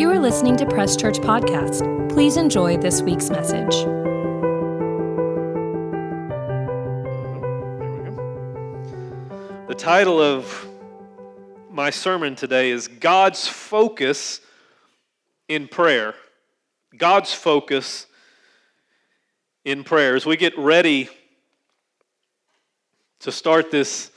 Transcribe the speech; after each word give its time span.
You 0.00 0.08
are 0.10 0.18
listening 0.18 0.56
to 0.56 0.64
Press 0.64 0.96
Church 0.96 1.18
Podcast. 1.18 2.08
Please 2.08 2.38
enjoy 2.38 2.78
this 2.78 3.02
week's 3.02 3.28
message. 3.28 3.84
The 9.68 9.74
title 9.76 10.18
of 10.18 10.66
my 11.70 11.90
sermon 11.90 12.34
today 12.34 12.70
is 12.70 12.88
God's 12.88 13.46
Focus 13.46 14.40
in 15.48 15.68
Prayer. 15.68 16.14
God's 16.96 17.34
Focus 17.34 18.06
in 19.66 19.84
Prayer. 19.84 20.16
As 20.16 20.24
we 20.24 20.38
get 20.38 20.56
ready 20.56 21.10
to 23.18 23.30
start 23.30 23.70
this 23.70 24.10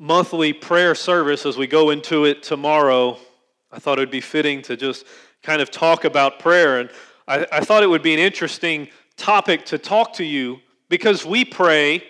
monthly 0.00 0.52
prayer 0.52 0.96
service 0.96 1.46
as 1.46 1.56
we 1.56 1.68
go 1.68 1.90
into 1.90 2.24
it 2.24 2.42
tomorrow, 2.42 3.16
I 3.72 3.78
thought 3.78 3.98
it 3.98 4.02
would 4.02 4.10
be 4.10 4.20
fitting 4.20 4.62
to 4.62 4.76
just 4.76 5.06
kind 5.42 5.62
of 5.62 5.70
talk 5.70 6.04
about 6.04 6.38
prayer. 6.38 6.80
And 6.80 6.90
I, 7.28 7.46
I 7.52 7.60
thought 7.60 7.82
it 7.82 7.88
would 7.88 8.02
be 8.02 8.12
an 8.12 8.18
interesting 8.18 8.88
topic 9.16 9.64
to 9.66 9.78
talk 9.78 10.14
to 10.14 10.24
you 10.24 10.60
because 10.88 11.24
we 11.24 11.44
pray, 11.44 12.02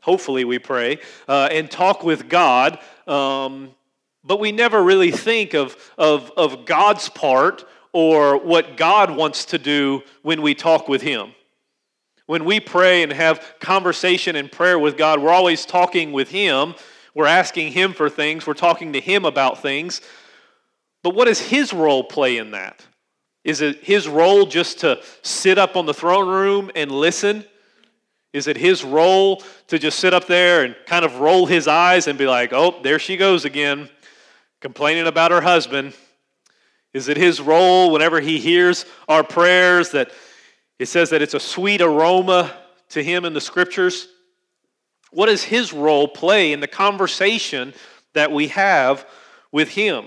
hopefully, 0.00 0.44
we 0.44 0.58
pray, 0.58 0.98
uh, 1.28 1.48
and 1.50 1.70
talk 1.70 2.04
with 2.04 2.28
God, 2.28 2.78
um, 3.06 3.70
but 4.22 4.38
we 4.38 4.52
never 4.52 4.82
really 4.82 5.10
think 5.10 5.54
of, 5.54 5.76
of, 5.98 6.30
of 6.36 6.64
God's 6.64 7.08
part 7.08 7.64
or 7.92 8.38
what 8.38 8.76
God 8.76 9.10
wants 9.10 9.46
to 9.46 9.58
do 9.58 10.02
when 10.22 10.42
we 10.42 10.54
talk 10.54 10.88
with 10.88 11.02
Him. 11.02 11.32
When 12.26 12.44
we 12.44 12.60
pray 12.60 13.02
and 13.02 13.12
have 13.12 13.54
conversation 13.58 14.36
and 14.36 14.52
prayer 14.52 14.78
with 14.78 14.96
God, 14.96 15.20
we're 15.20 15.32
always 15.32 15.66
talking 15.66 16.12
with 16.12 16.30
Him. 16.30 16.74
We're 17.14 17.26
asking 17.26 17.72
Him 17.72 17.92
for 17.92 18.08
things. 18.08 18.46
We're 18.46 18.54
talking 18.54 18.92
to 18.92 19.00
Him 19.00 19.24
about 19.24 19.60
things. 19.60 20.00
But 21.02 21.14
what 21.14 21.26
does 21.26 21.40
his 21.40 21.72
role 21.72 22.04
play 22.04 22.36
in 22.36 22.50
that? 22.52 22.86
Is 23.44 23.62
it 23.62 23.82
his 23.82 24.06
role 24.06 24.44
just 24.46 24.80
to 24.80 25.02
sit 25.22 25.58
up 25.58 25.76
on 25.76 25.86
the 25.86 25.94
throne 25.94 26.28
room 26.28 26.70
and 26.74 26.90
listen? 26.90 27.44
Is 28.32 28.46
it 28.46 28.56
his 28.56 28.84
role 28.84 29.42
to 29.68 29.78
just 29.78 29.98
sit 29.98 30.14
up 30.14 30.26
there 30.26 30.62
and 30.62 30.76
kind 30.86 31.04
of 31.04 31.20
roll 31.20 31.46
his 31.46 31.66
eyes 31.66 32.06
and 32.06 32.18
be 32.18 32.26
like, 32.26 32.52
oh, 32.52 32.80
there 32.82 32.98
she 32.98 33.16
goes 33.16 33.44
again, 33.44 33.88
complaining 34.60 35.06
about 35.06 35.30
her 35.30 35.40
husband? 35.40 35.94
Is 36.92 37.08
it 37.08 37.16
his 37.16 37.40
role 37.40 37.90
whenever 37.90 38.20
he 38.20 38.38
hears 38.38 38.84
our 39.08 39.24
prayers 39.24 39.90
that 39.90 40.10
it 40.78 40.86
says 40.86 41.10
that 41.10 41.22
it's 41.22 41.34
a 41.34 41.40
sweet 41.40 41.80
aroma 41.80 42.52
to 42.90 43.02
him 43.02 43.24
in 43.24 43.32
the 43.32 43.40
scriptures? 43.40 44.08
What 45.12 45.26
does 45.26 45.42
his 45.42 45.72
role 45.72 46.06
play 46.06 46.52
in 46.52 46.60
the 46.60 46.68
conversation 46.68 47.74
that 48.14 48.30
we 48.30 48.48
have 48.48 49.06
with 49.50 49.70
him? 49.70 50.06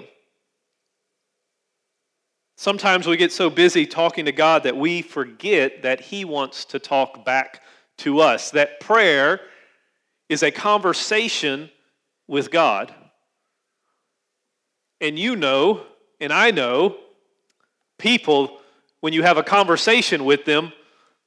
Sometimes 2.56 3.08
we 3.08 3.18
get 3.18 3.32
so 3.32 3.50
busy 3.50 3.86
talking 3.86 4.26
to 4.26 4.32
God 4.32 4.64
that 4.64 4.78
we 4.78 5.02
forget 5.02 5.84
that 5.84 6.00
He 6.00 6.24
wants 6.24 6.66
to 6.66 6.80
talk 6.80 7.26
back 7.26 7.62
to 7.98 8.20
us, 8.20 8.52
that 8.52 8.80
prayer 8.80 9.42
is 10.30 10.44
a 10.44 10.52
conversation 10.52 11.70
with 12.28 12.52
God. 12.52 12.94
And 15.02 15.20
you 15.20 15.36
know, 15.36 15.84
and 16.20 16.32
I 16.32 16.52
know, 16.52 16.98
people, 17.98 18.60
when 19.02 19.14
you 19.14 19.24
have 19.24 19.38
a 19.38 19.44
conversation 19.44 20.26
with 20.26 20.46
them, 20.46 20.72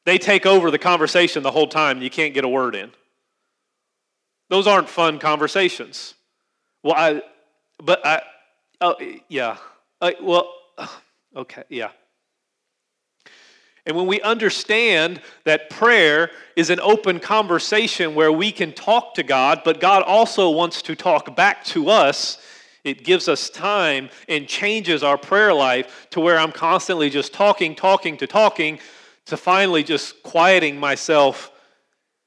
they 0.04 0.18
take 0.18 0.46
over 0.46 0.70
the 0.70 0.78
conversation 0.78 1.42
the 1.42 1.50
whole 1.50 1.68
time. 1.68 2.00
You 2.00 2.10
can't 2.10 2.32
get 2.32 2.44
a 2.44 2.48
word 2.48 2.74
in. 2.74 2.90
Those 4.48 4.66
aren't 4.66 4.88
fun 4.88 5.18
conversations. 5.18 6.14
Well, 6.82 6.94
I, 6.96 7.22
but 7.82 8.06
I, 8.06 8.22
oh, 8.80 8.96
yeah. 9.28 9.58
I, 10.00 10.14
well, 10.22 10.52
Okay, 11.36 11.64
yeah. 11.68 11.90
And 13.84 13.96
when 13.96 14.06
we 14.06 14.20
understand 14.22 15.20
that 15.44 15.70
prayer 15.70 16.30
is 16.56 16.70
an 16.70 16.80
open 16.80 17.20
conversation 17.20 18.16
where 18.16 18.32
we 18.32 18.50
can 18.50 18.72
talk 18.72 19.14
to 19.14 19.22
God, 19.22 19.60
but 19.64 19.80
God 19.80 20.02
also 20.02 20.50
wants 20.50 20.82
to 20.82 20.96
talk 20.96 21.36
back 21.36 21.62
to 21.66 21.88
us, 21.88 22.38
it 22.82 23.04
gives 23.04 23.28
us 23.28 23.48
time 23.48 24.08
and 24.28 24.48
changes 24.48 25.02
our 25.02 25.18
prayer 25.18 25.52
life 25.52 26.08
to 26.10 26.20
where 26.20 26.38
I'm 26.38 26.52
constantly 26.52 27.10
just 27.10 27.32
talking, 27.32 27.76
talking 27.76 28.16
to 28.16 28.26
talking, 28.26 28.80
to 29.26 29.36
finally 29.36 29.84
just 29.84 30.22
quieting 30.22 30.80
myself 30.80 31.52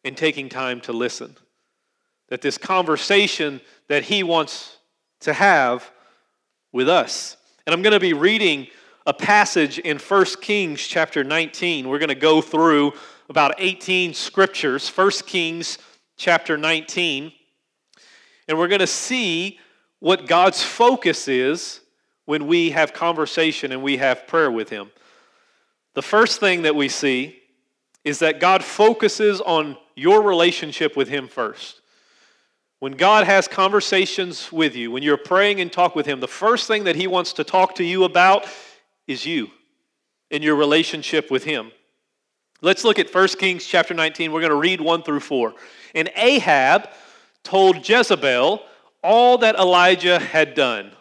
and 0.06 0.16
taking 0.16 0.50
time 0.50 0.80
to 0.82 0.94
listen. 0.94 1.36
That 2.30 2.42
this 2.42 2.58
conversation 2.58 3.60
that 3.88 4.04
He 4.04 4.24
wants 4.24 4.78
to 5.22 5.34
have 5.34 5.92
with 6.72 6.88
us. 6.88 7.36
And 7.66 7.74
I'm 7.74 7.82
going 7.82 7.94
to 7.94 8.00
be 8.00 8.14
reading 8.14 8.68
a 9.10 9.14
passage 9.14 9.80
in 9.80 9.98
1 9.98 10.26
Kings 10.40 10.80
chapter 10.82 11.24
19. 11.24 11.90
We're 11.90 11.98
going 11.98 12.10
to 12.10 12.16
go 12.16 12.42
through 12.42 12.94
about 13.28 13.56
18 13.58 14.14
scriptures, 14.14 14.88
1 14.88 15.10
Kings 15.26 15.80
chapter 16.16 16.60
19, 16.60 17.32
and 18.48 18.60
we're 18.60 18.68
going 18.68 18.82
to 18.82 18.86
see 18.86 19.58
what 19.98 20.28
God's 20.28 20.62
focus 20.62 21.28
is 21.28 21.82
when 22.26 22.46
we 22.46 22.70
have 22.70 22.94
conversation 22.94 23.72
and 23.72 23.82
we 23.82 23.98
have 23.98 24.28
prayer 24.28 24.52
with 24.52 24.70
Him. 24.70 24.92
The 25.96 26.04
first 26.04 26.40
thing 26.40 26.62
that 26.62 26.76
we 26.76 26.88
see 26.88 27.40
is 28.04 28.20
that 28.20 28.40
God 28.40 28.64
focuses 28.64 29.42
on 29.42 29.76
your 29.96 30.22
relationship 30.22 30.96
with 30.96 31.08
Him 31.08 31.28
first. 31.28 31.82
When 32.78 32.92
God 32.92 33.26
has 33.26 33.48
conversations 33.48 34.52
with 34.52 34.76
you, 34.76 34.92
when 34.92 35.02
you're 35.02 35.18
praying 35.18 35.62
and 35.62 35.74
talk 35.74 35.96
with 35.96 36.06
Him, 36.06 36.20
the 36.20 36.28
first 36.28 36.68
thing 36.68 36.84
that 36.84 36.96
He 36.96 37.08
wants 37.08 37.34
to 37.34 37.44
talk 37.44 37.74
to 37.76 37.84
you 37.84 38.04
about 38.04 38.46
is 39.10 39.26
you 39.26 39.50
in 40.30 40.44
your 40.44 40.56
relationship 40.56 41.32
with 41.32 41.44
him. 41.44 41.72
Let's 42.62 42.84
look 42.84 43.00
at 43.00 43.14
1 43.14 43.28
Kings 43.40 43.66
chapter 43.66 43.96
19. 43.96 44.32
We're 44.32 44.42
going 44.42 44.52
to 44.52 44.56
read 44.56 44.80
1 44.80 45.02
through 45.02 45.22
4. 45.22 45.56
And 45.96 46.12
Ahab 46.16 46.90
told 47.44 47.88
Jezebel 47.90 48.62
all 49.04 49.38
that 49.40 49.56
Elijah 49.56 50.20
had 50.20 50.54
done. 50.54 50.92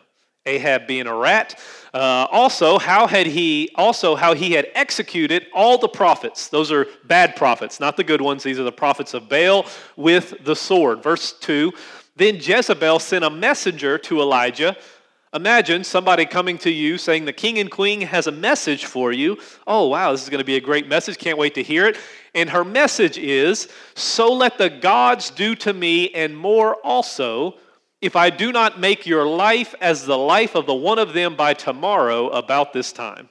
Ahab 0.47 0.87
being 0.87 1.07
a 1.07 1.15
rat. 1.15 1.61
Uh, 1.93 2.27
also, 2.31 2.79
how 2.79 3.07
had 3.07 3.27
he 3.27 3.69
also 3.75 4.17
how 4.17 4.35
he 4.35 4.53
had 4.53 4.69
executed 4.75 5.47
all 5.53 5.77
the 5.77 5.89
prophets. 5.89 6.49
Those 6.49 6.73
are 6.73 6.87
bad 7.05 7.37
prophets, 7.37 7.81
not 7.81 7.99
the 7.99 8.05
good 8.05 8.23
ones. 8.23 8.43
These 8.43 8.59
are 8.59 8.65
the 8.65 8.73
prophets 8.73 9.13
of 9.13 9.29
Baal 9.29 9.67
with 9.97 10.43
the 10.45 10.57
sword. 10.57 11.03
Verse 11.03 11.33
2. 11.33 11.73
Then 12.17 12.37
Jezebel 12.37 13.01
sent 13.01 13.25
a 13.25 13.31
messenger 13.31 13.99
to 13.99 14.23
Elijah 14.23 14.77
Imagine 15.35 15.85
somebody 15.85 16.25
coming 16.25 16.57
to 16.59 16.71
you 16.71 16.97
saying, 16.97 17.25
The 17.25 17.33
king 17.33 17.59
and 17.59 17.71
queen 17.71 18.01
has 18.01 18.27
a 18.27 18.33
message 18.33 18.87
for 18.87 19.13
you. 19.13 19.39
Oh, 19.67 19.89
wow, 19.89 20.13
this 20.13 20.23
is 20.23 20.31
going 20.31 20.41
to 20.41 20.45
be 20.45 20.57
a 20.57 20.61
great 20.61 20.89
message. 20.89 21.19
Can't 21.19 21.39
wait 21.39 21.55
to 21.55 21.63
hear 21.63 21.87
it. 21.87 21.99
And 22.35 22.49
her 22.51 22.65
message 22.65 23.19
is, 23.19 23.69
So 23.95 24.33
let 24.33 24.57
the 24.57 24.71
gods 24.71 25.31
do 25.31 25.55
to 25.57 25.73
me 25.73 26.11
and 26.11 26.37
more 26.37 26.77
also, 26.77 27.57
if 28.01 28.17
I 28.17 28.31
do 28.31 28.53
not 28.53 28.81
make 28.81 29.07
your 29.07 29.27
life 29.27 29.75
as 29.81 30.07
the 30.07 30.17
life 30.17 30.55
of 30.55 30.67
the 30.67 30.75
one 30.75 30.99
of 30.99 31.13
them 31.13 31.37
by 31.37 31.53
tomorrow 31.53 32.29
about 32.29 32.73
this 32.73 32.93
time. 32.93 33.29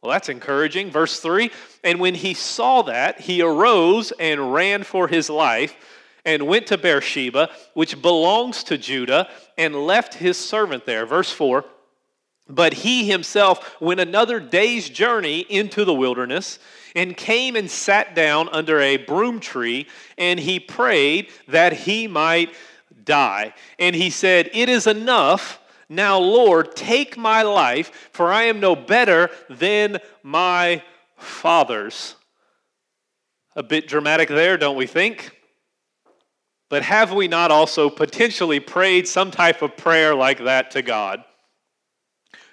Well, 0.00 0.12
that's 0.12 0.28
encouraging. 0.28 0.90
Verse 0.90 1.20
3 1.20 1.50
And 1.84 2.00
when 2.00 2.14
he 2.14 2.32
saw 2.32 2.82
that, 2.82 3.20
he 3.20 3.42
arose 3.42 4.12
and 4.12 4.54
ran 4.54 4.84
for 4.84 5.08
his 5.08 5.28
life 5.28 5.76
and 6.26 6.46
went 6.46 6.66
to 6.66 6.76
Beersheba, 6.76 7.48
which 7.72 8.02
belongs 8.02 8.64
to 8.64 8.76
Judah, 8.76 9.28
and 9.56 9.86
left 9.86 10.14
his 10.14 10.36
servant 10.36 10.84
there. 10.84 11.06
Verse 11.06 11.30
4 11.30 11.64
But 12.48 12.74
he 12.74 13.08
himself 13.08 13.80
went 13.80 14.00
another 14.00 14.40
day's 14.40 14.90
journey 14.90 15.46
into 15.48 15.84
the 15.86 15.94
wilderness 15.94 16.58
and 16.96 17.16
came 17.16 17.56
and 17.56 17.70
sat 17.70 18.14
down 18.14 18.48
under 18.50 18.80
a 18.80 18.96
broom 18.96 19.38
tree, 19.38 19.86
and 20.18 20.40
he 20.40 20.58
prayed 20.58 21.30
that 21.48 21.72
he 21.72 22.08
might 22.08 22.52
die. 23.04 23.54
And 23.78 23.94
he 23.94 24.10
said, 24.10 24.50
It 24.52 24.68
is 24.68 24.86
enough. 24.86 25.60
Now, 25.88 26.18
Lord, 26.18 26.74
take 26.74 27.16
my 27.16 27.42
life, 27.42 28.10
for 28.10 28.32
I 28.32 28.44
am 28.44 28.58
no 28.58 28.74
better 28.74 29.30
than 29.48 29.98
my 30.24 30.82
fathers. 31.16 32.16
A 33.54 33.62
bit 33.62 33.86
dramatic 33.86 34.28
there, 34.28 34.56
don't 34.56 34.76
we 34.76 34.88
think? 34.88 35.35
But 36.68 36.82
have 36.82 37.12
we 37.12 37.28
not 37.28 37.50
also 37.50 37.88
potentially 37.88 38.60
prayed 38.60 39.06
some 39.06 39.30
type 39.30 39.62
of 39.62 39.76
prayer 39.76 40.14
like 40.14 40.44
that 40.44 40.72
to 40.72 40.82
God? 40.82 41.24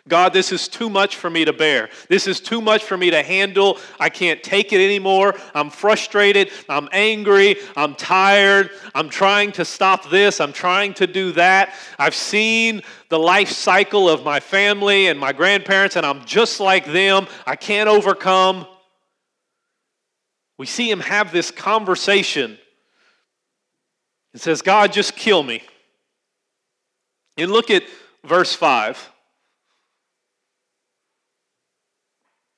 God, 0.08 0.34
this 0.34 0.52
is 0.52 0.68
too 0.68 0.90
much 0.90 1.16
for 1.16 1.30
me 1.30 1.46
to 1.46 1.54
bear. 1.54 1.90
This 2.10 2.28
is 2.28 2.42
too 2.42 2.60
much 2.60 2.84
for 2.84 2.98
me 2.98 3.10
to 3.12 3.24
handle. 3.24 3.80
I 4.02 4.10
can't 4.10 4.44
take 4.44 4.74
it 4.74 4.84
anymore. 4.84 5.34
I'm 5.56 5.70
frustrated. 5.70 6.52
I'm 6.68 6.90
angry. 6.92 7.56
I'm 7.78 7.96
tired. 7.96 8.72
I'm 8.94 9.08
trying 9.08 9.54
to 9.54 9.64
stop 9.64 10.10
this. 10.10 10.42
I'm 10.42 10.52
trying 10.52 10.94
to 10.96 11.08
do 11.08 11.32
that. 11.34 11.74
I've 11.98 12.16
seen 12.16 12.82
the 13.08 13.18
life 13.18 13.50
cycle 13.50 14.10
of 14.10 14.26
my 14.26 14.42
family 14.42 15.08
and 15.08 15.18
my 15.18 15.32
grandparents, 15.32 15.96
and 15.96 16.06
I'm 16.06 16.26
just 16.26 16.60
like 16.60 16.86
them. 16.86 17.26
I 17.48 17.56
can't 17.56 17.88
overcome. 17.88 18.68
We 20.58 20.66
see 20.66 20.92
him 20.92 21.00
have 21.00 21.32
this 21.32 21.50
conversation 21.50 22.58
it 24.34 24.42
says, 24.42 24.62
God, 24.62 24.92
just 24.92 25.16
kill 25.16 25.44
me. 25.44 25.64
And 27.38 27.52
look 27.52 27.70
at 27.70 27.84
verse 28.24 28.54
5. 28.54 29.12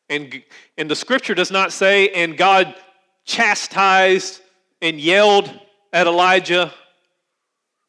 And, 0.10 0.44
and 0.78 0.90
the 0.90 0.96
scripture 0.96 1.34
does 1.34 1.52
not 1.52 1.74
say, 1.74 2.10
and 2.10 2.38
God 2.38 2.76
chastised 3.26 4.42
and 4.82 5.00
yelled 5.00 5.52
at 5.92 6.08
Elijah 6.08 6.74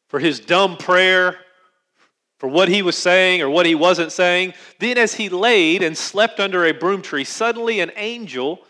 for 0.07 0.19
his 0.19 0.39
dumb 0.39 0.77
prayer, 0.77 1.37
for 2.39 2.47
what 2.47 2.69
he 2.69 2.81
was 2.81 2.97
saying 2.97 3.41
or 3.41 3.49
what 3.49 3.65
he 3.65 3.75
wasn't 3.75 4.11
saying. 4.11 4.53
Then, 4.79 4.97
as 4.97 5.15
he 5.15 5.29
laid 5.29 5.83
and 5.83 5.97
slept 5.97 6.39
under 6.39 6.65
a 6.65 6.71
broom 6.71 7.01
tree, 7.01 7.23
suddenly 7.23 7.79
an 7.79 7.91
angel 7.95 8.61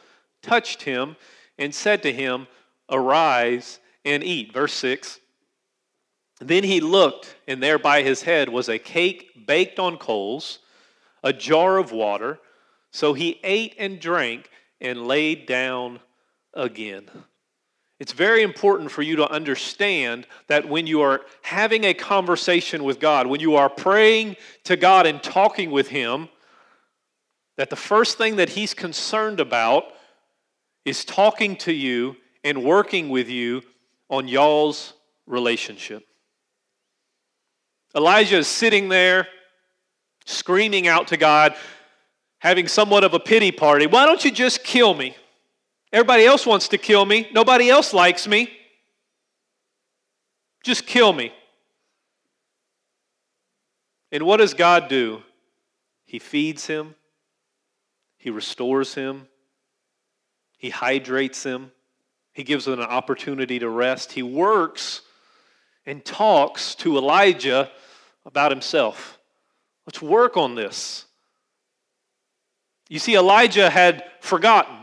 touched 0.41 0.83
him 0.83 1.15
and 1.57 1.73
said 1.73 2.03
to 2.03 2.13
him, 2.13 2.47
Arise 2.89 3.79
and 4.07 4.23
eat. 4.23 4.53
Verse 4.53 4.73
6. 4.73 5.19
Then 6.39 6.63
he 6.63 6.79
looked, 6.79 7.35
and 7.47 7.61
there 7.61 7.79
by 7.79 8.03
his 8.03 8.21
head 8.21 8.49
was 8.49 8.69
a 8.69 8.79
cake 8.79 9.45
baked 9.45 9.79
on 9.79 9.97
coals, 9.97 10.59
a 11.23 11.33
jar 11.33 11.77
of 11.77 11.91
water. 11.91 12.39
So 12.91 13.13
he 13.13 13.39
ate 13.43 13.75
and 13.77 13.99
drank 13.99 14.49
and 14.79 15.07
laid 15.07 15.45
down 15.45 15.99
again. 16.53 17.09
It's 17.99 18.11
very 18.11 18.43
important 18.43 18.91
for 18.91 19.01
you 19.01 19.15
to 19.15 19.29
understand 19.29 20.27
that 20.47 20.69
when 20.69 20.85
you 20.85 21.01
are 21.01 21.21
having 21.41 21.83
a 21.83 21.95
conversation 21.95 22.83
with 22.83 22.99
God, 22.99 23.25
when 23.25 23.39
you 23.39 23.55
are 23.55 23.69
praying 23.69 24.35
to 24.65 24.77
God 24.77 25.07
and 25.07 25.21
talking 25.21 25.71
with 25.71 25.87
Him, 25.87 26.29
that 27.57 27.71
the 27.71 27.75
first 27.75 28.19
thing 28.19 28.35
that 28.35 28.49
He's 28.49 28.75
concerned 28.75 29.39
about 29.39 29.85
is 30.85 31.03
talking 31.03 31.55
to 31.57 31.73
you 31.73 32.15
and 32.43 32.63
working 32.63 33.09
with 33.09 33.29
you 33.29 33.63
on 34.09 34.27
y'all's 34.27 34.93
relationship. 35.25 36.03
Elijah 37.95 38.37
is 38.37 38.47
sitting 38.47 38.89
there 38.89 39.27
screaming 40.25 40.87
out 40.87 41.07
to 41.07 41.17
God, 41.17 41.55
having 42.39 42.67
somewhat 42.67 43.03
of 43.03 43.13
a 43.13 43.19
pity 43.19 43.51
party. 43.51 43.87
Why 43.87 44.05
don't 44.05 44.23
you 44.23 44.31
just 44.31 44.63
kill 44.63 44.93
me? 44.93 45.15
Everybody 45.91 46.25
else 46.25 46.45
wants 46.45 46.67
to 46.69 46.77
kill 46.77 47.05
me. 47.05 47.29
Nobody 47.31 47.69
else 47.69 47.93
likes 47.93 48.27
me. 48.27 48.51
Just 50.63 50.85
kill 50.85 51.13
me. 51.13 51.31
And 54.11 54.23
what 54.23 54.37
does 54.37 54.53
God 54.53 54.89
do? 54.89 55.21
He 56.05 56.19
feeds 56.19 56.67
him, 56.67 56.95
He 58.17 58.29
restores 58.29 58.93
him, 58.93 59.27
He 60.57 60.69
hydrates 60.69 61.43
him, 61.43 61.71
He 62.37 62.43
gives 62.43 62.67
him 62.67 62.73
an 62.73 62.81
opportunity 62.81 63.57
to 63.57 63.67
rest. 63.67 64.11
He 64.11 64.21
works 64.21 65.01
and 65.87 66.05
talks 66.05 66.75
to 66.75 66.95
Elijah 66.95 67.71
about 68.27 68.51
himself. 68.51 69.17
Let's 69.87 70.03
work 70.03 70.37
on 70.37 70.53
this. 70.53 71.05
You 72.89 72.99
see, 72.99 73.15
Elijah 73.15 73.71
had 73.71 74.03
forgotten 74.21 74.75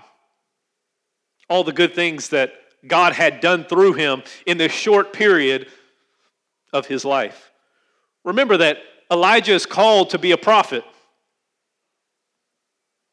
all 1.48 1.62
the 1.62 1.72
good 1.72 1.94
things 1.94 2.30
that 2.30 2.54
God 2.88 3.12
had 3.12 3.38
done 3.38 3.62
through 3.62 3.92
him 3.92 4.24
in 4.46 4.58
this 4.58 4.72
short 4.72 5.12
period 5.12 5.68
of 6.72 6.86
his 6.86 7.04
life. 7.04 7.52
Remember 8.24 8.56
that 8.56 8.78
Elijah 9.12 9.54
is 9.54 9.64
called 9.64 10.10
to 10.10 10.18
be 10.18 10.32
a 10.32 10.36
prophet. 10.36 10.82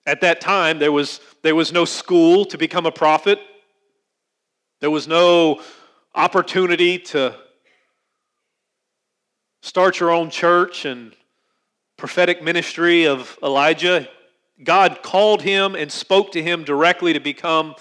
At 0.07 0.21
that 0.21 0.41
time, 0.41 0.79
there 0.79 0.91
was, 0.91 1.21
there 1.43 1.53
was 1.53 1.71
no 1.71 1.85
school 1.85 2.43
to 2.45 2.57
become 2.57 2.87
a 2.87 2.91
prophet. 2.91 3.39
There 4.81 4.89
was 4.89 5.07
no 5.07 5.61
opportunity 6.15 6.97
to 6.97 7.35
start 9.61 9.99
your 9.99 10.09
own 10.09 10.31
church 10.31 10.85
and 10.85 11.15
prophetic 11.97 12.43
ministry 12.43 13.05
of 13.05 13.37
Elijah. 13.43 14.09
God 14.63 15.03
called 15.03 15.43
him 15.43 15.75
and 15.75 15.91
spoke 15.91 16.31
to 16.31 16.41
him 16.41 16.63
directly 16.63 17.13
to 17.13 17.19
become 17.19 17.75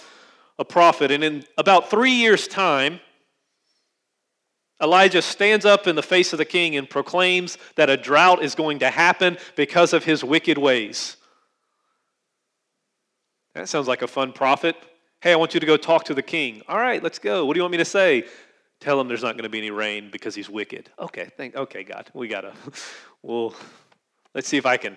a 0.59 0.65
prophet. 0.65 1.11
And 1.11 1.25
in 1.25 1.45
about 1.57 1.89
three 1.89 2.13
years' 2.13 2.47
time, 2.47 3.01
Elijah 4.83 5.23
stands 5.23 5.65
up 5.65 5.87
in 5.87 5.97
the 5.97 6.03
face 6.03 6.35
of 6.35 6.39
the 6.39 6.45
king 6.45 6.77
and 6.77 6.89
proclaims 6.89 7.57
that 7.77 7.89
a 7.89 7.97
drought 7.97 8.43
is 8.43 8.55
going 8.55 8.81
to 8.81 8.91
happen 8.91 9.39
because 9.57 9.95
of 9.95 10.05
his 10.05 10.23
wicked 10.23 10.59
ways. 10.59 11.17
That 13.55 13.71
sounds 13.71 13.89
like 13.89 14.03
a 14.03 14.07
fun 14.07 14.33
prophet. 14.33 14.77
Hey, 15.23 15.33
I 15.33 15.37
want 15.37 15.53
you 15.53 15.61
to 15.61 15.67
go 15.67 15.77
talk 15.77 16.05
to 16.05 16.15
the 16.15 16.23
king. 16.23 16.63
All 16.67 16.79
right, 16.79 17.03
let's 17.03 17.19
go. 17.19 17.45
What 17.45 17.53
do 17.53 17.59
you 17.59 17.63
want 17.63 17.73
me 17.73 17.79
to 17.79 17.85
say? 17.85 18.25
Tell 18.81 18.99
him 18.99 19.07
there's 19.07 19.23
not 19.23 19.35
going 19.35 19.43
to 19.43 19.51
be 19.51 19.59
any 19.59 19.71
rain 19.71 20.09
because 20.11 20.35
he's 20.35 20.49
wicked. 20.49 20.89
Okay, 20.99 21.29
thank, 21.37 21.55
okay, 21.55 21.85
God, 21.85 22.11
we 22.15 22.29
gotta. 22.29 22.53
Well, 23.23 23.55
let's 24.35 24.49
see 24.49 24.57
if 24.57 24.65
I 24.65 24.79
can 24.79 24.97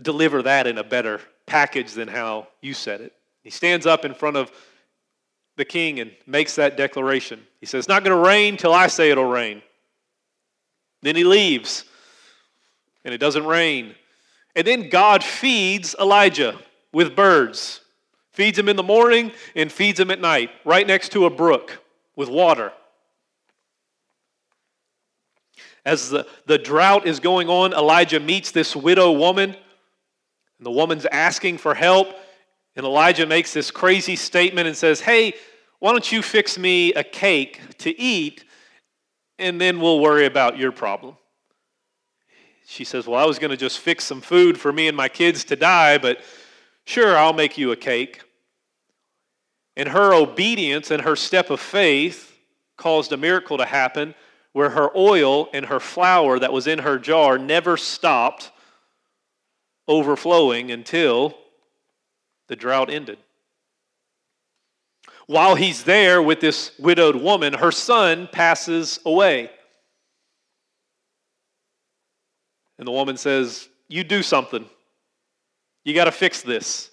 deliver 0.00 0.42
that 0.42 0.66
in 0.66 0.78
a 0.78 0.82
better 0.82 1.20
package 1.46 1.92
than 1.92 2.08
how 2.08 2.48
you 2.60 2.74
said 2.74 3.00
it. 3.00 3.12
He 3.44 3.50
stands 3.50 3.86
up 3.86 4.04
in 4.04 4.14
front 4.14 4.36
of 4.36 4.50
the 5.56 5.64
king 5.64 6.00
and 6.00 6.10
makes 6.26 6.56
that 6.56 6.76
declaration. 6.76 7.40
He 7.60 7.66
says, 7.66 7.80
It's 7.80 7.88
not 7.88 8.02
going 8.02 8.16
to 8.16 8.28
rain 8.28 8.56
till 8.56 8.74
I 8.74 8.88
say 8.88 9.12
it'll 9.12 9.30
rain. 9.30 9.62
Then 11.02 11.14
he 11.14 11.22
leaves, 11.22 11.84
and 13.04 13.14
it 13.14 13.18
doesn't 13.18 13.46
rain. 13.46 13.94
And 14.56 14.66
then 14.66 14.88
God 14.88 15.22
feeds 15.22 15.94
Elijah 16.00 16.58
with 16.92 17.14
birds. 17.14 17.81
Feeds 18.32 18.58
him 18.58 18.68
in 18.68 18.76
the 18.76 18.82
morning 18.82 19.32
and 19.54 19.70
feeds 19.70 20.00
him 20.00 20.10
at 20.10 20.20
night, 20.20 20.50
right 20.64 20.86
next 20.86 21.12
to 21.12 21.26
a 21.26 21.30
brook 21.30 21.82
with 22.16 22.28
water. 22.28 22.72
As 25.84 26.10
the, 26.10 26.26
the 26.46 26.58
drought 26.58 27.06
is 27.06 27.20
going 27.20 27.48
on, 27.48 27.72
Elijah 27.72 28.20
meets 28.20 28.50
this 28.52 28.74
widow 28.76 29.12
woman, 29.12 29.50
and 29.50 30.66
the 30.66 30.70
woman's 30.70 31.06
asking 31.06 31.58
for 31.58 31.74
help. 31.74 32.08
And 32.76 32.86
Elijah 32.86 33.26
makes 33.26 33.52
this 33.52 33.70
crazy 33.70 34.16
statement 34.16 34.66
and 34.66 34.76
says, 34.76 35.00
Hey, 35.00 35.34
why 35.80 35.90
don't 35.90 36.10
you 36.10 36.22
fix 36.22 36.56
me 36.56 36.94
a 36.94 37.02
cake 37.02 37.60
to 37.78 37.98
eat, 38.00 38.44
and 39.38 39.60
then 39.60 39.80
we'll 39.80 40.00
worry 40.00 40.24
about 40.24 40.56
your 40.56 40.72
problem? 40.72 41.16
She 42.64 42.84
says, 42.84 43.06
Well, 43.06 43.20
I 43.20 43.26
was 43.26 43.38
going 43.38 43.50
to 43.50 43.56
just 43.56 43.80
fix 43.80 44.04
some 44.04 44.20
food 44.20 44.58
for 44.58 44.72
me 44.72 44.88
and 44.88 44.96
my 44.96 45.08
kids 45.08 45.44
to 45.44 45.56
die, 45.56 45.98
but 45.98 46.22
sure, 46.84 47.16
I'll 47.16 47.32
make 47.32 47.58
you 47.58 47.72
a 47.72 47.76
cake. 47.76 48.22
And 49.76 49.88
her 49.88 50.12
obedience 50.12 50.90
and 50.90 51.02
her 51.02 51.16
step 51.16 51.50
of 51.50 51.60
faith 51.60 52.38
caused 52.76 53.12
a 53.12 53.16
miracle 53.16 53.58
to 53.58 53.64
happen 53.64 54.14
where 54.52 54.70
her 54.70 54.90
oil 54.96 55.48
and 55.52 55.66
her 55.66 55.80
flour 55.80 56.38
that 56.38 56.52
was 56.52 56.66
in 56.66 56.80
her 56.80 56.98
jar 56.98 57.38
never 57.38 57.76
stopped 57.76 58.50
overflowing 59.88 60.70
until 60.70 61.36
the 62.48 62.56
drought 62.56 62.90
ended. 62.90 63.18
While 65.26 65.54
he's 65.54 65.84
there 65.84 66.22
with 66.22 66.40
this 66.40 66.72
widowed 66.78 67.16
woman, 67.16 67.54
her 67.54 67.72
son 67.72 68.28
passes 68.30 68.98
away. 69.06 69.50
And 72.78 72.86
the 72.86 72.92
woman 72.92 73.16
says, 73.16 73.68
You 73.88 74.04
do 74.04 74.22
something. 74.22 74.66
You 75.84 75.94
got 75.94 76.04
to 76.04 76.12
fix 76.12 76.42
this. 76.42 76.90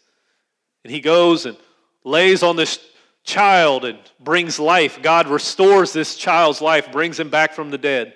And 0.84 0.92
he 0.92 1.00
goes 1.00 1.46
and 1.46 1.58
lays 2.04 2.44
on 2.44 2.56
this 2.56 2.80
child 3.24 3.86
and 3.86 4.00
brings 4.20 4.60
life. 4.60 5.02
God 5.02 5.28
restores 5.28 5.94
this 5.94 6.16
child's 6.16 6.62
life, 6.62 6.92
brings 6.92 7.20
him 7.20 7.30
back 7.30 7.54
from 7.54 7.70
the 7.70 7.78
dead. 7.78 8.14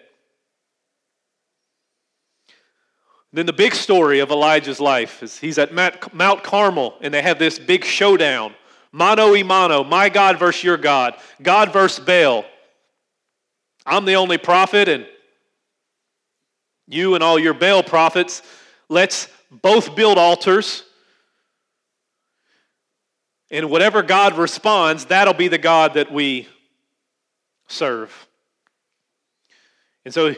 Then 3.32 3.48
the 3.48 3.54
big 3.54 3.74
story 3.74 4.20
of 4.20 4.30
Elijah's 4.30 4.80
life 4.80 5.24
is 5.24 5.38
he's 5.40 5.58
at 5.58 5.74
Mount 5.74 6.44
Carmel 6.44 6.96
and 7.02 7.14
they 7.14 7.22
have 7.22 7.40
this 7.40 7.58
big 7.58 7.84
showdown. 7.84 8.54
Mano 8.92 9.32
y 9.32 9.42
mano, 9.42 9.84
my 9.84 10.08
God 10.08 10.38
versus 10.38 10.64
your 10.64 10.78
God, 10.78 11.16
God 11.42 11.74
versus 11.74 12.06
Baal. 12.06 12.46
I'm 13.88 14.06
the 14.06 14.16
only 14.16 14.38
prophet, 14.38 14.88
and 14.88 15.08
you 16.88 17.16
and 17.16 17.24
all 17.24 17.40
your 17.40 17.56
Baal 17.56 17.82
prophets, 17.82 18.44
let's 18.90 19.28
both 19.62 19.96
build 19.96 20.18
altars. 20.18 20.84
And 23.52 23.70
whatever 23.70 24.02
God 24.02 24.38
responds, 24.38 25.06
that'll 25.06 25.34
be 25.34 25.48
the 25.48 25.58
God 25.58 25.94
that 25.94 26.12
we 26.12 26.48
serve. 27.68 28.28
And 30.06 30.14
so 30.14 30.36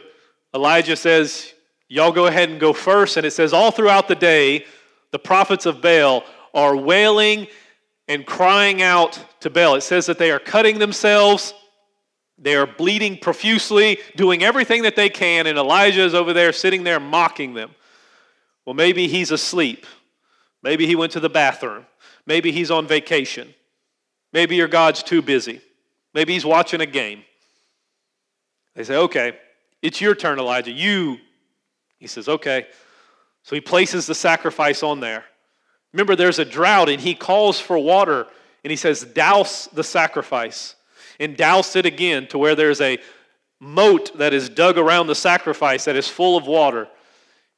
Elijah 0.53 0.95
says, 0.95 1.53
Y'all 1.87 2.11
go 2.11 2.25
ahead 2.25 2.49
and 2.49 2.59
go 2.59 2.73
first. 2.73 3.17
And 3.17 3.25
it 3.25 3.31
says, 3.31 3.53
all 3.53 3.71
throughout 3.71 4.07
the 4.07 4.15
day, 4.15 4.65
the 5.11 5.19
prophets 5.19 5.65
of 5.65 5.81
Baal 5.81 6.23
are 6.53 6.75
wailing 6.75 7.47
and 8.07 8.25
crying 8.25 8.81
out 8.81 9.23
to 9.41 9.49
Baal. 9.49 9.75
It 9.75 9.81
says 9.81 10.05
that 10.07 10.17
they 10.17 10.31
are 10.31 10.39
cutting 10.39 10.79
themselves, 10.79 11.53
they 12.37 12.55
are 12.55 12.65
bleeding 12.65 13.17
profusely, 13.17 13.99
doing 14.15 14.43
everything 14.43 14.81
that 14.81 14.95
they 14.95 15.09
can, 15.09 15.47
and 15.47 15.57
Elijah 15.57 16.03
is 16.03 16.13
over 16.13 16.33
there 16.33 16.51
sitting 16.51 16.83
there 16.83 16.99
mocking 16.99 17.53
them. 17.53 17.71
Well, 18.65 18.73
maybe 18.73 19.07
he's 19.07 19.31
asleep. 19.31 19.85
Maybe 20.63 20.87
he 20.87 20.95
went 20.95 21.11
to 21.13 21.19
the 21.19 21.29
bathroom. 21.29 21.85
Maybe 22.25 22.51
he's 22.51 22.71
on 22.71 22.87
vacation. 22.87 23.53
Maybe 24.33 24.55
your 24.55 24.67
God's 24.67 25.03
too 25.03 25.21
busy. 25.21 25.61
Maybe 26.13 26.33
he's 26.33 26.45
watching 26.45 26.81
a 26.81 26.85
game. 26.85 27.23
They 28.75 28.83
say, 28.83 28.95
okay, 28.97 29.37
it's 29.81 30.01
your 30.01 30.15
turn, 30.15 30.39
Elijah. 30.39 30.71
You. 30.71 31.17
He 31.99 32.07
says, 32.07 32.27
okay. 32.27 32.65
So 33.43 33.55
he 33.55 33.61
places 33.61 34.07
the 34.07 34.15
sacrifice 34.15 34.81
on 34.81 34.99
there. 34.99 35.23
Remember, 35.93 36.15
there's 36.15 36.39
a 36.39 36.45
drought, 36.45 36.89
and 36.89 36.99
he 36.99 37.15
calls 37.15 37.59
for 37.59 37.77
water, 37.77 38.27
and 38.63 38.71
he 38.71 38.75
says, 38.75 39.03
Douse 39.03 39.67
the 39.67 39.83
sacrifice, 39.83 40.75
and 41.21 41.37
douse 41.37 41.75
it 41.77 41.85
again 41.85 42.27
to 42.27 42.37
where 42.37 42.55
there's 42.55 42.81
a 42.81 42.97
moat 43.61 44.17
that 44.17 44.33
is 44.33 44.49
dug 44.49 44.77
around 44.77 45.07
the 45.07 45.15
sacrifice 45.15 45.85
that 45.85 45.95
is 45.95 46.09
full 46.09 46.35
of 46.35 46.47
water. 46.47 46.89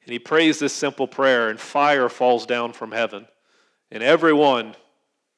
And 0.07 0.13
he 0.13 0.19
prays 0.19 0.57
this 0.57 0.71
simple 0.71 1.05
prayer, 1.05 1.49
and 1.49 1.59
fire 1.59 2.07
falls 2.07 2.45
down 2.45 2.71
from 2.71 2.93
heaven. 2.93 3.27
And 3.91 4.01
everyone, 4.01 4.73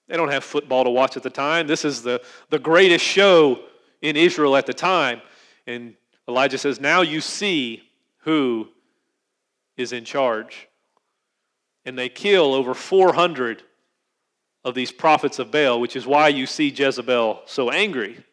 they 0.08 0.16
don't 0.16 0.30
have 0.30 0.44
football 0.44 0.84
to 0.84 0.92
watch 0.92 1.18
at 1.18 1.24
the 1.24 1.32
time. 1.32 1.66
This 1.66 1.84
is 1.84 2.04
the, 2.04 2.22
the 2.52 2.60
greatest 2.60 3.04
show 3.04 3.64
in 4.04 4.16
Israel 4.16 4.56
at 4.56 4.68
the 4.68 4.74
time. 4.76 5.24
And 5.66 5.96
Elijah 6.28 6.60
says, 6.60 6.80
Now 6.80 7.02
you 7.02 7.20
see 7.20 7.82
who 8.20 8.68
is 9.76 9.92
in 9.92 10.06
charge. 10.06 10.68
And 11.84 11.98
they 11.98 12.08
kill 12.08 12.54
over 12.54 12.76
400 12.76 13.64
of 14.64 14.76
these 14.76 14.92
prophets 14.92 15.40
of 15.40 15.50
Baal, 15.50 15.82
which 15.82 15.96
is 15.96 16.06
why 16.06 16.28
you 16.28 16.46
see 16.46 16.68
Jezebel 16.68 17.42
so 17.48 17.72
angry. 17.72 18.24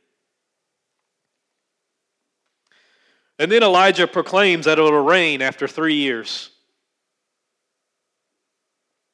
And 3.39 3.53
then 3.53 3.63
Elijah 3.63 4.07
proclaims 4.07 4.65
that 4.65 4.79
it 4.79 4.83
will 4.83 4.93
rain 4.93 5.43
after 5.43 5.69
three 5.69 5.97
years. 5.97 6.51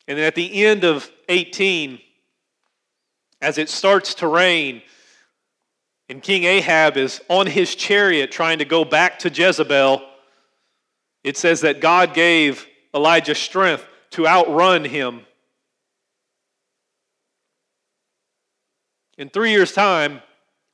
And 0.07 0.19
then 0.19 0.27
at 0.27 0.35
the 0.35 0.65
end 0.65 0.85
of 0.85 1.11
18, 1.29 2.01
as 3.41 3.59
it 3.59 3.69
starts 3.69 4.15
to 4.15 4.29
rain, 4.29 4.83
and 6.09 6.23
King 6.23 6.45
Ahab 6.45 6.97
is 6.97 7.21
on 7.29 7.47
his 7.47 7.75
chariot 7.75 8.31
trying 8.31 8.59
to 8.59 8.65
go 8.65 8.85
back 8.85 9.19
to 9.21 9.31
Jezebel, 9.31 10.03
it 11.25 11.37
says 11.37 11.63
that 11.63 11.81
God 11.81 12.15
gave 12.15 12.67
Elijah 12.95 13.35
strength 13.35 13.87
to 14.11 14.27
outrun 14.27 14.85
him. 14.85 15.23
In 19.19 19.29
three 19.29 19.51
years' 19.51 19.73
time, 19.73 20.21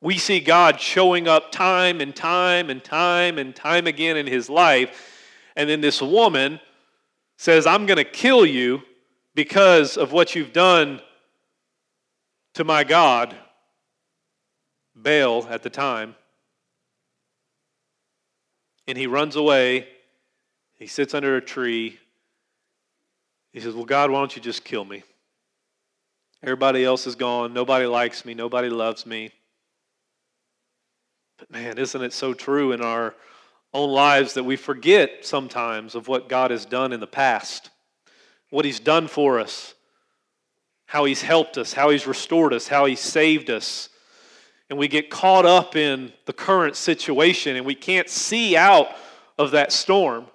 we 0.01 0.19
see 0.19 0.41
God 0.41 0.81
showing 0.81 1.27
up 1.27 1.51
time 1.51 2.01
and 2.01 2.15
time 2.15 2.71
and 2.71 2.83
time 2.83 3.39
and 3.39 3.55
time 3.55 3.87
again 3.87 4.17
in 4.17 4.27
his 4.27 4.49
life. 4.49 5.15
And 5.57 5.69
then 5.69 5.81
this 5.81 6.01
woman 6.01 6.61
says, 7.37 7.67
I'm 7.67 7.87
going 7.87 7.97
to 7.97 8.05
kill 8.05 8.47
you 8.47 8.83
because 9.35 9.97
of 9.97 10.13
what 10.13 10.35
you've 10.35 10.53
done 10.53 11.01
to 12.55 12.65
my 12.65 12.85
God, 12.85 13.37
Baal 14.95 15.47
at 15.49 15.63
the 15.63 15.71
time. 15.71 16.15
And 18.87 18.97
he 18.97 19.07
runs 19.07 19.37
away. 19.37 19.87
He 20.75 20.87
sits 20.87 21.13
under 21.13 21.37
a 21.37 21.41
tree. 21.41 21.99
He 23.53 23.61
says, 23.61 23.75
Well, 23.75 23.85
God, 23.85 24.11
why 24.11 24.21
don't 24.21 24.35
you 24.35 24.43
just 24.43 24.65
kill 24.65 24.85
me? 24.85 25.03
Everybody 26.43 26.85
else 26.85 27.07
is 27.07 27.17
gone. 27.17 27.53
Nobody 27.53 27.87
likes 27.87 28.25
me. 28.25 28.35
Nobody 28.35 28.69
loves 28.69 29.05
me. 29.05 29.31
But 31.39 31.51
man, 31.53 31.79
isn't 31.79 32.03
it 32.03 32.13
so 32.13 32.35
true 32.35 32.73
in 32.73 32.83
our 32.83 33.15
own 33.73 33.91
lives 33.91 34.35
that 34.35 34.45
we 34.45 34.57
forget 34.57 35.25
sometimes 35.25 35.95
of 35.95 36.09
what 36.09 36.29
God 36.29 36.51
has 36.51 36.67
done 36.67 36.93
in 36.93 37.01
the 37.01 37.07
past, 37.07 37.71
what 38.51 38.65
He's 38.65 38.81
done 38.81 39.07
for 39.07 39.39
us, 39.39 39.75
how 40.87 41.05
He's 41.05 41.23
helped 41.23 41.57
us, 41.57 41.73
how 41.73 41.91
He's 41.91 42.07
restored 42.07 42.53
us, 42.53 42.67
how 42.67 42.87
He's 42.87 43.01
saved 43.01 43.51
us. 43.51 43.89
And 44.69 44.79
we 44.79 44.89
get 44.89 45.11
caught 45.11 45.47
up 45.47 45.77
in 45.77 46.13
the 46.27 46.33
current 46.33 46.77
situation 46.77 47.57
and 47.57 47.65
we 47.65 47.75
can't 47.75 48.09
see 48.09 48.57
out 48.57 48.89
of 49.39 49.53
that 49.53 49.73
storm. 49.73 50.27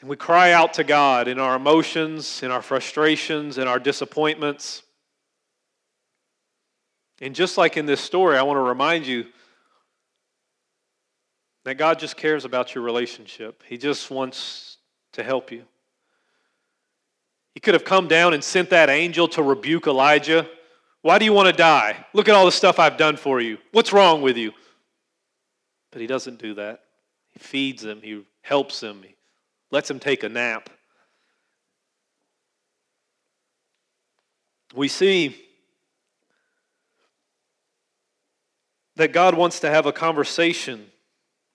And 0.00 0.08
we 0.08 0.16
cry 0.16 0.52
out 0.52 0.74
to 0.74 0.84
God 0.84 1.28
in 1.28 1.38
our 1.38 1.56
emotions, 1.56 2.42
in 2.42 2.50
our 2.50 2.62
frustrations, 2.62 3.58
in 3.58 3.68
our 3.68 3.78
disappointments. 3.78 4.82
And 7.20 7.34
just 7.34 7.58
like 7.58 7.76
in 7.76 7.86
this 7.86 8.00
story, 8.00 8.36
I 8.38 8.42
want 8.42 8.56
to 8.56 8.62
remind 8.62 9.06
you 9.06 9.26
that 11.64 11.74
God 11.74 11.98
just 11.98 12.16
cares 12.16 12.44
about 12.44 12.74
your 12.74 12.82
relationship. 12.82 13.62
He 13.66 13.76
just 13.76 14.10
wants 14.10 14.78
to 15.12 15.22
help 15.22 15.52
you. 15.52 15.64
He 17.54 17.60
could 17.60 17.74
have 17.74 17.84
come 17.84 18.08
down 18.08 18.32
and 18.32 18.42
sent 18.42 18.70
that 18.70 18.88
angel 18.88 19.28
to 19.28 19.42
rebuke 19.42 19.86
Elijah. 19.86 20.48
Why 21.02 21.18
do 21.18 21.24
you 21.24 21.32
want 21.32 21.48
to 21.48 21.52
die? 21.52 22.06
Look 22.14 22.28
at 22.28 22.34
all 22.34 22.46
the 22.46 22.52
stuff 22.52 22.78
I've 22.78 22.96
done 22.96 23.16
for 23.16 23.40
you. 23.40 23.58
What's 23.72 23.92
wrong 23.92 24.22
with 24.22 24.36
you? 24.36 24.52
But 25.90 26.00
he 26.00 26.06
doesn't 26.06 26.38
do 26.38 26.54
that. 26.54 26.82
He 27.32 27.38
feeds 27.38 27.84
him, 27.84 28.00
he 28.02 28.22
helps 28.42 28.82
him, 28.82 29.02
he 29.02 29.14
lets 29.70 29.90
him 29.90 29.98
take 29.98 30.24
a 30.24 30.28
nap. 30.28 30.70
We 34.74 34.88
see 34.88 35.36
that 38.96 39.12
God 39.12 39.34
wants 39.34 39.60
to 39.60 39.70
have 39.70 39.86
a 39.86 39.92
conversation 39.92 40.86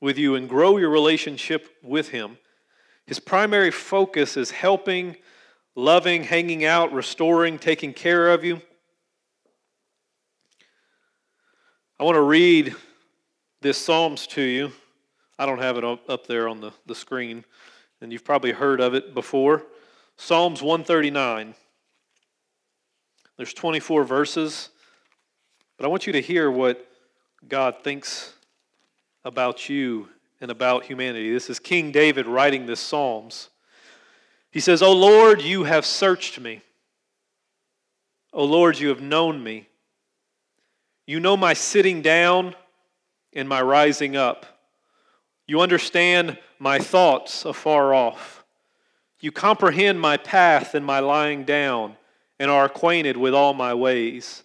with 0.01 0.17
you 0.17 0.35
and 0.35 0.49
grow 0.49 0.77
your 0.77 0.89
relationship 0.89 1.69
with 1.83 2.09
Him. 2.09 2.37
His 3.05 3.19
primary 3.19 3.71
focus 3.71 4.35
is 4.37 4.51
helping, 4.51 5.15
loving, 5.75 6.23
hanging 6.23 6.65
out, 6.65 6.91
restoring, 6.91 7.59
taking 7.59 7.93
care 7.93 8.29
of 8.31 8.43
you. 8.43 8.61
I 11.99 12.03
want 12.03 12.15
to 12.15 12.21
read 12.21 12.75
this 13.61 13.77
Psalms 13.77 14.27
to 14.27 14.41
you. 14.41 14.71
I 15.37 15.45
don't 15.45 15.59
have 15.59 15.77
it 15.77 15.83
up 15.83 16.27
there 16.27 16.47
on 16.47 16.61
the, 16.61 16.71
the 16.85 16.95
screen, 16.95 17.45
and 18.01 18.11
you've 18.11 18.23
probably 18.23 18.51
heard 18.51 18.81
of 18.81 18.93
it 18.95 19.13
before. 19.13 19.63
Psalms 20.17 20.61
139. 20.61 21.55
There's 23.37 23.53
24 23.53 24.05
verses, 24.05 24.69
but 25.77 25.85
I 25.85 25.89
want 25.89 26.07
you 26.07 26.13
to 26.13 26.21
hear 26.21 26.49
what 26.49 26.85
God 27.47 27.83
thinks 27.83 28.33
about 29.23 29.69
you 29.69 30.09
and 30.41 30.49
about 30.49 30.85
humanity. 30.85 31.31
This 31.31 31.49
is 31.49 31.59
King 31.59 31.91
David 31.91 32.25
writing 32.25 32.65
this 32.65 32.79
Psalms. 32.79 33.49
He 34.51 34.59
says, 34.59 34.81
O 34.81 34.91
Lord, 34.93 35.41
you 35.41 35.65
have 35.65 35.85
searched 35.85 36.39
me. 36.39 36.61
O 38.33 38.45
Lord, 38.45 38.79
you 38.79 38.89
have 38.89 39.01
known 39.01 39.43
me. 39.43 39.67
You 41.05 41.19
know 41.19 41.37
my 41.37 41.53
sitting 41.53 42.01
down 42.01 42.55
and 43.33 43.47
my 43.47 43.61
rising 43.61 44.15
up. 44.15 44.45
You 45.45 45.61
understand 45.61 46.39
my 46.57 46.79
thoughts 46.79 47.45
afar 47.45 47.93
off. 47.93 48.43
You 49.19 49.31
comprehend 49.31 49.99
my 49.99 50.17
path 50.17 50.73
and 50.73 50.85
my 50.85 50.99
lying 50.99 51.43
down 51.43 51.97
and 52.39 52.49
are 52.49 52.65
acquainted 52.65 53.17
with 53.17 53.33
all 53.33 53.53
my 53.53 53.73
ways. 53.73 54.43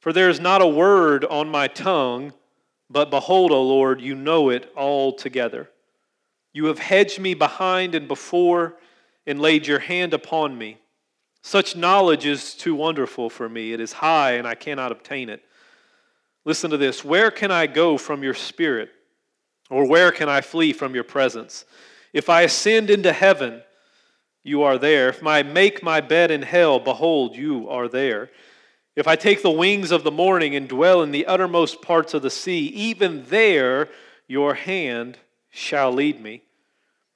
For 0.00 0.12
there 0.12 0.30
is 0.30 0.40
not 0.40 0.62
a 0.62 0.66
word 0.66 1.24
on 1.24 1.48
my 1.48 1.68
tongue, 1.68 2.32
but 2.88 3.10
behold, 3.10 3.50
O 3.50 3.62
Lord, 3.62 4.00
you 4.00 4.14
know 4.14 4.48
it 4.48 4.72
altogether. 4.76 5.70
You 6.52 6.66
have 6.66 6.78
hedged 6.78 7.20
me 7.20 7.34
behind 7.34 7.94
and 7.94 8.08
before 8.08 8.76
and 9.26 9.40
laid 9.40 9.66
your 9.66 9.80
hand 9.80 10.14
upon 10.14 10.56
me. 10.56 10.78
Such 11.42 11.76
knowledge 11.76 12.26
is 12.26 12.54
too 12.54 12.74
wonderful 12.74 13.30
for 13.30 13.48
me. 13.48 13.72
It 13.72 13.80
is 13.80 13.92
high, 13.92 14.32
and 14.32 14.46
I 14.46 14.54
cannot 14.54 14.92
obtain 14.92 15.28
it. 15.28 15.42
Listen 16.44 16.70
to 16.70 16.76
this 16.76 17.04
Where 17.04 17.30
can 17.30 17.50
I 17.50 17.66
go 17.66 17.98
from 17.98 18.22
your 18.22 18.34
spirit? 18.34 18.90
Or 19.70 19.86
where 19.86 20.10
can 20.10 20.28
I 20.28 20.40
flee 20.40 20.72
from 20.72 20.94
your 20.94 21.04
presence? 21.04 21.66
If 22.14 22.30
I 22.30 22.42
ascend 22.42 22.88
into 22.88 23.12
heaven, 23.12 23.62
you 24.42 24.62
are 24.62 24.78
there. 24.78 25.10
If 25.10 25.26
I 25.26 25.42
make 25.42 25.82
my 25.82 26.00
bed 26.00 26.30
in 26.30 26.40
hell, 26.40 26.80
behold, 26.80 27.36
you 27.36 27.68
are 27.68 27.86
there. 27.86 28.30
If 28.98 29.06
I 29.06 29.14
take 29.14 29.42
the 29.42 29.50
wings 29.50 29.92
of 29.92 30.02
the 30.02 30.10
morning 30.10 30.56
and 30.56 30.68
dwell 30.68 31.04
in 31.04 31.12
the 31.12 31.26
uttermost 31.26 31.82
parts 31.82 32.14
of 32.14 32.22
the 32.22 32.30
sea, 32.30 32.66
even 32.66 33.24
there 33.28 33.90
your 34.26 34.54
hand 34.54 35.16
shall 35.50 35.92
lead 35.92 36.20
me, 36.20 36.42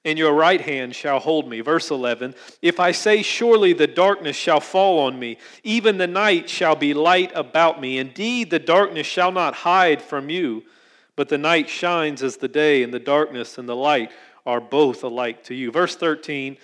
and 0.05 0.17
your 0.17 0.33
right 0.33 0.61
hand 0.61 0.95
shall 0.95 1.19
hold 1.19 1.49
me. 1.49 1.61
Verse 1.61 1.91
11 1.91 2.37
If 2.62 2.79
I 2.79 2.93
say, 2.93 3.21
Surely 3.23 3.73
the 3.73 3.89
darkness 3.89 4.37
shall 4.37 4.61
fall 4.61 5.01
on 5.01 5.19
me, 5.19 5.39
even 5.65 5.99
the 5.99 6.07
night 6.07 6.49
shall 6.49 6.77
be 6.77 6.95
light 6.95 7.33
about 7.35 7.81
me. 7.81 7.99
Indeed, 7.99 8.51
the 8.51 8.61
darkness 8.61 9.09
shall 9.09 9.33
not 9.33 9.53
hide 9.53 10.01
from 10.01 10.31
you, 10.31 10.62
but 11.17 11.29
the 11.29 11.37
night 11.37 11.69
shines 11.69 12.23
as 12.23 12.37
the 12.37 12.47
day, 12.47 12.85
and 12.85 12.95
the 12.95 13.01
darkness 13.01 13.59
and 13.59 13.69
the 13.69 13.75
light 13.75 14.12
are 14.47 14.61
both 14.61 15.03
alike 15.03 15.43
to 15.47 15.55
you. 15.57 15.73
Verse 15.73 15.97
13 15.97 16.59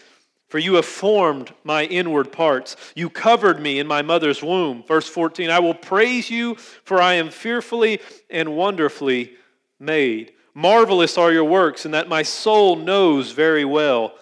for 0.49 0.59
you 0.59 0.75
have 0.75 0.87
formed 0.87 1.53
my 1.63 1.85
inward 1.85 2.33
parts. 2.33 2.77
You 2.95 3.11
covered 3.11 3.61
me 3.61 3.79
in 3.79 3.87
my 3.87 4.03
mother's 4.03 4.43
womb. 4.43 4.83
Verse 4.83 5.09
14 5.09 5.51
I 5.51 5.59
will 5.59 5.75
praise 5.75 6.31
you, 6.31 6.55
for 6.57 7.01
I 7.01 7.15
am 7.15 7.31
fearfully 7.31 8.01
and 8.31 8.57
wonderfully 8.57 9.35
made. 9.79 10.33
Marvelous 10.55 11.19
are 11.19 11.33
your 11.33 11.45
works, 11.45 11.85
and 11.85 11.95
that 11.95 12.09
my 12.09 12.23
soul 12.23 12.77
knows 12.77 13.33
very 13.33 13.65
well. 13.65 14.15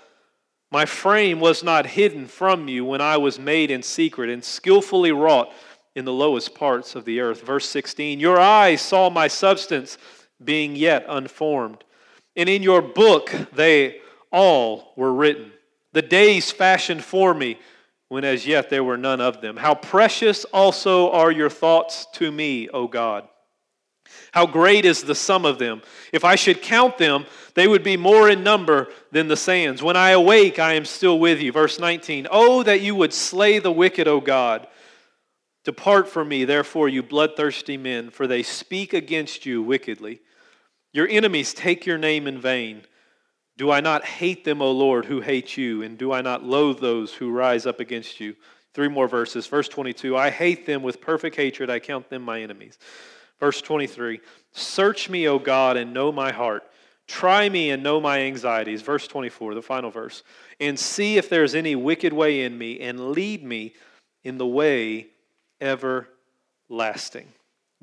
My 0.72 0.84
frame 0.84 1.38
was 1.38 1.62
not 1.62 1.86
hidden 1.86 2.26
from 2.26 2.68
you 2.68 2.84
when 2.84 3.00
I 3.00 3.16
was 3.16 3.38
made 3.38 3.70
in 3.70 3.82
secret 3.82 4.28
and 4.28 4.44
skillfully 4.44 5.12
wrought 5.12 5.52
in 5.94 6.04
the 6.04 6.12
lowest 6.12 6.54
parts 6.54 6.94
of 6.94 7.04
the 7.04 7.20
earth. 7.20 7.42
Verse 7.42 7.68
16 7.68 8.18
Your 8.18 8.38
eyes 8.38 8.82
saw 8.82 9.08
my 9.08 9.28
substance 9.28 9.96
being 10.42 10.74
yet 10.74 11.06
unformed, 11.08 11.84
and 12.34 12.48
in 12.48 12.64
your 12.64 12.82
book 12.82 13.32
they 13.54 14.00
all 14.32 14.92
were 14.96 15.14
written 15.14 15.52
the 15.96 16.02
days 16.02 16.50
fashioned 16.50 17.02
for 17.02 17.32
me, 17.32 17.58
when 18.10 18.22
as 18.22 18.46
yet 18.46 18.68
there 18.68 18.84
were 18.84 18.98
none 18.98 19.18
of 19.18 19.40
them. 19.40 19.56
How 19.56 19.74
precious 19.74 20.44
also 20.52 21.10
are 21.10 21.30
your 21.30 21.48
thoughts 21.48 22.06
to 22.16 22.30
me, 22.30 22.68
O 22.68 22.86
God. 22.86 23.26
How 24.32 24.44
great 24.44 24.84
is 24.84 25.02
the 25.02 25.14
sum 25.14 25.46
of 25.46 25.58
them. 25.58 25.80
If 26.12 26.22
I 26.22 26.34
should 26.34 26.60
count 26.60 26.98
them, 26.98 27.24
they 27.54 27.66
would 27.66 27.82
be 27.82 27.96
more 27.96 28.28
in 28.28 28.44
number 28.44 28.88
than 29.10 29.28
the 29.28 29.38
sands. 29.38 29.82
When 29.82 29.96
I 29.96 30.10
awake, 30.10 30.58
I 30.58 30.74
am 30.74 30.84
still 30.84 31.18
with 31.18 31.40
you. 31.40 31.50
Verse 31.50 31.78
19. 31.78 32.28
Oh, 32.30 32.62
that 32.62 32.82
you 32.82 32.94
would 32.94 33.14
slay 33.14 33.58
the 33.58 33.72
wicked, 33.72 34.06
O 34.06 34.20
God. 34.20 34.66
Depart 35.64 36.10
from 36.10 36.28
me, 36.28 36.44
therefore, 36.44 36.90
you 36.90 37.02
bloodthirsty 37.02 37.78
men, 37.78 38.10
for 38.10 38.26
they 38.26 38.42
speak 38.42 38.92
against 38.92 39.46
you 39.46 39.62
wickedly. 39.62 40.20
Your 40.92 41.08
enemies 41.08 41.54
take 41.54 41.86
your 41.86 41.96
name 41.96 42.26
in 42.26 42.38
vain. 42.38 42.82
Do 43.58 43.70
I 43.70 43.80
not 43.80 44.04
hate 44.04 44.44
them, 44.44 44.60
O 44.60 44.70
Lord, 44.70 45.06
who 45.06 45.20
hate 45.20 45.56
you? 45.56 45.82
And 45.82 45.96
do 45.96 46.12
I 46.12 46.20
not 46.20 46.44
loathe 46.44 46.80
those 46.80 47.14
who 47.14 47.30
rise 47.30 47.66
up 47.66 47.80
against 47.80 48.20
you? 48.20 48.36
Three 48.74 48.88
more 48.88 49.08
verses. 49.08 49.46
Verse 49.46 49.68
22 49.68 50.16
I 50.16 50.30
hate 50.30 50.66
them 50.66 50.82
with 50.82 51.00
perfect 51.00 51.36
hatred. 51.36 51.70
I 51.70 51.78
count 51.78 52.10
them 52.10 52.22
my 52.22 52.42
enemies. 52.42 52.78
Verse 53.40 53.60
23 53.62 54.20
Search 54.52 55.08
me, 55.08 55.26
O 55.28 55.38
God, 55.38 55.76
and 55.76 55.94
know 55.94 56.12
my 56.12 56.32
heart. 56.32 56.64
Try 57.06 57.48
me 57.48 57.70
and 57.70 57.82
know 57.82 58.00
my 58.00 58.20
anxieties. 58.20 58.82
Verse 58.82 59.06
24, 59.06 59.54
the 59.54 59.62
final 59.62 59.90
verse. 59.90 60.22
And 60.58 60.78
see 60.78 61.18
if 61.18 61.28
there's 61.28 61.54
any 61.54 61.76
wicked 61.76 62.12
way 62.12 62.42
in 62.42 62.58
me, 62.58 62.80
and 62.80 63.12
lead 63.12 63.44
me 63.44 63.74
in 64.24 64.38
the 64.38 64.46
way 64.46 65.06
everlasting. 65.60 67.28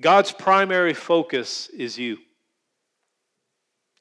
God's 0.01 0.31
primary 0.31 0.93
focus 0.93 1.69
is 1.69 1.97
you. 1.97 2.17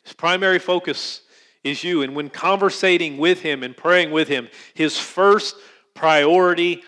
His 0.03 0.13
primary 0.13 0.59
focus 0.59 1.21
is 1.65 1.85
you. 1.85 2.03
And 2.03 2.15
when 2.15 2.29
conversating 2.29 3.19
with 3.19 3.41
Him 3.41 3.63
and 3.63 3.77
praying 3.77 4.11
with 4.11 4.29
Him, 4.29 4.49
His 4.75 4.99
first 4.99 5.57
priority 5.95 6.83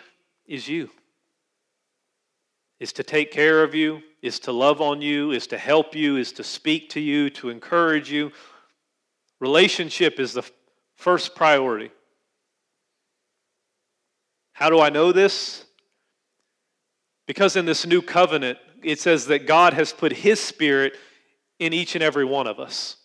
is 0.46 0.68
you. 0.68 0.90
Is 2.80 2.92
to 2.94 3.02
take 3.02 3.30
care 3.30 3.62
of 3.62 3.74
you, 3.74 4.02
is 4.20 4.40
to 4.40 4.52
love 4.52 4.80
on 4.80 5.00
you, 5.00 5.30
is 5.30 5.46
to 5.48 5.58
help 5.58 5.94
you, 5.94 6.16
is 6.16 6.32
to 6.32 6.44
speak 6.44 6.90
to 6.90 7.00
you, 7.00 7.30
to 7.30 7.50
encourage 7.50 8.10
you. 8.10 8.32
Relationship 9.40 10.18
is 10.18 10.32
the 10.32 10.42
first 10.96 11.34
priority. 11.34 11.90
How 14.52 14.70
do 14.70 14.80
I 14.80 14.90
know 14.90 15.12
this? 15.12 15.64
Because 17.26 17.56
in 17.56 17.64
this 17.64 17.86
new 17.86 18.02
covenant, 18.02 18.58
it 18.82 19.00
says 19.00 19.26
that 19.26 19.46
God 19.46 19.72
has 19.72 19.92
put 19.92 20.12
His 20.12 20.40
Spirit 20.40 20.94
in 21.58 21.72
each 21.72 21.94
and 21.94 22.04
every 22.04 22.24
one 22.24 22.46
of 22.46 22.58
us. 22.60 22.96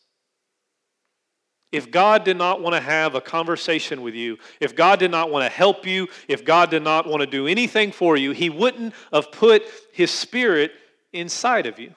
If 1.72 1.92
God 1.92 2.24
did 2.24 2.38
not 2.38 2.62
want 2.62 2.76
to 2.76 2.82
have 2.82 3.14
a 3.14 3.22
conversation 3.22 4.02
with 4.02 4.16
you, 4.16 4.38
if 4.60 4.76
God 4.76 5.00
did 5.00 5.12
not 5.12 5.30
want 5.30 5.46
to 5.46 5.56
help 5.56 5.86
you, 5.86 6.08
if 6.28 6.44
God 6.44 6.72
did 6.72 6.82
not 6.82 7.08
want 7.08 7.22
to 7.22 7.28
do 7.28 7.48
anything 7.48 7.92
for 7.92 8.18
you, 8.18 8.32
He 8.32 8.50
wouldn't 8.50 8.94
have 9.14 9.32
put 9.32 9.64
His 9.92 10.10
Spirit 10.10 10.72
inside 11.14 11.68
of 11.68 11.80
you, 11.80 11.94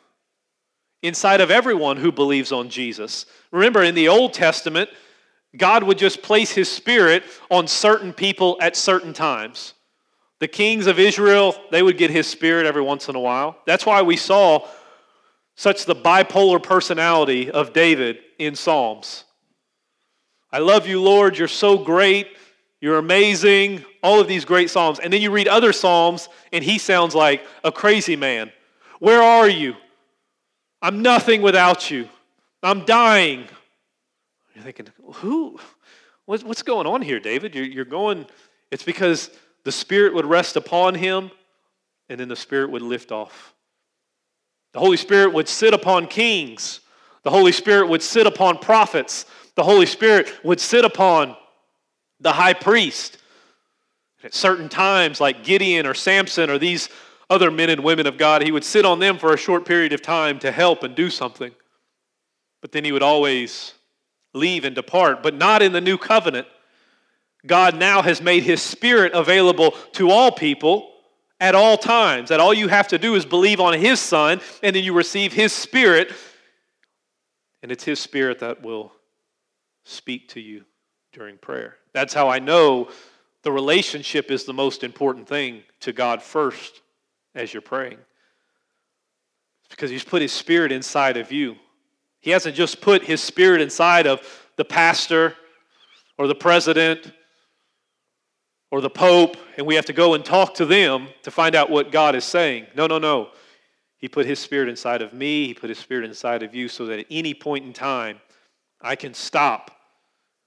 inside 1.03 1.41
of 1.41 1.51
everyone 1.51 1.97
who 1.97 2.13
believes 2.13 2.53
on 2.53 2.69
Jesus. 2.69 3.27
Remember, 3.51 3.83
in 3.83 3.95
the 3.95 4.09
Old 4.09 4.35
Testament, 4.35 4.91
God 5.57 5.83
would 5.83 5.99
just 5.99 6.23
place 6.23 6.53
his 6.53 6.71
spirit 6.71 7.25
on 7.51 7.67
certain 7.67 8.13
people 8.13 8.57
at 8.61 8.77
certain 8.77 9.13
times. 9.13 9.75
The 10.41 10.49
kings 10.49 10.87
of 10.87 10.99
Israel, 10.99 11.55
they 11.71 11.83
would 11.83 11.99
get 11.99 12.11
his 12.11 12.27
spirit 12.27 12.67
every 12.67 12.83
once 12.83 13.09
in 13.09 13.15
a 13.15 13.21
while. 13.21 13.59
That's 13.67 13.87
why 13.87 14.03
we 14.03 14.17
saw 14.17 14.67
such 15.55 15.85
the 15.85 15.95
bipolar 15.95 16.63
personality 16.63 17.51
of 17.51 17.73
David 17.73 18.19
in 18.39 18.55
Psalms. 18.55 19.25
I 20.53 20.59
love 20.59 20.87
you, 20.87 21.01
Lord. 21.01 21.39
You're 21.39 21.49
so 21.49 21.79
great. 21.79 22.29
You're 22.81 22.99
amazing. 22.99 23.85
All 24.03 24.21
of 24.21 24.29
these 24.29 24.45
great 24.45 24.71
Psalms. 24.71 24.99
And 24.99 25.13
then 25.13 25.23
you 25.23 25.31
read 25.31 25.49
other 25.49 25.73
Psalms, 25.73 26.29
and 26.53 26.63
he 26.63 26.79
sounds 26.79 27.15
like 27.15 27.45
a 27.65 27.73
crazy 27.73 28.17
man. 28.17 28.53
Where 28.99 29.23
are 29.23 29.49
you? 29.49 29.75
I'm 30.83 31.01
nothing 31.01 31.43
without 31.43 31.91
you. 31.91 32.09
I'm 32.63 32.85
dying. 32.85 33.47
You're 34.55 34.65
thinking, 34.65 34.89
who? 35.15 35.59
What's 36.27 36.63
going 36.63 36.87
on 36.87 37.03
here, 37.03 37.19
David? 37.19 37.55
You're 37.55 37.85
going, 37.85 38.27
it's 38.71 38.85
because 38.85 39.31
the 39.65 39.73
Spirit 39.73 40.15
would 40.15 40.27
rest 40.27 40.57
upon 40.57 40.95
him 40.95 41.31
and 42.09 42.21
then 42.21 42.29
the 42.29 42.37
Spirit 42.37 42.71
would 42.71 42.83
lift 42.83 43.11
off. 43.11 43.55
The 44.73 44.81
Holy 44.81 44.97
Spirit 44.97 45.33
would 45.33 45.49
sit 45.49 45.73
upon 45.75 46.07
kings. 46.07 46.81
The 47.23 47.31
Holy 47.31 47.53
Spirit 47.53 47.89
would 47.89 48.03
sit 48.03 48.27
upon 48.27 48.59
prophets. 48.59 49.27
The 49.57 49.63
Holy 49.63 49.87
Spirit 49.87 50.33
would 50.45 50.61
sit 50.61 50.85
upon 50.85 51.37
the 52.21 52.33
high 52.33 52.55
priest. 52.55 53.19
At 54.25 54.35
certain 54.35 54.69
times, 54.69 55.21
like 55.21 55.43
Gideon 55.43 55.85
or 55.87 55.95
Samson 55.95 56.49
or 56.49 56.59
these 56.59 56.89
other 57.29 57.51
men 57.51 57.71
and 57.71 57.83
women 57.83 58.07
of 58.07 58.19
God, 58.19 58.43
he 58.43 58.53
would 58.53 58.65
sit 58.65 58.85
on 58.85 59.01
them 59.01 59.19
for 59.19 59.33
a 59.33 59.37
short 59.37 59.65
period 59.65 59.93
of 59.93 60.01
time 60.01 60.39
to 60.41 60.53
help 60.53 60.85
and 60.85 60.95
do 60.95 61.11
something. 61.11 61.53
But 62.61 62.73
then 62.73 62.85
he 62.85 62.93
would 62.93 63.03
always 63.03 63.75
leave 64.33 64.65
and 64.65 64.75
depart, 64.75 65.23
but 65.23 65.35
not 65.35 65.61
in 65.61 65.73
the 65.73 65.81
new 65.81 65.99
covenant. 65.99 66.47
God 67.45 67.77
now 67.77 68.03
has 68.03 68.23
made 68.23 68.45
his 68.45 68.63
spirit 68.63 69.13
available 69.13 69.73
to 69.95 70.11
all 70.11 70.31
people 70.31 70.93
at 71.41 71.57
all 71.57 71.77
times. 71.77 72.29
That 72.29 72.39
all 72.39 72.55
you 72.55 72.69
have 72.69 72.89
to 72.89 72.99
do 72.99 73.17
is 73.17 73.27
believe 73.27 73.61
on 73.61 73.75
his 73.75 73.99
son, 73.99 74.41
and 74.63 74.77
then 74.77 74.85
you 74.85 74.95
receive 74.95 75.33
his 75.33 75.53
spirit, 75.53 76.13
and 77.63 77.73
it's 77.73 77.85
his 77.85 77.99
spirit 77.99 78.39
that 78.39 78.63
will 78.63 78.93
speak 79.85 80.29
to 80.31 80.41
you 80.41 80.65
during 81.13 81.37
prayer. 81.39 81.77
That's 81.93 82.15
how 82.15 82.29
I 82.29 82.39
know 82.39 82.89
the 83.43 83.53
relationship 83.53 84.31
is 84.31 84.45
the 84.45 84.53
most 84.53 84.85
important 84.85 85.29
thing 85.29 85.63
to 85.81 85.93
God 85.93 86.23
first 86.23 86.81
as 87.35 87.53
you're 87.53 87.61
praying. 87.61 87.99
It's 89.65 89.71
because 89.71 89.91
He's 89.91 90.05
put 90.05 90.23
His 90.23 90.33
Spirit 90.33 90.73
inside 90.73 91.17
of 91.17 91.33
you. 91.33 91.57
He 92.21 92.31
hasn't 92.31 92.55
just 92.55 92.81
put 92.81 93.03
His 93.03 93.21
Spirit 93.21 93.61
inside 93.61 94.07
of 94.07 94.21
the 94.57 94.65
pastor 94.65 95.35
or 96.19 96.27
the 96.27 96.35
president 96.35 97.13
or 98.71 98.81
the 98.81 98.91
Pope, 98.91 99.37
and 99.57 99.67
we 99.67 99.75
have 99.75 99.85
to 99.87 99.93
go 99.93 100.15
and 100.15 100.25
talk 100.25 100.55
to 100.55 100.65
them 100.65 101.09
to 101.23 101.31
find 101.31 101.55
out 101.55 101.69
what 101.69 101.93
God 101.93 102.15
is 102.15 102.25
saying. 102.25 102.67
No, 102.75 102.87
no, 102.87 102.99
no. 102.99 103.31
He 103.99 104.09
put 104.09 104.25
His 104.25 104.39
Spirit 104.39 104.69
inside 104.69 105.03
of 105.03 105.13
me, 105.13 105.49
He 105.49 105.55
put 105.55 105.69
His 105.69 105.79
Spirit 105.79 106.05
inside 106.05 106.43
of 106.43 106.55
you 106.55 106.69
so 106.69 106.87
that 106.87 107.01
at 107.01 107.07
any 107.11 107.35
point 107.35 107.67
in 107.67 107.73
time, 107.73 108.21
I 108.83 108.97
can 108.97 109.15
stop, 109.15 109.71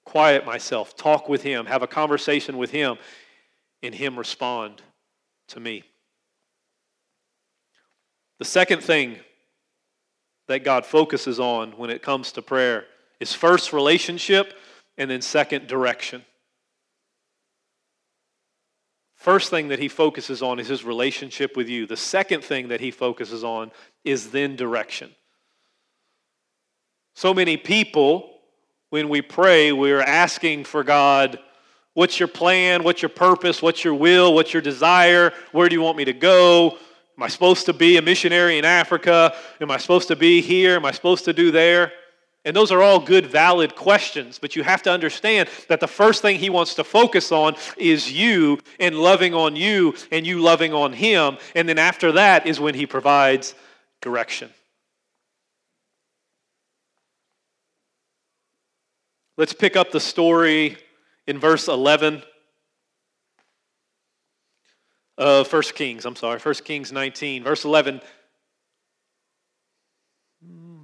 quiet 0.03 0.45
myself, 0.45 0.95
talk 0.95 1.29
with 1.29 1.41
Him, 1.41 1.65
have 1.65 1.81
a 1.81 1.87
conversation 1.87 2.57
with 2.57 2.71
Him, 2.71 2.97
and 3.81 3.95
Him 3.95 4.17
respond 4.17 4.81
to 5.49 5.59
me. 5.59 5.83
The 8.39 8.45
second 8.45 8.83
thing 8.83 9.17
that 10.47 10.63
God 10.63 10.85
focuses 10.85 11.39
on 11.39 11.71
when 11.73 11.89
it 11.89 12.01
comes 12.01 12.33
to 12.33 12.41
prayer 12.41 12.85
is 13.19 13.33
first 13.33 13.73
relationship 13.73 14.53
and 14.97 15.09
then 15.09 15.21
second 15.21 15.67
direction. 15.67 16.23
First 19.15 19.49
thing 19.49 19.69
that 19.69 19.79
he 19.79 19.87
focuses 19.87 20.43
on 20.43 20.59
is 20.59 20.67
his 20.67 20.83
relationship 20.83 21.57
with 21.57 21.67
you. 21.67 21.87
The 21.87 21.97
second 21.97 22.43
thing 22.43 22.67
that 22.67 22.81
he 22.81 22.91
focuses 22.91 23.43
on 23.43 23.71
is 24.03 24.29
then 24.29 24.55
direction. 24.55 25.15
So 27.15 27.33
many 27.33 27.55
people, 27.55 28.29
when 28.89 29.07
we 29.07 29.21
pray, 29.21 29.71
we're 29.71 30.01
asking 30.01 30.65
for 30.65 30.83
God, 30.83 31.39
what's 31.93 32.19
your 32.19 32.27
plan? 32.27 32.83
What's 32.83 33.01
your 33.01 33.09
purpose? 33.09 33.61
What's 33.61 33.85
your 33.85 33.95
will? 33.95 34.33
What's 34.33 34.51
your 34.51 34.61
desire? 34.61 35.31
Where 35.53 35.69
do 35.69 35.75
you 35.75 35.81
want 35.81 35.95
me 35.95 36.03
to 36.03 36.13
go? 36.13 36.77
Am 37.17 37.23
I 37.23 37.29
supposed 37.29 37.67
to 37.67 37.73
be 37.73 37.95
a 37.95 38.01
missionary 38.01 38.57
in 38.57 38.65
Africa? 38.65 39.33
Am 39.61 39.71
I 39.71 39.77
supposed 39.77 40.09
to 40.09 40.17
be 40.17 40.41
here? 40.41 40.75
Am 40.75 40.83
I 40.83 40.91
supposed 40.91 41.23
to 41.23 41.31
do 41.31 41.51
there? 41.51 41.93
And 42.43 42.53
those 42.53 42.69
are 42.69 42.81
all 42.81 42.99
good, 42.99 43.27
valid 43.27 43.77
questions, 43.77 44.37
but 44.37 44.57
you 44.57 44.63
have 44.63 44.83
to 44.83 44.91
understand 44.91 45.47
that 45.69 45.79
the 45.79 45.87
first 45.87 46.21
thing 46.21 46.37
he 46.37 46.49
wants 46.49 46.75
to 46.75 46.83
focus 46.83 47.31
on 47.31 47.55
is 47.77 48.11
you 48.11 48.59
and 48.77 48.93
loving 48.93 49.33
on 49.33 49.55
you 49.55 49.95
and 50.11 50.27
you 50.27 50.41
loving 50.41 50.73
on 50.73 50.91
him. 50.91 51.37
And 51.55 51.69
then 51.69 51.79
after 51.79 52.11
that 52.11 52.45
is 52.45 52.59
when 52.59 52.75
he 52.75 52.85
provides 52.85 53.55
direction. 54.01 54.49
Let's 59.37 59.53
pick 59.53 59.75
up 59.75 59.91
the 59.91 59.99
story 59.99 60.77
in 61.27 61.39
verse 61.39 61.67
11 61.67 62.23
of 65.17 65.51
1 65.51 65.61
Kings. 65.75 66.05
I'm 66.05 66.15
sorry, 66.15 66.39
1 66.39 66.53
Kings 66.55 66.91
19, 66.91 67.43
verse 67.43 67.65
11. 67.65 68.01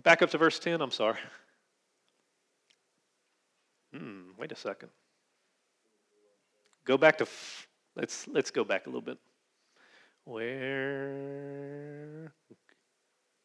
Back 0.04 0.22
up 0.22 0.30
to 0.32 0.38
verse 0.38 0.60
10. 0.60 0.82
I'm 0.82 0.92
sorry. 0.92 1.18
Hmm, 3.94 4.32
wait 4.38 4.52
a 4.52 4.56
second. 4.56 4.90
Go 6.84 6.98
back 6.98 7.18
to 7.20 7.28
let's 7.96 8.28
let's 8.28 8.52
go 8.52 8.64
back 8.64 8.88
a 8.88 8.90
little 8.90 9.02
bit. 9.02 9.20
Where 10.24 11.52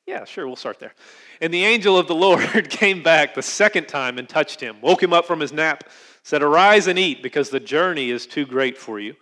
yeah, 0.07 0.25
sure, 0.25 0.47
we'll 0.47 0.57
start 0.57 0.79
there. 0.79 0.95
And 1.41 1.53
the 1.53 1.65
angel 1.65 1.99
of 1.99 2.07
the 2.07 2.15
Lord 2.15 2.71
came 2.71 3.03
back 3.03 3.35
the 3.35 3.43
second 3.43 3.89
time 3.89 4.19
and 4.19 4.29
touched 4.29 4.61
him, 4.61 4.81
woke 4.81 5.03
him 5.03 5.13
up 5.13 5.27
from 5.27 5.41
his 5.41 5.53
nap, 5.53 5.85
said, 6.23 6.43
Arise 6.43 6.87
and 6.87 6.99
eat, 6.99 7.23
because 7.23 7.51
the 7.51 7.61
journey 7.61 8.11
is 8.11 8.27
too 8.27 8.47
great 8.47 8.79
for 8.79 9.01
you. 9.01 9.15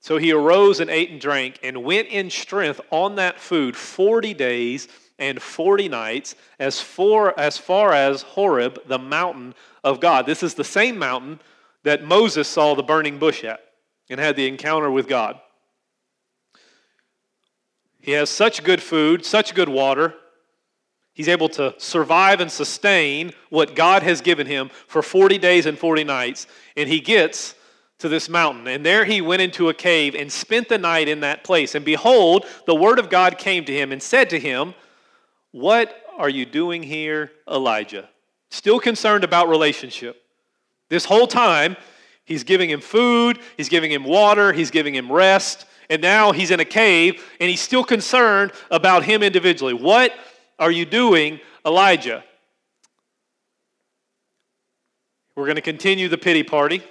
So 0.00 0.18
he 0.18 0.32
arose 0.32 0.80
and 0.80 0.90
ate 0.90 1.10
and 1.10 1.20
drank 1.20 1.60
and 1.62 1.84
went 1.84 2.08
in 2.08 2.28
strength 2.28 2.80
on 2.90 3.14
that 3.16 3.38
food 3.38 3.76
40 3.76 4.34
days 4.34 4.88
and 5.20 5.40
40 5.40 5.88
nights 5.88 6.34
as 6.58 6.80
far, 6.80 7.38
as 7.38 7.56
far 7.56 7.92
as 7.92 8.22
Horeb, 8.22 8.80
the 8.88 8.98
mountain 8.98 9.54
of 9.84 10.00
God. 10.00 10.26
This 10.26 10.42
is 10.42 10.54
the 10.54 10.64
same 10.64 10.98
mountain 10.98 11.40
that 11.84 12.02
Moses 12.02 12.48
saw 12.48 12.74
the 12.74 12.82
burning 12.82 13.20
bush 13.20 13.44
at 13.44 13.60
and 14.10 14.18
had 14.18 14.34
the 14.34 14.48
encounter 14.48 14.90
with 14.90 15.06
God. 15.06 15.40
He 18.02 18.12
has 18.12 18.28
such 18.28 18.64
good 18.64 18.82
food, 18.82 19.24
such 19.24 19.54
good 19.54 19.68
water. 19.68 20.14
He's 21.14 21.28
able 21.28 21.48
to 21.50 21.74
survive 21.78 22.40
and 22.40 22.50
sustain 22.50 23.32
what 23.48 23.74
God 23.76 24.02
has 24.02 24.20
given 24.20 24.46
him 24.46 24.70
for 24.88 25.02
40 25.02 25.38
days 25.38 25.66
and 25.66 25.78
40 25.78 26.04
nights. 26.04 26.46
And 26.76 26.88
he 26.88 27.00
gets 27.00 27.54
to 27.98 28.08
this 28.08 28.28
mountain. 28.28 28.66
And 28.66 28.84
there 28.84 29.04
he 29.04 29.20
went 29.20 29.40
into 29.40 29.68
a 29.68 29.74
cave 29.74 30.16
and 30.16 30.30
spent 30.32 30.68
the 30.68 30.78
night 30.78 31.08
in 31.08 31.20
that 31.20 31.44
place. 31.44 31.76
And 31.76 31.84
behold, 31.84 32.44
the 32.66 32.74
word 32.74 32.98
of 32.98 33.08
God 33.08 33.38
came 33.38 33.64
to 33.66 33.72
him 33.72 33.92
and 33.92 34.02
said 34.02 34.30
to 34.30 34.40
him, 34.40 34.74
What 35.52 35.94
are 36.18 36.28
you 36.28 36.44
doing 36.44 36.82
here, 36.82 37.30
Elijah? 37.48 38.08
Still 38.50 38.80
concerned 38.80 39.22
about 39.22 39.48
relationship. 39.48 40.20
This 40.88 41.04
whole 41.04 41.28
time, 41.28 41.76
he's 42.24 42.42
giving 42.42 42.68
him 42.68 42.80
food, 42.80 43.38
he's 43.56 43.68
giving 43.68 43.92
him 43.92 44.02
water, 44.02 44.52
he's 44.52 44.70
giving 44.72 44.94
him 44.94 45.10
rest. 45.10 45.66
And 45.92 46.00
now 46.00 46.32
he's 46.32 46.50
in 46.50 46.58
a 46.58 46.64
cave 46.64 47.22
and 47.38 47.50
he's 47.50 47.60
still 47.60 47.84
concerned 47.84 48.52
about 48.70 49.04
him 49.04 49.22
individually. 49.22 49.74
What 49.74 50.14
are 50.58 50.70
you 50.70 50.86
doing, 50.86 51.38
Elijah? 51.66 52.24
We're 55.36 55.44
going 55.44 55.56
to 55.56 55.60
continue 55.60 56.08
the 56.08 56.16
pity 56.16 56.44
party. 56.44 56.82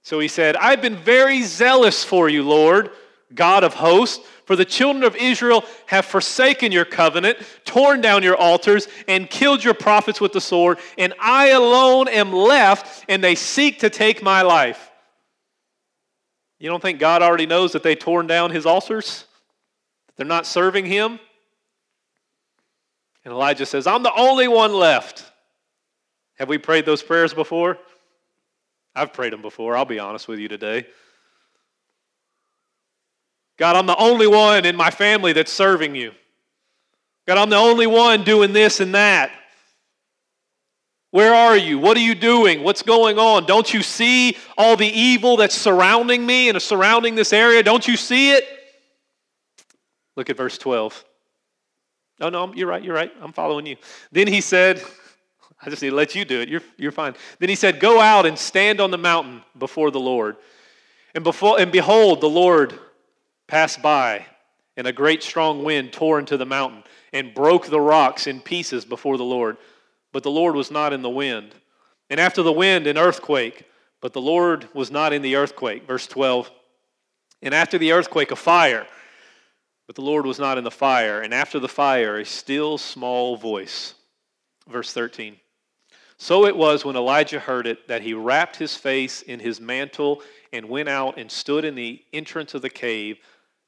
So 0.00 0.20
he 0.20 0.28
said, 0.28 0.56
I've 0.56 0.80
been 0.80 0.96
very 0.96 1.42
zealous 1.42 2.02
for 2.02 2.30
you, 2.30 2.44
Lord, 2.44 2.88
God 3.34 3.62
of 3.62 3.74
hosts, 3.74 4.26
for 4.46 4.56
the 4.56 4.64
children 4.64 5.04
of 5.04 5.14
Israel 5.14 5.64
have 5.84 6.06
forsaken 6.06 6.72
your 6.72 6.86
covenant, 6.86 7.36
torn 7.66 8.00
down 8.00 8.22
your 8.22 8.36
altars, 8.36 8.88
and 9.06 9.28
killed 9.28 9.62
your 9.62 9.74
prophets 9.74 10.18
with 10.18 10.32
the 10.32 10.40
sword, 10.40 10.78
and 10.96 11.12
I 11.20 11.48
alone 11.48 12.08
am 12.08 12.32
left, 12.32 13.04
and 13.06 13.22
they 13.22 13.34
seek 13.34 13.80
to 13.80 13.90
take 13.90 14.22
my 14.22 14.40
life. 14.40 14.90
You 16.64 16.70
don't 16.70 16.80
think 16.80 16.98
God 16.98 17.20
already 17.20 17.44
knows 17.44 17.72
that 17.72 17.82
they 17.82 17.94
torn 17.94 18.26
down 18.26 18.50
his 18.50 18.64
altars? 18.64 19.26
They're 20.16 20.24
not 20.24 20.46
serving 20.46 20.86
him? 20.86 21.20
And 23.22 23.34
Elijah 23.34 23.66
says, 23.66 23.86
I'm 23.86 24.02
the 24.02 24.14
only 24.16 24.48
one 24.48 24.72
left. 24.72 25.30
Have 26.38 26.48
we 26.48 26.56
prayed 26.56 26.86
those 26.86 27.02
prayers 27.02 27.34
before? 27.34 27.76
I've 28.94 29.12
prayed 29.12 29.34
them 29.34 29.42
before, 29.42 29.76
I'll 29.76 29.84
be 29.84 29.98
honest 29.98 30.26
with 30.26 30.38
you 30.38 30.48
today. 30.48 30.86
God, 33.58 33.76
I'm 33.76 33.84
the 33.84 33.98
only 33.98 34.26
one 34.26 34.64
in 34.64 34.74
my 34.74 34.90
family 34.90 35.34
that's 35.34 35.52
serving 35.52 35.94
you. 35.94 36.12
God, 37.26 37.36
I'm 37.36 37.50
the 37.50 37.56
only 37.56 37.86
one 37.86 38.24
doing 38.24 38.54
this 38.54 38.80
and 38.80 38.94
that. 38.94 39.30
Where 41.14 41.32
are 41.32 41.56
you? 41.56 41.78
What 41.78 41.96
are 41.96 42.00
you 42.00 42.16
doing? 42.16 42.64
What's 42.64 42.82
going 42.82 43.20
on? 43.20 43.46
Don't 43.46 43.72
you 43.72 43.84
see 43.84 44.36
all 44.58 44.76
the 44.76 44.88
evil 44.88 45.36
that's 45.36 45.54
surrounding 45.54 46.26
me 46.26 46.48
and 46.48 46.60
surrounding 46.60 47.14
this 47.14 47.32
area? 47.32 47.62
Don't 47.62 47.86
you 47.86 47.96
see 47.96 48.32
it? 48.32 48.44
Look 50.16 50.28
at 50.28 50.36
verse 50.36 50.58
12. 50.58 51.04
Oh, 52.20 52.30
no, 52.30 52.52
you're 52.52 52.66
right, 52.66 52.82
you're 52.82 52.96
right. 52.96 53.12
I'm 53.22 53.32
following 53.32 53.64
you. 53.64 53.76
Then 54.10 54.26
he 54.26 54.40
said, 54.40 54.82
I 55.62 55.70
just 55.70 55.82
need 55.82 55.90
to 55.90 55.94
let 55.94 56.16
you 56.16 56.24
do 56.24 56.40
it. 56.40 56.48
You're, 56.48 56.62
you're 56.78 56.90
fine. 56.90 57.14
Then 57.38 57.48
he 57.48 57.54
said, 57.54 57.78
Go 57.78 58.00
out 58.00 58.26
and 58.26 58.36
stand 58.36 58.80
on 58.80 58.90
the 58.90 58.98
mountain 58.98 59.44
before 59.56 59.92
the 59.92 60.00
Lord. 60.00 60.34
And, 61.14 61.22
before, 61.22 61.60
and 61.60 61.70
behold, 61.70 62.22
the 62.22 62.28
Lord 62.28 62.76
passed 63.46 63.80
by, 63.80 64.26
and 64.76 64.88
a 64.88 64.92
great 64.92 65.22
strong 65.22 65.62
wind 65.62 65.92
tore 65.92 66.18
into 66.18 66.36
the 66.36 66.44
mountain 66.44 66.82
and 67.12 67.32
broke 67.32 67.68
the 67.68 67.80
rocks 67.80 68.26
in 68.26 68.40
pieces 68.40 68.84
before 68.84 69.16
the 69.16 69.22
Lord. 69.22 69.58
But 70.14 70.22
the 70.22 70.30
Lord 70.30 70.54
was 70.54 70.70
not 70.70 70.94
in 70.94 71.02
the 71.02 71.10
wind. 71.10 71.54
And 72.08 72.18
after 72.18 72.42
the 72.42 72.52
wind, 72.52 72.86
an 72.86 72.96
earthquake. 72.96 73.64
But 74.00 74.14
the 74.14 74.22
Lord 74.22 74.68
was 74.72 74.90
not 74.90 75.12
in 75.12 75.20
the 75.20 75.36
earthquake. 75.36 75.86
Verse 75.86 76.06
12. 76.06 76.50
And 77.42 77.54
after 77.54 77.76
the 77.76 77.92
earthquake, 77.92 78.30
a 78.30 78.36
fire 78.36 78.86
but 79.86 79.96
the 79.96 80.02
Lord 80.02 80.24
was 80.24 80.38
not 80.38 80.58
in 80.58 80.64
the 80.64 80.70
fire, 80.70 81.20
and 81.20 81.34
after 81.34 81.58
the 81.58 81.68
fire, 81.68 82.18
a 82.18 82.24
still 82.24 82.78
small 82.78 83.36
voice. 83.36 83.94
Verse 84.68 84.92
13. 84.92 85.36
So 86.16 86.46
it 86.46 86.56
was 86.56 86.84
when 86.84 86.96
Elijah 86.96 87.40
heard 87.40 87.66
it 87.66 87.86
that 87.88 88.02
he 88.02 88.14
wrapped 88.14 88.56
his 88.56 88.76
face 88.76 89.20
in 89.22 89.40
his 89.40 89.60
mantle 89.60 90.22
and 90.52 90.68
went 90.68 90.88
out 90.88 91.18
and 91.18 91.30
stood 91.30 91.64
in 91.64 91.74
the 91.74 92.02
entrance 92.12 92.54
of 92.54 92.62
the 92.62 92.70
cave. 92.70 93.18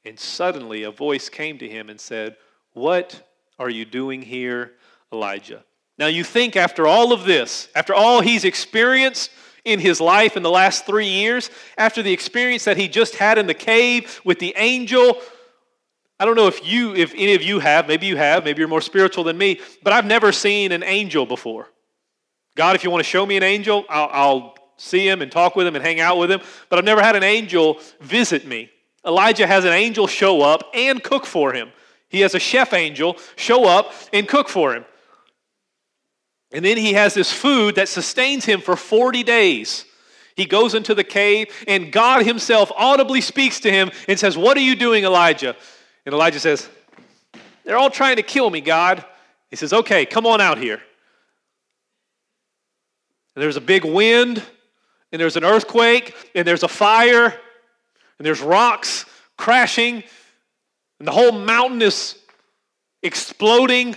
And 0.05 0.17
suddenly 0.17 0.83
a 0.83 0.91
voice 0.91 1.29
came 1.29 1.57
to 1.59 1.69
him 1.69 1.89
and 1.89 1.99
said, 1.99 2.37
What 2.73 3.21
are 3.59 3.69
you 3.69 3.85
doing 3.85 4.21
here, 4.21 4.73
Elijah? 5.11 5.63
Now 5.97 6.07
you 6.07 6.23
think 6.23 6.55
after 6.55 6.87
all 6.87 7.11
of 7.11 7.25
this, 7.25 7.69
after 7.75 7.93
all 7.93 8.21
he's 8.21 8.45
experienced 8.45 9.31
in 9.65 9.79
his 9.79 9.99
life 9.99 10.37
in 10.37 10.43
the 10.43 10.49
last 10.49 10.85
three 10.85 11.07
years, 11.07 11.49
after 11.77 12.01
the 12.01 12.13
experience 12.13 12.65
that 12.65 12.77
he 12.77 12.87
just 12.87 13.15
had 13.15 13.37
in 13.37 13.47
the 13.47 13.53
cave 13.53 14.21
with 14.23 14.39
the 14.39 14.53
angel 14.55 15.19
I 16.19 16.25
don't 16.25 16.35
know 16.35 16.47
if 16.47 16.65
you, 16.67 16.95
if 16.95 17.13
any 17.13 17.35
of 17.35 17.43
you 17.43 17.59
have, 17.59 17.87
maybe 17.87 18.07
you 18.07 18.17
have, 18.17 18.43
maybe 18.43 18.59
you're 18.59 18.67
more 18.67 18.81
spiritual 18.81 19.23
than 19.23 19.37
me, 19.37 19.59
but 19.83 19.93
I've 19.93 20.05
never 20.05 20.31
seen 20.31 20.71
an 20.71 20.83
angel 20.83 21.27
before. 21.27 21.69
God, 22.55 22.75
if 22.75 22.83
you 22.83 22.89
want 22.89 23.03
to 23.03 23.09
show 23.09 23.23
me 23.23 23.37
an 23.37 23.43
angel, 23.43 23.85
I'll, 23.87 24.09
I'll 24.11 24.55
see 24.77 25.07
him 25.07 25.21
and 25.21 25.31
talk 25.31 25.55
with 25.55 25.67
him 25.67 25.75
and 25.75 25.85
hang 25.85 25.99
out 25.99 26.17
with 26.17 26.31
him, 26.31 26.41
but 26.69 26.79
I've 26.79 26.85
never 26.85 27.03
had 27.03 27.15
an 27.15 27.23
angel 27.23 27.79
visit 28.01 28.47
me. 28.47 28.71
Elijah 29.05 29.45
has 29.45 29.63
an 29.63 29.73
angel 29.73 30.07
show 30.07 30.41
up 30.41 30.71
and 30.73 31.03
cook 31.03 31.27
for 31.27 31.53
him. 31.53 31.69
He 32.09 32.21
has 32.21 32.33
a 32.33 32.39
chef 32.39 32.73
angel 32.73 33.17
show 33.35 33.65
up 33.65 33.93
and 34.11 34.27
cook 34.27 34.49
for 34.49 34.73
him. 34.73 34.85
And 36.51 36.63
then 36.63 36.77
he 36.77 36.93
has 36.93 37.13
this 37.13 37.31
food 37.31 37.75
that 37.75 37.89
sustains 37.89 38.45
him 38.45 38.61
for 38.61 38.75
40 38.75 39.23
days. 39.23 39.85
He 40.35 40.45
goes 40.45 40.75
into 40.75 40.93
the 40.93 41.03
cave, 41.03 41.47
and 41.67 41.91
God 41.91 42.25
Himself 42.25 42.71
audibly 42.77 43.21
speaks 43.21 43.59
to 43.61 43.71
him 43.71 43.91
and 44.07 44.19
says, 44.19 44.37
What 44.37 44.55
are 44.55 44.61
you 44.61 44.75
doing, 44.75 45.03
Elijah? 45.03 45.55
And 46.05 46.13
Elijah 46.13 46.39
says, 46.39 46.69
They're 47.65 47.77
all 47.77 47.89
trying 47.89 48.17
to 48.17 48.23
kill 48.23 48.49
me, 48.49 48.61
God. 48.61 49.03
He 49.49 49.55
says, 49.55 49.73
Okay, 49.73 50.05
come 50.05 50.27
on 50.27 50.39
out 50.39 50.59
here. 50.59 50.79
And 53.35 53.43
there's 53.43 53.57
a 53.57 53.61
big 53.61 53.83
wind, 53.83 54.43
and 55.11 55.19
there's 55.19 55.37
an 55.37 55.43
earthquake, 55.43 56.15
and 56.35 56.47
there's 56.47 56.63
a 56.63 56.67
fire, 56.67 57.25
and 57.25 58.25
there's 58.25 58.41
rocks 58.41 59.05
crashing, 59.37 60.03
and 60.99 61.07
the 61.07 61.11
whole 61.11 61.31
mountain 61.31 61.81
is 61.81 62.15
exploding. 63.01 63.95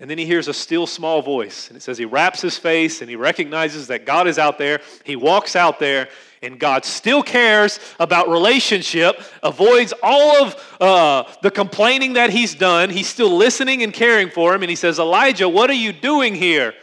And 0.00 0.08
then 0.08 0.16
he 0.16 0.26
hears 0.26 0.46
a 0.46 0.54
still 0.54 0.86
small 0.86 1.22
voice, 1.22 1.68
and 1.68 1.76
it 1.76 1.80
says 1.80 1.98
he 1.98 2.04
wraps 2.04 2.40
his 2.40 2.56
face 2.56 3.00
and 3.00 3.10
he 3.10 3.16
recognizes 3.16 3.88
that 3.88 4.06
God 4.06 4.28
is 4.28 4.38
out 4.38 4.56
there. 4.56 4.80
He 5.02 5.16
walks 5.16 5.56
out 5.56 5.80
there, 5.80 6.08
and 6.40 6.60
God 6.60 6.84
still 6.84 7.20
cares 7.20 7.80
about 7.98 8.28
relationship, 8.28 9.20
avoids 9.42 9.92
all 10.00 10.44
of 10.44 10.76
uh, 10.80 11.24
the 11.42 11.50
complaining 11.50 12.12
that 12.12 12.30
he's 12.30 12.54
done. 12.54 12.90
He's 12.90 13.08
still 13.08 13.36
listening 13.36 13.82
and 13.82 13.92
caring 13.92 14.30
for 14.30 14.54
him, 14.54 14.62
and 14.62 14.70
he 14.70 14.76
says, 14.76 15.00
Elijah, 15.00 15.48
what 15.48 15.68
are 15.68 15.74
you 15.74 15.92
doing 15.92 16.36
here? 16.36 16.74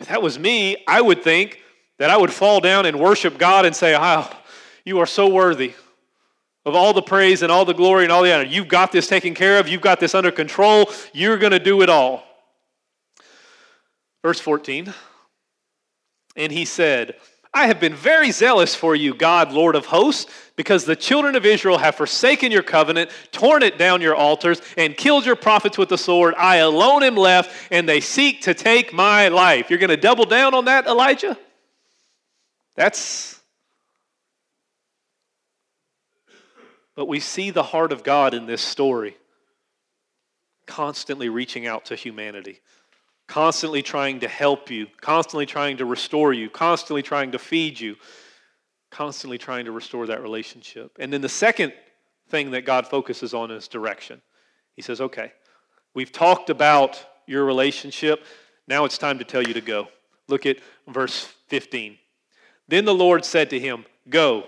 If 0.00 0.08
that 0.08 0.22
was 0.22 0.38
me, 0.38 0.82
I 0.88 1.02
would 1.02 1.22
think 1.22 1.60
that 1.98 2.08
I 2.08 2.16
would 2.16 2.32
fall 2.32 2.60
down 2.60 2.86
and 2.86 2.98
worship 2.98 3.36
God 3.36 3.66
and 3.66 3.76
say, 3.76 3.94
Oh, 3.98 4.30
you 4.86 4.98
are 5.00 5.06
so 5.06 5.28
worthy 5.28 5.74
of 6.66 6.74
all 6.74 6.92
the 6.92 7.00
praise 7.00 7.42
and 7.42 7.50
all 7.50 7.64
the 7.64 7.72
glory 7.72 8.02
and 8.02 8.12
all 8.12 8.24
the 8.24 8.34
honor. 8.34 8.44
You've 8.44 8.68
got 8.68 8.90
this 8.90 9.06
taken 9.06 9.34
care 9.34 9.58
of, 9.58 9.68
you've 9.68 9.80
got 9.80 10.00
this 10.00 10.14
under 10.14 10.32
control, 10.32 10.90
you're 11.14 11.38
going 11.38 11.52
to 11.52 11.60
do 11.60 11.80
it 11.80 11.88
all. 11.88 12.24
Verse 14.22 14.40
14. 14.40 14.92
And 16.34 16.52
he 16.52 16.64
said, 16.64 17.14
I 17.54 17.68
have 17.68 17.80
been 17.80 17.94
very 17.94 18.32
zealous 18.32 18.74
for 18.74 18.94
you, 18.94 19.14
God, 19.14 19.52
Lord 19.52 19.76
of 19.76 19.86
hosts, 19.86 20.30
because 20.56 20.84
the 20.84 20.96
children 20.96 21.36
of 21.36 21.46
Israel 21.46 21.78
have 21.78 21.94
forsaken 21.94 22.50
your 22.52 22.64
covenant, 22.64 23.10
torn 23.30 23.62
it 23.62 23.78
down 23.78 24.02
your 24.02 24.16
altars, 24.16 24.60
and 24.76 24.96
killed 24.96 25.24
your 25.24 25.36
prophets 25.36 25.78
with 25.78 25.88
the 25.88 25.96
sword. 25.96 26.34
I 26.36 26.56
alone 26.56 27.04
am 27.04 27.16
left, 27.16 27.50
and 27.70 27.88
they 27.88 28.00
seek 28.00 28.42
to 28.42 28.52
take 28.52 28.92
my 28.92 29.28
life. 29.28 29.70
You're 29.70 29.78
going 29.78 29.88
to 29.88 29.96
double 29.96 30.26
down 30.26 30.52
on 30.52 30.66
that, 30.66 30.86
Elijah? 30.86 31.38
That's. 32.74 33.35
But 36.96 37.06
we 37.06 37.20
see 37.20 37.50
the 37.50 37.62
heart 37.62 37.92
of 37.92 38.02
God 38.02 38.34
in 38.34 38.46
this 38.46 38.62
story, 38.62 39.16
constantly 40.66 41.28
reaching 41.28 41.66
out 41.66 41.84
to 41.86 41.94
humanity 41.94 42.60
constantly 43.26 43.82
trying 43.82 44.20
to 44.20 44.28
help 44.28 44.70
you, 44.70 44.86
constantly 45.00 45.46
trying 45.46 45.76
to 45.78 45.84
restore 45.84 46.32
you, 46.32 46.48
constantly 46.48 47.02
trying 47.02 47.32
to 47.32 47.38
feed 47.38 47.78
you, 47.78 47.96
constantly 48.90 49.38
trying 49.38 49.64
to 49.64 49.72
restore 49.72 50.06
that 50.06 50.22
relationship. 50.22 50.96
And 50.98 51.12
then 51.12 51.20
the 51.20 51.28
second 51.28 51.72
thing 52.28 52.52
that 52.52 52.64
God 52.64 52.86
focuses 52.86 53.34
on 53.34 53.50
is 53.50 53.68
direction. 53.68 54.22
He 54.74 54.82
says, 54.82 55.00
okay, 55.00 55.32
we've 55.94 56.12
talked 56.12 56.50
about 56.50 57.04
your 57.26 57.44
relationship. 57.44 58.24
Now 58.68 58.84
it's 58.84 58.98
time 58.98 59.18
to 59.18 59.24
tell 59.24 59.42
you 59.42 59.54
to 59.54 59.60
go. 59.60 59.88
Look 60.28 60.46
at 60.46 60.58
verse 60.86 61.32
15. 61.48 61.98
Then 62.68 62.84
the 62.84 62.94
Lord 62.94 63.24
said 63.24 63.50
to 63.50 63.60
him, 63.60 63.84
Go, 64.08 64.44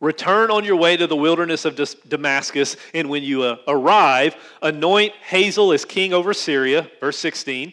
return 0.00 0.50
on 0.50 0.64
your 0.64 0.76
way 0.76 0.96
to 0.96 1.06
the 1.06 1.16
wilderness 1.16 1.64
of 1.64 1.80
Damascus, 2.08 2.76
and 2.94 3.08
when 3.08 3.22
you 3.22 3.42
uh, 3.42 3.56
arrive, 3.68 4.36
anoint 4.62 5.12
Hazael 5.28 5.72
as 5.72 5.84
king 5.84 6.12
over 6.12 6.34
Syria. 6.34 6.90
Verse 7.00 7.18
16. 7.18 7.72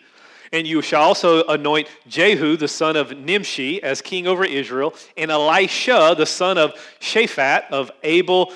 And 0.52 0.68
you 0.68 0.84
shall 0.84 1.02
also 1.02 1.44
anoint 1.48 1.88
Jehu, 2.08 2.58
the 2.58 2.68
son 2.68 2.96
of 2.96 3.18
Nimshi, 3.18 3.82
as 3.82 4.02
king 4.02 4.28
over 4.28 4.46
Israel, 4.46 4.94
and 5.18 5.32
Elisha, 5.32 6.14
the 6.16 6.28
son 6.28 6.60
of 6.60 6.74
Shaphat 7.00 7.72
of 7.72 7.90
Abel. 8.04 8.54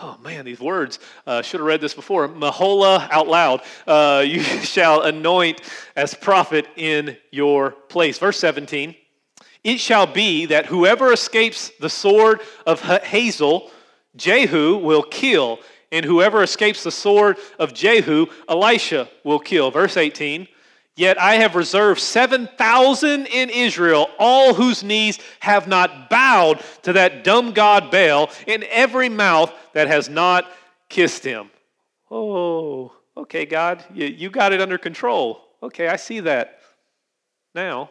Oh 0.00 0.16
man, 0.24 0.46
these 0.46 0.58
words. 0.58 0.98
Uh, 1.26 1.42
should 1.42 1.60
have 1.60 1.66
read 1.66 1.82
this 1.82 1.92
before. 1.92 2.28
Meholah 2.28 3.10
out 3.10 3.28
loud. 3.28 3.60
Uh, 3.86 4.24
you 4.26 4.42
shall 4.42 5.02
anoint 5.02 5.60
as 5.94 6.14
prophet 6.14 6.66
in 6.76 7.16
your 7.30 7.72
place. 7.72 8.18
Verse 8.18 8.38
17. 8.38 8.96
It 9.64 9.80
shall 9.80 10.06
be 10.06 10.46
that 10.46 10.66
whoever 10.66 11.12
escapes 11.12 11.72
the 11.80 11.88
sword 11.88 12.42
of 12.66 12.82
Hazael, 12.82 13.70
Jehu 14.14 14.76
will 14.76 15.02
kill, 15.02 15.58
and 15.90 16.04
whoever 16.04 16.42
escapes 16.42 16.84
the 16.84 16.90
sword 16.92 17.38
of 17.58 17.72
Jehu, 17.72 18.26
Elisha 18.48 19.08
will 19.24 19.38
kill. 19.38 19.70
Verse 19.70 19.96
18. 19.96 20.46
Yet 20.96 21.20
I 21.20 21.36
have 21.36 21.56
reserved 21.56 22.00
7,000 22.00 23.26
in 23.26 23.50
Israel, 23.50 24.08
all 24.18 24.54
whose 24.54 24.84
knees 24.84 25.18
have 25.40 25.66
not 25.66 26.08
bowed 26.08 26.62
to 26.82 26.92
that 26.92 27.24
dumb 27.24 27.52
god 27.52 27.90
Baal, 27.90 28.30
in 28.46 28.64
every 28.70 29.08
mouth 29.08 29.52
that 29.72 29.88
has 29.88 30.08
not 30.08 30.46
kissed 30.88 31.24
him. 31.24 31.50
Oh, 32.10 32.92
okay, 33.16 33.44
God, 33.44 33.84
you, 33.92 34.06
you 34.06 34.30
got 34.30 34.52
it 34.52 34.60
under 34.60 34.78
control. 34.78 35.40
Okay, 35.62 35.88
I 35.88 35.96
see 35.96 36.20
that 36.20 36.60
now. 37.54 37.90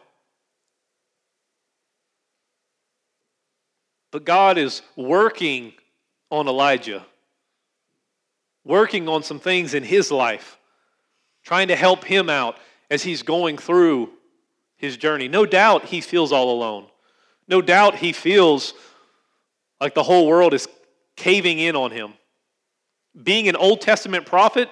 But 4.14 4.24
God 4.24 4.58
is 4.58 4.80
working 4.94 5.72
on 6.30 6.46
Elijah, 6.46 7.04
working 8.64 9.08
on 9.08 9.24
some 9.24 9.40
things 9.40 9.74
in 9.74 9.82
his 9.82 10.12
life, 10.12 10.56
trying 11.42 11.66
to 11.66 11.74
help 11.74 12.04
him 12.04 12.30
out 12.30 12.56
as 12.92 13.02
he's 13.02 13.24
going 13.24 13.58
through 13.58 14.10
his 14.76 14.96
journey. 14.96 15.26
No 15.26 15.44
doubt 15.44 15.86
he 15.86 16.00
feels 16.00 16.30
all 16.30 16.54
alone. 16.54 16.86
No 17.48 17.60
doubt 17.60 17.96
he 17.96 18.12
feels 18.12 18.74
like 19.80 19.94
the 19.94 20.04
whole 20.04 20.28
world 20.28 20.54
is 20.54 20.68
caving 21.16 21.58
in 21.58 21.74
on 21.74 21.90
him. 21.90 22.14
Being 23.20 23.48
an 23.48 23.56
Old 23.56 23.80
Testament 23.80 24.26
prophet, 24.26 24.68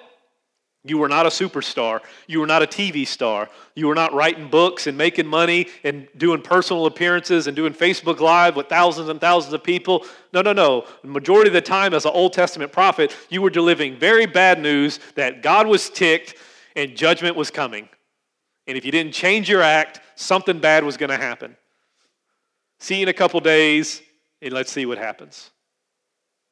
you 0.84 0.98
were 0.98 1.08
not 1.08 1.26
a 1.26 1.28
superstar. 1.28 2.00
You 2.26 2.40
were 2.40 2.46
not 2.46 2.62
a 2.62 2.66
TV 2.66 3.06
star. 3.06 3.48
You 3.76 3.86
were 3.86 3.94
not 3.94 4.12
writing 4.14 4.48
books 4.48 4.88
and 4.88 4.98
making 4.98 5.28
money 5.28 5.68
and 5.84 6.08
doing 6.16 6.42
personal 6.42 6.86
appearances 6.86 7.46
and 7.46 7.54
doing 7.54 7.72
Facebook 7.72 8.18
Live 8.18 8.56
with 8.56 8.68
thousands 8.68 9.08
and 9.08 9.20
thousands 9.20 9.54
of 9.54 9.62
people. 9.62 10.04
No, 10.32 10.42
no, 10.42 10.52
no. 10.52 10.86
The 11.02 11.08
majority 11.08 11.48
of 11.48 11.54
the 11.54 11.60
time, 11.60 11.94
as 11.94 12.04
an 12.04 12.10
Old 12.12 12.32
Testament 12.32 12.72
prophet, 12.72 13.16
you 13.28 13.42
were 13.42 13.50
delivering 13.50 13.96
very 13.96 14.26
bad 14.26 14.60
news 14.60 14.98
that 15.14 15.40
God 15.40 15.68
was 15.68 15.88
ticked 15.88 16.34
and 16.74 16.96
judgment 16.96 17.36
was 17.36 17.50
coming. 17.50 17.88
And 18.66 18.76
if 18.76 18.84
you 18.84 18.90
didn't 18.90 19.12
change 19.12 19.48
your 19.48 19.62
act, 19.62 20.00
something 20.16 20.58
bad 20.58 20.82
was 20.84 20.96
going 20.96 21.10
to 21.10 21.16
happen. 21.16 21.56
See 22.80 22.96
you 22.96 23.02
in 23.04 23.08
a 23.08 23.12
couple 23.12 23.38
days, 23.38 24.02
and 24.40 24.52
let's 24.52 24.72
see 24.72 24.86
what 24.86 24.98
happens. 24.98 25.52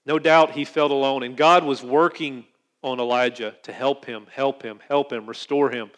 No 0.07 0.21
doubt 0.21 0.53
he 0.53 0.65
felt 0.65 0.93
alone, 0.93 1.25
and 1.25 1.37
God 1.37 1.65
was 1.65 1.83
working 1.83 2.45
on 2.83 3.01
Elijah 3.01 3.55
to 3.63 3.73
help 3.73 4.05
him, 4.05 4.27
help 4.31 4.63
him, 4.63 4.81
help 4.89 5.13
him, 5.13 5.27
restore 5.27 5.71
him. 5.71 5.91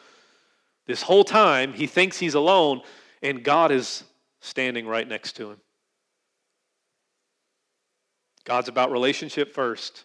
This 0.87 1.03
whole 1.03 1.25
time, 1.25 1.73
he 1.73 1.87
thinks 1.87 2.19
he's 2.19 2.35
alone, 2.35 2.83
and 3.23 3.45
God 3.45 3.71
is 3.71 4.05
standing 4.41 4.87
right 4.87 5.07
next 5.07 5.35
to 5.37 5.51
him. 5.51 5.61
God's 8.45 8.69
about 8.69 8.91
relationship 8.91 9.55
first, 9.55 10.05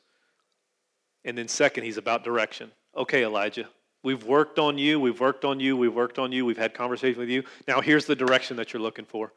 and 1.26 1.38
then 1.38 1.48
second, 1.48 1.84
he's 1.84 1.98
about 1.98 2.24
direction. 2.24 2.72
Okay, 2.96 3.24
Elijah, 3.24 3.68
We've 4.04 4.24
worked 4.24 4.60
on 4.60 4.78
you, 4.78 5.00
we've 5.00 5.20
worked 5.20 5.44
on 5.44 5.60
you, 5.60 5.76
we've 5.76 5.94
worked 5.94 6.20
on 6.20 6.32
you, 6.32 6.46
we've 6.46 6.58
had 6.58 6.74
conversation 6.74 7.20
with 7.20 7.30
you. 7.30 7.44
Now 7.68 7.82
here's 7.82 8.06
the 8.06 8.16
direction 8.16 8.56
that 8.58 8.72
you're 8.72 8.82
looking 8.82 9.04
for. 9.04 9.34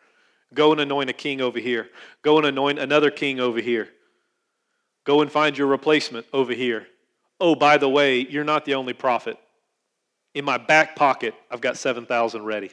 Go 0.55 0.73
and 0.73 0.81
anoint 0.81 1.11
a 1.11 1.13
king 1.13 1.41
over 1.41 1.59
here. 1.59 1.89
Go 2.23 2.39
and 2.39 2.47
anoint 2.47 2.79
another 2.79 3.11
king 3.11 3.41
over 3.41 3.61
here. 3.61 3.89
Go 5.05 5.23
and 5.23 5.33
find 5.33 5.59
your 5.59 5.67
replacement 5.67 6.27
over 6.33 6.53
here. 6.53 6.87
Oh, 7.41 7.55
by 7.55 7.79
the 7.79 7.89
way, 7.89 8.21
you're 8.21 8.45
not 8.45 8.65
the 8.65 8.75
only 8.75 8.93
prophet. 8.93 9.39
In 10.35 10.45
my 10.45 10.59
back 10.59 10.95
pocket, 10.95 11.35
I've 11.51 11.61
got 11.61 11.77
7,000 11.77 12.45
ready. 12.45 12.71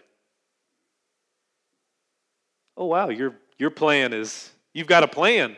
Oh, 2.75 2.86
wow, 2.86 3.10
your, 3.10 3.36
your 3.58 3.71
plan 3.71 4.13
is, 4.13 4.51
you've 4.73 4.88
got 4.88 5.03
a 5.03 5.08
plan. 5.08 5.56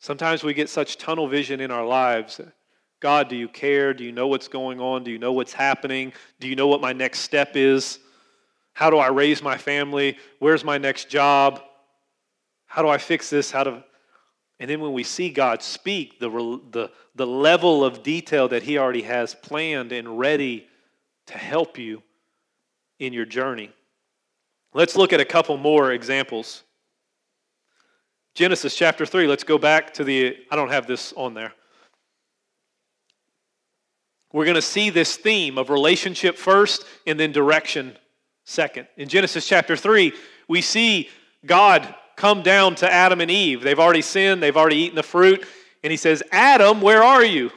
Sometimes 0.00 0.42
we 0.42 0.54
get 0.54 0.68
such 0.68 0.98
tunnel 0.98 1.28
vision 1.28 1.60
in 1.60 1.70
our 1.70 1.86
lives 1.86 2.40
God, 3.04 3.28
do 3.28 3.36
you 3.36 3.48
care? 3.48 3.92
Do 3.92 4.02
you 4.02 4.12
know 4.12 4.28
what's 4.28 4.48
going 4.48 4.80
on? 4.80 5.04
Do 5.04 5.10
you 5.10 5.18
know 5.18 5.34
what's 5.34 5.52
happening? 5.52 6.14
Do 6.40 6.48
you 6.48 6.56
know 6.56 6.68
what 6.68 6.80
my 6.80 6.94
next 6.94 7.18
step 7.18 7.54
is? 7.54 7.98
How 8.72 8.88
do 8.88 8.96
I 8.96 9.08
raise 9.08 9.42
my 9.42 9.58
family? 9.58 10.16
Where's 10.38 10.64
my 10.64 10.78
next 10.78 11.10
job? 11.10 11.60
How 12.64 12.80
do 12.80 12.88
I 12.88 12.96
fix 12.96 13.28
this? 13.28 13.50
How 13.50 13.62
do 13.62 13.82
and 14.60 14.70
then 14.70 14.80
when 14.80 14.92
we 14.92 15.02
see 15.02 15.30
God 15.30 15.62
speak, 15.62 16.20
the, 16.20 16.30
the, 16.70 16.90
the 17.14 17.26
level 17.26 17.84
of 17.84 18.02
detail 18.02 18.48
that 18.48 18.62
He 18.62 18.78
already 18.78 19.02
has 19.02 19.34
planned 19.34 19.92
and 19.92 20.18
ready 20.18 20.66
to 21.26 21.38
help 21.38 21.78
you 21.78 22.02
in 22.98 23.12
your 23.12 23.24
journey. 23.24 23.70
Let's 24.72 24.96
look 24.96 25.12
at 25.12 25.20
a 25.20 25.24
couple 25.24 25.56
more 25.56 25.92
examples. 25.92 26.62
Genesis 28.34 28.74
chapter 28.74 29.06
3, 29.06 29.26
let's 29.26 29.44
go 29.44 29.58
back 29.58 29.94
to 29.94 30.04
the, 30.04 30.36
I 30.50 30.56
don't 30.56 30.70
have 30.70 30.86
this 30.86 31.12
on 31.16 31.34
there 31.34 31.52
we're 34.34 34.44
going 34.44 34.56
to 34.56 34.62
see 34.62 34.90
this 34.90 35.16
theme 35.16 35.56
of 35.58 35.70
relationship 35.70 36.36
first 36.36 36.84
and 37.06 37.18
then 37.20 37.30
direction 37.30 37.96
second. 38.42 38.88
In 38.96 39.08
Genesis 39.08 39.46
chapter 39.46 39.76
3, 39.76 40.12
we 40.48 40.60
see 40.60 41.08
God 41.46 41.94
come 42.16 42.42
down 42.42 42.74
to 42.76 42.92
Adam 42.92 43.20
and 43.20 43.30
Eve. 43.30 43.62
They've 43.62 43.78
already 43.78 44.02
sinned, 44.02 44.42
they've 44.42 44.56
already 44.56 44.76
eaten 44.76 44.96
the 44.96 45.02
fruit, 45.02 45.46
and 45.82 45.90
he 45.90 45.96
says, 45.96 46.22
Adam, 46.32 46.80
where 46.80 47.02
are 47.02 47.24
you? 47.24 47.50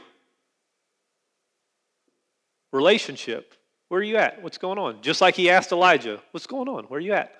Relationship. 2.72 3.54
Where 3.90 4.02
are 4.02 4.04
you 4.04 4.18
at? 4.18 4.42
What's 4.42 4.58
going 4.58 4.78
on? 4.78 5.02
Just 5.02 5.22
like 5.22 5.36
he 5.36 5.50
asked 5.50 5.72
Elijah, 5.72 6.22
What's 6.32 6.48
going 6.48 6.68
on? 6.68 6.84
Where 6.86 6.98
are 6.98 7.02
you 7.02 7.14
at? 7.14 7.36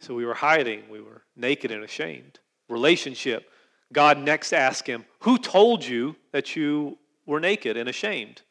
So 0.00 0.14
we 0.14 0.24
were 0.24 0.34
hiding, 0.34 0.84
we 0.90 1.00
were 1.00 1.22
naked 1.36 1.70
and 1.70 1.84
ashamed. 1.84 2.38
Relationship. 2.68 3.50
God 3.92 4.18
next 4.18 4.52
asked 4.52 4.86
him, 4.86 5.04
Who 5.20 5.38
told 5.38 5.84
you 5.84 6.16
that 6.32 6.56
you 6.56 6.98
were 7.28 7.38
naked 7.38 7.76
and 7.76 7.88
ashamed. 7.88 8.42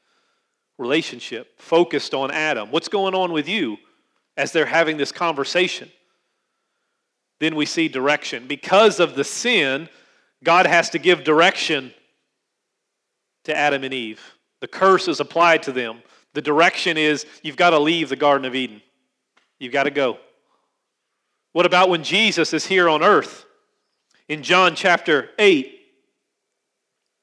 Relationship 0.78 1.60
focused 1.60 2.14
on 2.14 2.32
Adam. 2.32 2.72
What's 2.72 2.88
going 2.88 3.16
on 3.16 3.34
with 3.34 3.50
you 3.50 3.78
as 4.38 4.52
they're 4.52 4.68
having 4.68 4.96
this 4.96 5.12
conversation? 5.12 5.92
Then 7.39 7.56
we 7.56 7.65
see 7.65 7.88
direction. 7.88 8.47
Because 8.47 9.00
of 9.00 9.15
the 9.15 9.23
sin, 9.23 9.89
God 10.43 10.65
has 10.65 10.89
to 10.91 11.00
give 11.00 11.23
direction 11.23 11.93
to 13.43 13.56
Adam 13.56 13.84
and 13.84 13.93
Eve. 13.93 14.21
The 14.60 14.67
curse 14.67 15.08
is 15.08 15.19
applied 15.19 15.63
to 15.63 15.71
them. 15.71 16.02
The 16.34 16.41
direction 16.41 16.97
is 16.97 17.26
you've 17.43 17.56
got 17.56 17.71
to 17.71 17.80
leave 17.80 18.10
the 18.10 18.15
Garden 18.15 18.45
of 18.45 18.56
Eden. 18.56 18.82
You've 19.60 19.73
got 19.73 19.84
to 19.84 19.91
go. 19.91 20.17
What 21.54 21.65
about 21.65 21.89
when 21.89 22.04
Jesus 22.04 22.54
is 22.54 22.65
here 22.65 22.89
on 22.89 23.04
earth? 23.04 23.45
In 24.28 24.43
John 24.43 24.76
chapter 24.76 25.30
8, 25.39 25.73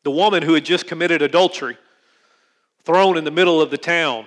the 0.03 0.11
woman 0.11 0.43
who 0.43 0.55
had 0.55 0.65
just 0.65 0.87
committed 0.87 1.23
adultery, 1.23 1.77
thrown 2.85 3.17
in 3.17 3.25
the 3.25 3.31
middle 3.31 3.61
of 3.61 3.71
the 3.71 3.79
town, 3.79 4.27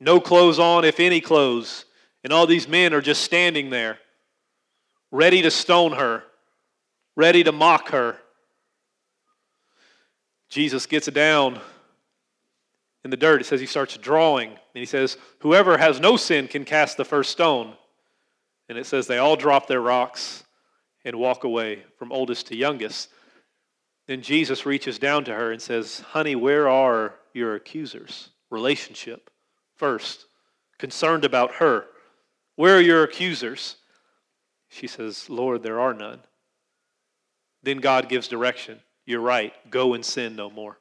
no 0.00 0.20
clothes 0.20 0.58
on, 0.58 0.84
if 0.84 0.98
any 0.98 1.20
clothes, 1.20 1.84
and 2.24 2.32
all 2.32 2.46
these 2.46 2.68
men 2.68 2.94
are 2.94 3.00
just 3.00 3.22
standing 3.22 3.70
there, 3.70 3.98
ready 5.12 5.42
to 5.42 5.50
stone 5.50 5.92
her, 5.92 6.24
ready 7.14 7.44
to 7.44 7.52
mock 7.52 7.90
her. 7.90 8.16
Jesus 10.48 10.86
gets 10.86 11.06
down 11.06 11.60
in 13.04 13.10
the 13.10 13.16
dirt. 13.16 13.40
It 13.40 13.44
says 13.44 13.60
he 13.60 13.66
starts 13.66 13.96
drawing, 13.96 14.48
and 14.48 14.58
he 14.74 14.86
says, 14.86 15.16
Whoever 15.40 15.78
has 15.78 16.00
no 16.00 16.16
sin 16.16 16.48
can 16.48 16.64
cast 16.64 16.96
the 16.96 17.04
first 17.04 17.30
stone. 17.30 17.74
And 18.68 18.78
it 18.78 18.86
says 18.86 19.06
they 19.06 19.18
all 19.18 19.36
drop 19.36 19.66
their 19.66 19.80
rocks 19.80 20.44
and 21.04 21.16
walk 21.16 21.44
away 21.44 21.84
from 21.98 22.10
oldest 22.10 22.46
to 22.48 22.56
youngest. 22.56 23.10
Then 24.06 24.22
Jesus 24.22 24.66
reaches 24.66 24.98
down 24.98 25.24
to 25.24 25.34
her 25.34 25.52
and 25.52 25.60
says, 25.60 26.00
Honey, 26.00 26.34
where 26.34 26.68
are 26.68 27.14
your 27.34 27.54
accusers? 27.54 28.30
Relationship 28.50 29.30
first, 29.76 30.26
concerned 30.78 31.24
about 31.24 31.54
her. 31.54 31.86
Where 32.56 32.76
are 32.76 32.80
your 32.80 33.04
accusers? 33.04 33.76
She 34.72 34.86
says, 34.86 35.28
Lord, 35.28 35.62
there 35.62 35.78
are 35.78 35.92
none. 35.92 36.20
Then 37.62 37.76
God 37.76 38.08
gives 38.08 38.26
direction. 38.26 38.80
You're 39.04 39.20
right. 39.20 39.52
Go 39.70 39.92
and 39.92 40.02
sin 40.02 40.34
no 40.34 40.48
more. 40.48 40.78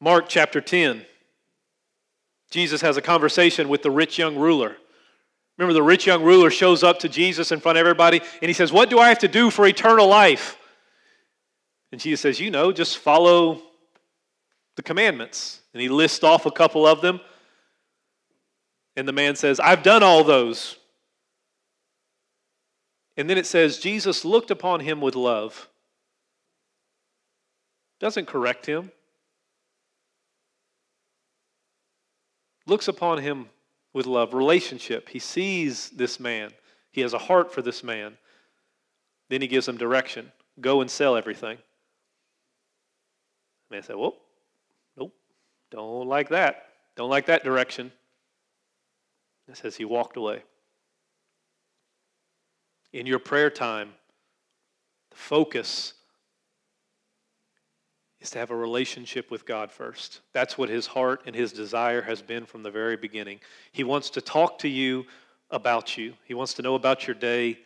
Mark 0.00 0.26
chapter 0.28 0.60
10. 0.60 1.04
Jesus 2.50 2.82
has 2.82 2.96
a 2.96 3.02
conversation 3.02 3.68
with 3.68 3.82
the 3.82 3.90
rich 3.90 4.16
young 4.16 4.36
ruler. 4.36 4.76
Remember, 5.58 5.72
the 5.72 5.82
rich 5.82 6.06
young 6.06 6.22
ruler 6.22 6.50
shows 6.50 6.84
up 6.84 7.00
to 7.00 7.08
Jesus 7.08 7.50
in 7.50 7.58
front 7.58 7.76
of 7.76 7.80
everybody 7.80 8.20
and 8.40 8.48
he 8.48 8.52
says, 8.52 8.72
What 8.72 8.90
do 8.90 9.00
I 9.00 9.08
have 9.08 9.20
to 9.20 9.28
do 9.28 9.50
for 9.50 9.66
eternal 9.66 10.06
life? 10.06 10.56
And 11.90 12.00
Jesus 12.00 12.20
says, 12.20 12.38
You 12.38 12.52
know, 12.52 12.70
just 12.70 12.98
follow 12.98 13.60
the 14.76 14.82
commandments. 14.82 15.62
And 15.72 15.80
he 15.80 15.88
lists 15.88 16.22
off 16.22 16.46
a 16.46 16.52
couple 16.52 16.86
of 16.86 17.00
them. 17.00 17.20
And 18.96 19.08
the 19.08 19.12
man 19.12 19.36
says, 19.36 19.58
I've 19.58 19.82
done 19.82 20.02
all 20.02 20.24
those. 20.24 20.76
And 23.16 23.28
then 23.28 23.38
it 23.38 23.46
says, 23.46 23.78
Jesus 23.78 24.24
looked 24.24 24.50
upon 24.50 24.80
him 24.80 25.00
with 25.00 25.14
love. 25.14 25.68
Doesn't 28.00 28.26
correct 28.26 28.66
him. 28.66 28.90
Looks 32.66 32.88
upon 32.88 33.18
him 33.18 33.48
with 33.92 34.06
love, 34.06 34.34
relationship. 34.34 35.08
He 35.08 35.18
sees 35.18 35.90
this 35.90 36.18
man, 36.18 36.50
he 36.90 37.00
has 37.02 37.12
a 37.12 37.18
heart 37.18 37.52
for 37.52 37.62
this 37.62 37.84
man. 37.84 38.16
Then 39.28 39.40
he 39.40 39.48
gives 39.48 39.66
him 39.68 39.76
direction 39.76 40.30
go 40.60 40.80
and 40.80 40.90
sell 40.90 41.16
everything. 41.16 41.58
The 43.68 43.76
man 43.76 43.82
said, 43.82 43.96
Well, 43.96 44.16
nope, 44.96 45.14
don't 45.70 46.06
like 46.06 46.28
that. 46.30 46.68
Don't 46.96 47.10
like 47.10 47.26
that 47.26 47.44
direction. 47.44 47.90
It 49.48 49.56
says 49.56 49.76
he 49.76 49.84
walked 49.84 50.16
away. 50.16 50.42
In 52.92 53.06
your 53.06 53.18
prayer 53.18 53.50
time, 53.50 53.90
the 55.10 55.16
focus 55.16 55.94
is 58.20 58.30
to 58.30 58.38
have 58.38 58.50
a 58.50 58.56
relationship 58.56 59.30
with 59.30 59.44
God 59.44 59.70
first. 59.70 60.20
That's 60.32 60.56
what 60.56 60.68
his 60.68 60.86
heart 60.86 61.22
and 61.26 61.34
his 61.34 61.52
desire 61.52 62.00
has 62.02 62.22
been 62.22 62.46
from 62.46 62.62
the 62.62 62.70
very 62.70 62.96
beginning. 62.96 63.40
He 63.72 63.84
wants 63.84 64.10
to 64.10 64.20
talk 64.20 64.58
to 64.60 64.68
you 64.68 65.04
about 65.50 65.96
you, 65.96 66.14
he 66.24 66.34
wants 66.34 66.54
to 66.54 66.62
know 66.62 66.74
about 66.74 67.06
your 67.06 67.14
day, 67.14 67.58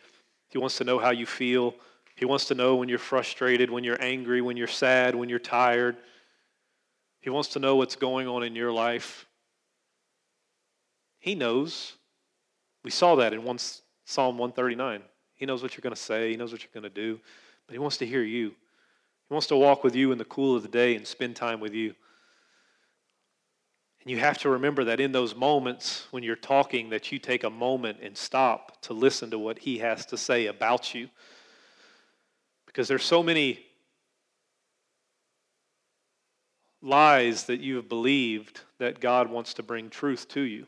he 0.49 0.57
wants 0.57 0.77
to 0.77 0.83
know 0.83 0.99
how 0.99 1.11
you 1.11 1.25
feel. 1.25 1.75
He 2.15 2.25
wants 2.25 2.45
to 2.45 2.53
know 2.53 2.75
when 2.75 2.89
you're 2.89 2.99
frustrated, 2.99 3.71
when 3.71 3.85
you're 3.85 4.01
angry, 4.01 4.41
when 4.41 4.57
you're 4.57 4.67
sad, 4.67 5.15
when 5.15 5.29
you're 5.29 5.39
tired. 5.39 5.95
He 7.21 7.29
wants 7.29 7.49
to 7.49 7.59
know 7.59 7.77
what's 7.77 7.95
going 7.95 8.27
on 8.27 8.43
in 8.43 8.57
your 8.57 8.73
life. 8.73 9.25
He 11.29 11.35
knows. 11.35 11.93
We 12.83 12.89
saw 12.89 13.13
that 13.17 13.33
in 13.33 13.43
one, 13.43 13.59
Psalm 14.03 14.39
139. 14.39 15.03
He 15.35 15.45
knows 15.45 15.61
what 15.61 15.77
you're 15.77 15.83
going 15.83 15.93
to 15.93 16.01
say, 16.01 16.31
He 16.31 16.37
knows 16.37 16.51
what 16.51 16.63
you're 16.63 16.71
going 16.73 16.91
to 16.91 17.01
do, 17.01 17.19
but 17.67 17.73
He 17.73 17.77
wants 17.77 17.97
to 17.97 18.07
hear 18.07 18.23
you. 18.23 18.49
He 19.27 19.33
wants 19.35 19.45
to 19.47 19.55
walk 19.55 19.83
with 19.83 19.93
you 19.93 20.11
in 20.11 20.17
the 20.17 20.25
cool 20.25 20.55
of 20.55 20.63
the 20.63 20.69
day 20.69 20.95
and 20.95 21.05
spend 21.05 21.35
time 21.35 21.59
with 21.59 21.75
you. 21.75 21.93
And 24.01 24.09
you 24.09 24.17
have 24.17 24.39
to 24.39 24.49
remember 24.49 24.85
that 24.85 24.99
in 24.99 25.11
those 25.11 25.35
moments 25.35 26.07
when 26.09 26.23
you're 26.23 26.35
talking 26.35 26.89
that 26.89 27.11
you 27.11 27.19
take 27.19 27.43
a 27.43 27.49
moment 27.51 27.99
and 28.01 28.17
stop 28.17 28.81
to 28.81 28.93
listen 28.93 29.29
to 29.29 29.37
what 29.37 29.59
he 29.59 29.77
has 29.77 30.07
to 30.07 30.17
say 30.17 30.47
about 30.47 30.95
you. 30.95 31.09
Because 32.65 32.87
there's 32.87 33.05
so 33.05 33.21
many 33.21 33.59
lies 36.81 37.43
that 37.43 37.59
you 37.59 37.75
have 37.75 37.87
believed 37.87 38.61
that 38.79 38.99
God 38.99 39.29
wants 39.29 39.53
to 39.53 39.61
bring 39.61 39.91
truth 39.91 40.27
to 40.29 40.41
you. 40.41 40.65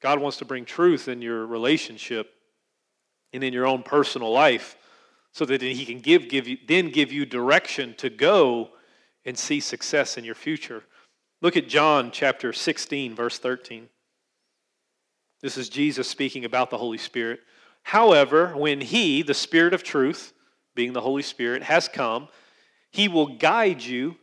God 0.00 0.20
wants 0.20 0.38
to 0.38 0.44
bring 0.44 0.64
truth 0.64 1.08
in 1.08 1.22
your 1.22 1.46
relationship 1.46 2.30
and 3.32 3.42
in 3.42 3.52
your 3.52 3.66
own 3.66 3.82
personal 3.82 4.32
life 4.32 4.76
so 5.32 5.44
that 5.44 5.60
he 5.60 5.84
can 5.84 6.00
give, 6.00 6.28
give 6.28 6.48
you, 6.48 6.56
then 6.66 6.90
give 6.90 7.12
you 7.12 7.26
direction 7.26 7.94
to 7.98 8.10
go 8.10 8.70
and 9.24 9.36
see 9.36 9.60
success 9.60 10.16
in 10.16 10.24
your 10.24 10.34
future. 10.34 10.82
Look 11.42 11.56
at 11.56 11.68
John 11.68 12.10
chapter 12.10 12.52
16, 12.52 13.14
verse 13.14 13.38
13. 13.38 13.88
This 15.40 15.56
is 15.56 15.68
Jesus 15.68 16.08
speaking 16.08 16.44
about 16.44 16.70
the 16.70 16.78
Holy 16.78 16.98
Spirit. 16.98 17.40
However, 17.82 18.56
when 18.56 18.80
he, 18.80 19.22
the 19.22 19.34
Spirit 19.34 19.74
of 19.74 19.82
truth, 19.82 20.32
being 20.74 20.92
the 20.92 21.00
Holy 21.00 21.22
Spirit, 21.22 21.62
has 21.62 21.88
come, 21.88 22.28
he 22.90 23.08
will 23.08 23.36
guide 23.36 23.82
you 23.82 24.16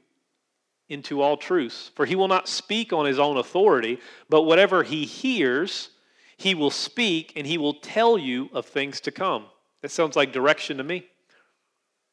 into 0.89 1.21
all 1.21 1.37
truths. 1.37 1.91
For 1.95 2.05
he 2.05 2.15
will 2.15 2.27
not 2.27 2.47
speak 2.47 2.93
on 2.93 3.05
his 3.05 3.19
own 3.19 3.37
authority, 3.37 3.99
but 4.29 4.43
whatever 4.43 4.83
he 4.83 5.05
hears, 5.05 5.89
he 6.37 6.53
will 6.53 6.71
speak 6.71 7.33
and 7.35 7.47
he 7.47 7.57
will 7.57 7.75
tell 7.75 8.17
you 8.17 8.49
of 8.53 8.65
things 8.65 9.01
to 9.01 9.11
come. 9.11 9.45
That 9.81 9.91
sounds 9.91 10.15
like 10.15 10.31
direction 10.31 10.77
to 10.77 10.83
me. 10.83 11.07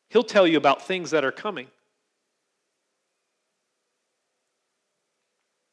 He'll 0.08 0.22
tell 0.22 0.46
you 0.46 0.58
about 0.58 0.87
things 0.87 1.11
that 1.11 1.24
are 1.24 1.32
coming. 1.32 1.68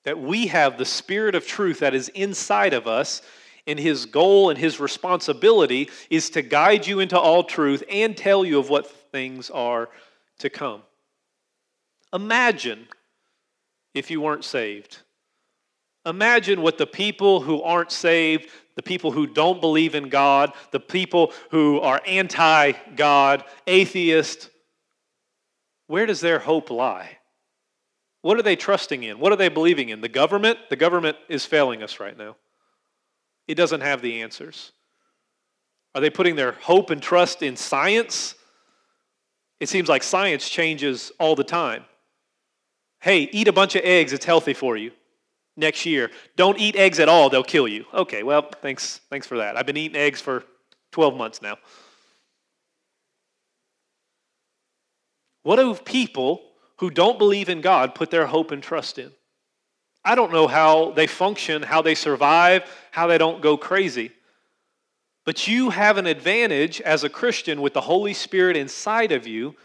That 0.05 0.19
we 0.19 0.47
have 0.47 0.77
the 0.77 0.85
Spirit 0.85 1.35
of 1.35 1.45
truth 1.45 1.79
that 1.79 1.93
is 1.93 2.07
inside 2.09 2.73
of 2.73 2.87
us, 2.87 3.21
and 3.67 3.77
His 3.77 4.05
goal 4.05 4.49
and 4.49 4.57
His 4.57 4.79
responsibility 4.79 5.89
is 6.09 6.29
to 6.31 6.41
guide 6.41 6.87
you 6.87 7.01
into 7.01 7.19
all 7.19 7.43
truth 7.43 7.83
and 7.91 8.15
tell 8.15 8.45
you 8.45 8.59
of 8.59 8.69
what 8.69 8.89
things 9.11 9.49
are 9.49 9.89
to 10.39 10.49
come. 10.49 10.83
Imagine 12.13 12.87
if 13.93 14.09
you 14.09 14.21
weren't 14.21 14.43
saved. 14.43 14.99
Imagine 16.05 16.61
what 16.61 16.77
the 16.77 16.87
people 16.87 17.41
who 17.41 17.61
aren't 17.61 17.91
saved, 17.91 18.49
the 18.75 18.81
people 18.81 19.11
who 19.11 19.27
don't 19.27 19.59
believe 19.59 19.95
in 19.95 20.09
God, 20.09 20.53
the 20.71 20.79
people 20.79 21.33
who 21.51 21.79
are 21.81 22.01
anti 22.07 22.71
God, 22.95 23.43
atheist, 23.67 24.49
where 25.87 26.05
does 26.05 26.21
their 26.21 26.39
hope 26.39 26.69
lie? 26.69 27.17
What 28.21 28.37
are 28.37 28.43
they 28.43 28.55
trusting 28.55 29.03
in? 29.03 29.19
What 29.19 29.31
are 29.31 29.37
they 29.37 29.49
believing 29.49 29.89
in? 29.89 30.01
The 30.01 30.09
government? 30.09 30.59
The 30.69 30.75
government 30.75 31.17
is 31.29 31.45
failing 31.45 31.83
us 31.83 31.99
right 31.99 32.17
now. 32.17 32.35
It 33.47 33.55
doesn't 33.55 33.81
have 33.81 34.01
the 34.01 34.21
answers. 34.21 34.71
Are 35.95 36.01
they 36.01 36.09
putting 36.09 36.35
their 36.35 36.51
hope 36.51 36.91
and 36.91 37.01
trust 37.01 37.41
in 37.41 37.55
science? 37.55 38.35
It 39.59 39.69
seems 39.69 39.89
like 39.89 40.03
science 40.03 40.47
changes 40.47 41.11
all 41.19 41.35
the 41.35 41.43
time. 41.43 41.85
Hey, 43.01 43.29
eat 43.31 43.47
a 43.47 43.53
bunch 43.53 43.75
of 43.75 43.81
eggs, 43.83 44.13
it's 44.13 44.25
healthy 44.25 44.53
for 44.53 44.75
you 44.75 44.91
next 45.55 45.85
year. 45.85 46.09
Don't 46.35 46.59
eat 46.59 46.75
eggs 46.75 46.99
at 46.99 47.09
all, 47.09 47.29
they'll 47.29 47.43
kill 47.43 47.67
you. 47.67 47.85
Okay, 47.93 48.23
well, 48.23 48.49
thanks, 48.61 49.01
thanks 49.09 49.27
for 49.27 49.37
that. 49.37 49.57
I've 49.57 49.65
been 49.65 49.77
eating 49.77 49.97
eggs 49.97 50.21
for 50.21 50.43
12 50.91 51.15
months 51.15 51.41
now. 51.41 51.57
What 55.43 55.55
do 55.55 55.73
people 55.73 56.41
who 56.77 56.89
don't 56.89 57.17
believe 57.17 57.49
in 57.49 57.61
God 57.61 57.95
put 57.95 58.11
their 58.11 58.25
hope 58.25 58.51
and 58.51 58.61
trust 58.61 58.99
in? 58.99 59.11
I 60.03 60.15
don't 60.15 60.31
know 60.31 60.47
how 60.47 60.91
they 60.91 61.07
function, 61.07 61.61
how 61.61 61.81
they 61.81 61.95
survive, 61.95 62.63
how 62.91 63.07
they 63.07 63.17
don't 63.17 63.41
go 63.41 63.57
crazy. 63.57 64.11
But 65.25 65.47
you 65.47 65.71
have 65.71 65.97
an 65.97 66.07
advantage 66.07 66.81
as 66.81 67.03
a 67.03 67.09
Christian 67.09 67.61
with 67.61 67.73
the 67.73 67.81
Holy 67.81 68.13
Spirit 68.13 68.55
inside 68.55 69.11
of 69.11 69.27
you. 69.27 69.55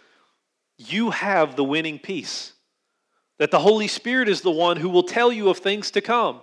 You 0.76 1.10
have 1.10 1.54
the 1.54 1.64
winning 1.64 1.98
piece. 1.98 2.53
That 3.38 3.50
the 3.50 3.58
Holy 3.58 3.88
Spirit 3.88 4.28
is 4.28 4.42
the 4.42 4.50
one 4.50 4.76
who 4.76 4.88
will 4.88 5.02
tell 5.02 5.32
you 5.32 5.48
of 5.48 5.58
things 5.58 5.90
to 5.92 6.00
come, 6.00 6.40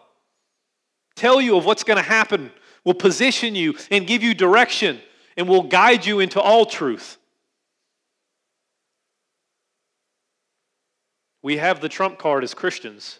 tell 1.16 1.40
you 1.40 1.58
of 1.58 1.66
what's 1.66 1.84
going 1.84 1.98
to 1.98 2.04
happen, 2.04 2.52
will 2.84 2.94
position 2.94 3.56
you 3.56 3.76
and 3.90 4.08
give 4.08 4.24
you 4.24 4.34
direction, 4.34 5.00
and 5.38 5.48
will 5.48 5.64
guide 5.64 6.06
you 6.06 6.20
into 6.20 6.42
all 6.42 6.66
truth. 6.66 7.18
We 11.44 11.58
have 11.58 11.82
the 11.82 11.90
trump 11.90 12.20
card 12.20 12.44
as 12.44 12.54
Christians. 12.54 13.20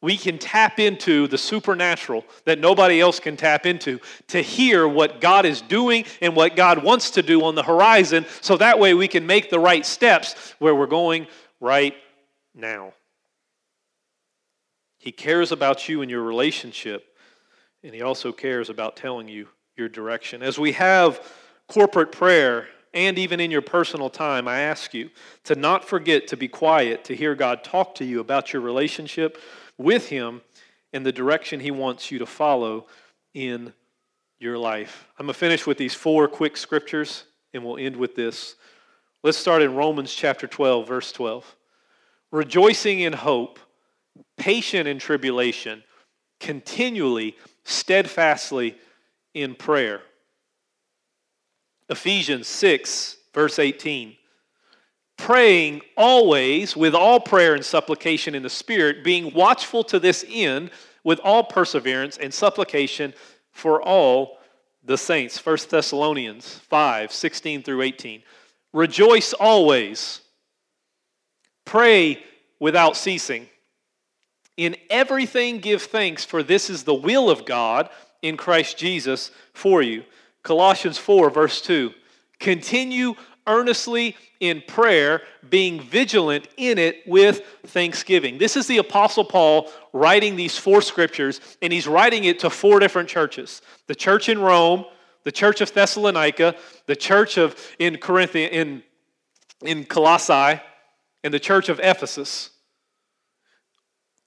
We 0.00 0.16
can 0.16 0.38
tap 0.38 0.78
into 0.78 1.26
the 1.26 1.38
supernatural 1.38 2.24
that 2.44 2.60
nobody 2.60 3.00
else 3.00 3.18
can 3.18 3.36
tap 3.36 3.66
into 3.66 3.98
to 4.28 4.40
hear 4.40 4.86
what 4.86 5.20
God 5.20 5.44
is 5.44 5.60
doing 5.60 6.04
and 6.20 6.36
what 6.36 6.54
God 6.54 6.84
wants 6.84 7.10
to 7.12 7.22
do 7.22 7.42
on 7.44 7.56
the 7.56 7.64
horizon 7.64 8.24
so 8.40 8.56
that 8.56 8.78
way 8.78 8.94
we 8.94 9.08
can 9.08 9.26
make 9.26 9.50
the 9.50 9.58
right 9.58 9.84
steps 9.84 10.54
where 10.60 10.74
we're 10.74 10.86
going 10.86 11.26
right 11.58 11.94
now. 12.54 12.92
He 15.08 15.12
cares 15.12 15.52
about 15.52 15.88
you 15.88 16.02
and 16.02 16.10
your 16.10 16.22
relationship, 16.22 17.16
and 17.82 17.94
He 17.94 18.02
also 18.02 18.30
cares 18.30 18.68
about 18.68 18.94
telling 18.94 19.26
you 19.26 19.48
your 19.74 19.88
direction. 19.88 20.42
As 20.42 20.58
we 20.58 20.72
have 20.72 21.26
corporate 21.66 22.12
prayer, 22.12 22.68
and 22.92 23.18
even 23.18 23.40
in 23.40 23.50
your 23.50 23.62
personal 23.62 24.10
time, 24.10 24.46
I 24.46 24.58
ask 24.58 24.92
you 24.92 25.08
to 25.44 25.54
not 25.54 25.82
forget 25.82 26.26
to 26.26 26.36
be 26.36 26.46
quiet, 26.46 27.04
to 27.04 27.16
hear 27.16 27.34
God 27.34 27.64
talk 27.64 27.94
to 27.94 28.04
you 28.04 28.20
about 28.20 28.52
your 28.52 28.60
relationship 28.60 29.38
with 29.78 30.10
Him 30.10 30.42
and 30.92 31.06
the 31.06 31.10
direction 31.10 31.58
He 31.58 31.70
wants 31.70 32.10
you 32.10 32.18
to 32.18 32.26
follow 32.26 32.86
in 33.32 33.72
your 34.38 34.58
life. 34.58 35.08
I'm 35.18 35.24
going 35.24 35.32
to 35.32 35.38
finish 35.40 35.66
with 35.66 35.78
these 35.78 35.94
four 35.94 36.28
quick 36.28 36.54
scriptures, 36.54 37.24
and 37.54 37.64
we'll 37.64 37.78
end 37.78 37.96
with 37.96 38.14
this. 38.14 38.56
Let's 39.22 39.38
start 39.38 39.62
in 39.62 39.74
Romans 39.74 40.14
chapter 40.14 40.46
12, 40.46 40.86
verse 40.86 41.12
12. 41.12 41.56
Rejoicing 42.30 43.00
in 43.00 43.14
hope 43.14 43.58
patient 44.36 44.88
in 44.88 44.98
tribulation, 44.98 45.82
continually, 46.40 47.36
steadfastly 47.64 48.76
in 49.34 49.54
prayer. 49.54 50.00
Ephesians 51.88 52.46
6, 52.48 53.16
verse 53.34 53.58
18. 53.58 54.16
praying 55.16 55.82
always 55.96 56.76
with 56.76 56.94
all 56.94 57.20
prayer 57.20 57.54
and 57.54 57.64
supplication 57.64 58.34
in 58.34 58.42
the 58.42 58.50
Spirit, 58.50 59.02
being 59.04 59.34
watchful 59.34 59.82
to 59.84 59.98
this 59.98 60.24
end 60.28 60.70
with 61.04 61.18
all 61.20 61.42
perseverance 61.44 62.16
and 62.18 62.32
supplication 62.32 63.12
for 63.50 63.82
all 63.82 64.38
the 64.84 64.96
saints. 64.96 65.44
1 65.44 65.58
Thessalonians 65.70 66.58
5 66.70 67.12
16 67.12 67.62
through 67.62 67.82
18. 67.82 68.22
Rejoice 68.72 69.32
always, 69.32 70.20
pray 71.64 72.22
without 72.60 72.96
ceasing. 72.96 73.48
In 74.58 74.76
everything 74.90 75.60
give 75.60 75.82
thanks, 75.82 76.24
for 76.24 76.42
this 76.42 76.68
is 76.68 76.82
the 76.82 76.92
will 76.92 77.30
of 77.30 77.46
God 77.46 77.88
in 78.22 78.36
Christ 78.36 78.76
Jesus 78.76 79.30
for 79.54 79.80
you. 79.80 80.02
Colossians 80.42 80.98
4, 80.98 81.30
verse 81.30 81.62
2. 81.62 81.94
Continue 82.40 83.14
earnestly 83.46 84.16
in 84.40 84.62
prayer, 84.66 85.22
being 85.48 85.80
vigilant 85.80 86.48
in 86.56 86.76
it 86.76 87.02
with 87.06 87.42
thanksgiving. 87.66 88.36
This 88.38 88.56
is 88.56 88.66
the 88.66 88.78
Apostle 88.78 89.24
Paul 89.24 89.70
writing 89.92 90.34
these 90.34 90.58
four 90.58 90.82
scriptures, 90.82 91.40
and 91.62 91.72
he's 91.72 91.86
writing 91.86 92.24
it 92.24 92.40
to 92.40 92.50
four 92.50 92.80
different 92.80 93.08
churches 93.08 93.62
the 93.86 93.94
church 93.94 94.28
in 94.28 94.40
Rome, 94.40 94.84
the 95.22 95.32
church 95.32 95.60
of 95.60 95.72
Thessalonica, 95.72 96.56
the 96.86 96.96
church 96.96 97.38
of 97.38 97.56
in 97.78 97.96
Corinth, 97.98 98.34
in, 98.34 98.82
in 99.62 99.84
Colossae, 99.84 100.60
and 101.22 101.32
the 101.32 101.40
church 101.40 101.68
of 101.68 101.78
Ephesus. 101.80 102.50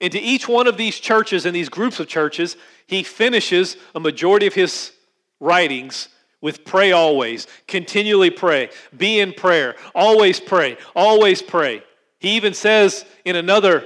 Into 0.02 0.20
each 0.20 0.50
one 0.50 0.66
of 0.66 0.78
these 0.78 1.00
churches 1.00 1.46
and 1.46 1.56
these 1.56 1.70
groups 1.70 2.00
of 2.00 2.08
churches, 2.08 2.58
he 2.88 3.04
finishes 3.04 3.78
a 3.94 4.00
majority 4.00 4.48
of 4.48 4.56
his 4.56 4.92
writings 5.40 6.10
with 6.42 6.66
pray 6.66 6.92
always, 6.92 7.46
continually 7.68 8.32
pray, 8.32 8.72
be 8.98 9.20
in 9.20 9.32
prayer, 9.32 9.76
always 9.94 10.40
pray, 10.40 10.76
always 10.96 11.44
pray. 11.44 11.84
He 12.18 12.30
even 12.36 12.56
says 12.56 13.06
in 13.26 13.36
another 13.36 13.86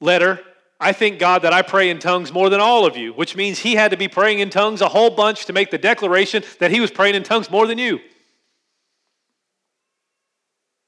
letter, 0.00 0.40
I 0.78 0.92
thank 0.92 1.18
God 1.18 1.42
that 1.42 1.52
I 1.52 1.62
pray 1.62 1.90
in 1.90 1.98
tongues 1.98 2.32
more 2.32 2.48
than 2.48 2.60
all 2.60 2.86
of 2.86 2.96
you, 2.96 3.12
which 3.12 3.34
means 3.34 3.58
he 3.58 3.74
had 3.74 3.90
to 3.90 3.96
be 3.96 4.06
praying 4.06 4.38
in 4.38 4.50
tongues 4.50 4.80
a 4.80 4.88
whole 4.88 5.10
bunch 5.10 5.46
to 5.46 5.52
make 5.52 5.72
the 5.72 5.78
declaration 5.78 6.44
that 6.60 6.70
he 6.70 6.80
was 6.80 6.92
praying 6.92 7.16
in 7.16 7.24
tongues 7.24 7.50
more 7.50 7.66
than 7.66 7.76
you. 7.76 7.98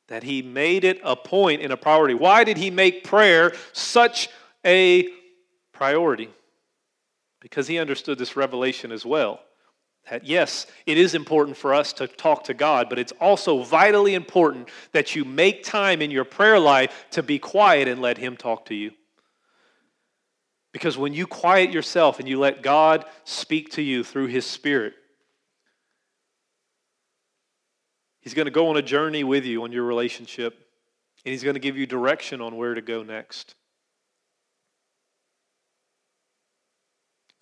That 0.07 0.23
he 0.23 0.41
made 0.41 0.85
it 0.85 1.01
a 1.03 1.17
point 1.17 1.63
and 1.63 1.73
a 1.73 1.77
priority. 1.77 2.15
Why 2.15 2.45
did 2.45 2.59
he 2.59 2.71
make 2.71 3.03
prayer 3.03 3.53
such 3.73 4.29
a 4.65 5.09
priority? 5.73 6.29
Because 7.41 7.67
he 7.67 7.79
understood 7.79 8.19
this 8.19 8.37
revelation 8.37 8.93
as 8.93 9.05
well. 9.05 9.41
That 10.11 10.27
yes, 10.27 10.67
it 10.85 10.99
is 10.99 11.15
important 11.15 11.57
for 11.57 11.73
us 11.73 11.93
to 11.95 12.09
talk 12.09 12.45
to 12.45 12.55
God, 12.55 12.89
but 12.89 12.99
it's 12.99 13.13
also 13.21 13.63
vitally 13.63 14.15
important 14.15 14.69
that 14.91 15.15
you 15.15 15.25
make 15.25 15.63
time 15.63 16.03
in 16.03 16.11
your 16.11 16.25
prayer 16.25 16.59
life 16.59 17.07
to 17.13 17.23
be 17.23 17.39
quiet 17.39 17.87
and 17.87 18.03
let 18.03 18.19
Him 18.19 18.37
talk 18.37 18.67
to 18.67 18.75
you. 18.75 18.91
Because 20.73 20.99
when 20.99 21.15
you 21.15 21.27
quiet 21.27 21.71
yourself 21.71 22.19
and 22.19 22.29
you 22.29 22.39
let 22.39 22.63
God 22.63 23.05
speak 23.25 23.71
to 23.73 23.83
you 23.83 24.03
through 24.03 24.27
His 24.27 24.45
Spirit, 24.45 24.95
He's 28.21 28.35
going 28.35 28.47
to 28.47 28.53
go 28.53 28.69
on 28.69 28.77
a 28.77 28.83
journey 28.83 29.23
with 29.23 29.45
you 29.45 29.63
on 29.63 29.71
your 29.71 29.85
relationship, 29.85 30.55
and 31.25 31.31
He's 31.31 31.45
going 31.45 31.55
to 31.55 31.61
give 31.61 31.77
you 31.77 31.87
direction 31.87 32.41
on 32.41 32.57
where 32.57 32.75
to 32.75 32.83
go 32.83 33.05
next. 33.05 33.55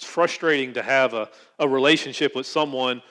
It's 0.00 0.08
frustrating 0.08 0.72
to 0.72 0.82
have 0.82 1.12
a, 1.12 1.28
a 1.58 1.68
relationship 1.68 2.34
with 2.34 2.46
someone 2.46 3.02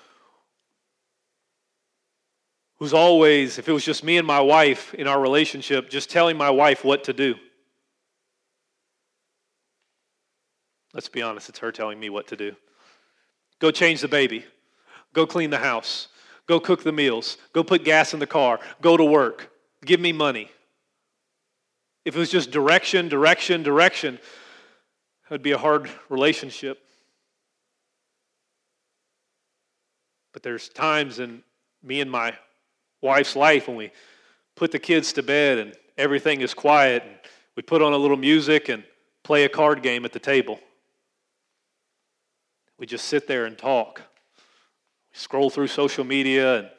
who's 2.79 2.95
always, 2.95 3.59
if 3.59 3.69
it 3.69 3.71
was 3.71 3.85
just 3.85 4.03
me 4.03 4.17
and 4.17 4.25
my 4.25 4.39
wife 4.39 4.95
in 4.95 5.05
our 5.05 5.21
relationship, 5.21 5.91
just 5.91 6.09
telling 6.09 6.35
my 6.35 6.49
wife 6.49 6.83
what 6.83 7.03
to 7.03 7.13
do. 7.13 7.35
Let's 10.95 11.09
be 11.09 11.21
honest, 11.21 11.47
it's 11.47 11.59
her 11.59 11.71
telling 11.71 11.99
me 11.99 12.09
what 12.09 12.25
to 12.29 12.35
do. 12.35 12.55
Go 13.59 13.69
change 13.69 14.01
the 14.01 14.07
baby. 14.07 14.45
Go 15.13 15.27
clean 15.27 15.51
the 15.51 15.59
house. 15.59 16.07
Go 16.47 16.59
cook 16.59 16.81
the 16.81 16.91
meals. 16.91 17.37
Go 17.53 17.63
put 17.63 17.83
gas 17.83 18.15
in 18.15 18.19
the 18.19 18.25
car. 18.25 18.59
Go 18.81 18.97
to 18.97 19.05
work. 19.05 19.51
Give 19.85 19.99
me 19.99 20.11
money. 20.11 20.49
If 22.03 22.15
it 22.15 22.19
was 22.19 22.31
just 22.31 22.49
direction, 22.49 23.09
direction, 23.09 23.61
direction, 23.61 24.17
it 25.29 25.33
would 25.33 25.43
be 25.43 25.51
a 25.51 25.59
hard 25.59 25.87
relationship. 26.09 26.83
But 30.33 30.41
there's 30.41 30.69
times 30.69 31.19
in 31.19 31.43
me 31.83 32.01
and 32.01 32.09
my 32.09 32.35
wife's 32.99 33.35
life 33.35 33.67
when 33.67 33.77
we 33.77 33.91
put 34.55 34.71
the 34.71 34.79
kids 34.79 35.13
to 35.13 35.23
bed 35.23 35.59
and 35.59 35.73
everything 35.99 36.41
is 36.41 36.55
quiet 36.55 37.03
and 37.05 37.15
we 37.55 37.61
put 37.61 37.83
on 37.83 37.93
a 37.93 37.97
little 37.97 38.17
music 38.17 38.69
and 38.69 38.83
play 39.23 39.43
a 39.43 39.49
card 39.49 39.83
game 39.83 40.03
at 40.03 40.13
the 40.13 40.19
table. 40.19 40.59
We 42.79 42.87
just 42.87 43.05
sit 43.05 43.27
there 43.27 43.45
and 43.45 43.55
talk. 43.55 44.01
We 45.11 45.19
scroll 45.19 45.51
through 45.51 45.67
social 45.67 46.05
media 46.05 46.57
and 46.57 46.69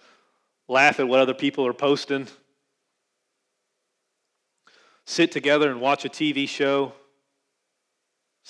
laugh 0.66 0.98
at 0.98 1.06
what 1.06 1.20
other 1.20 1.34
people 1.34 1.64
are 1.68 1.72
posting. 1.72 2.26
Sit 5.06 5.30
together 5.30 5.70
and 5.70 5.80
watch 5.80 6.04
a 6.04 6.08
TV 6.08 6.48
show 6.48 6.94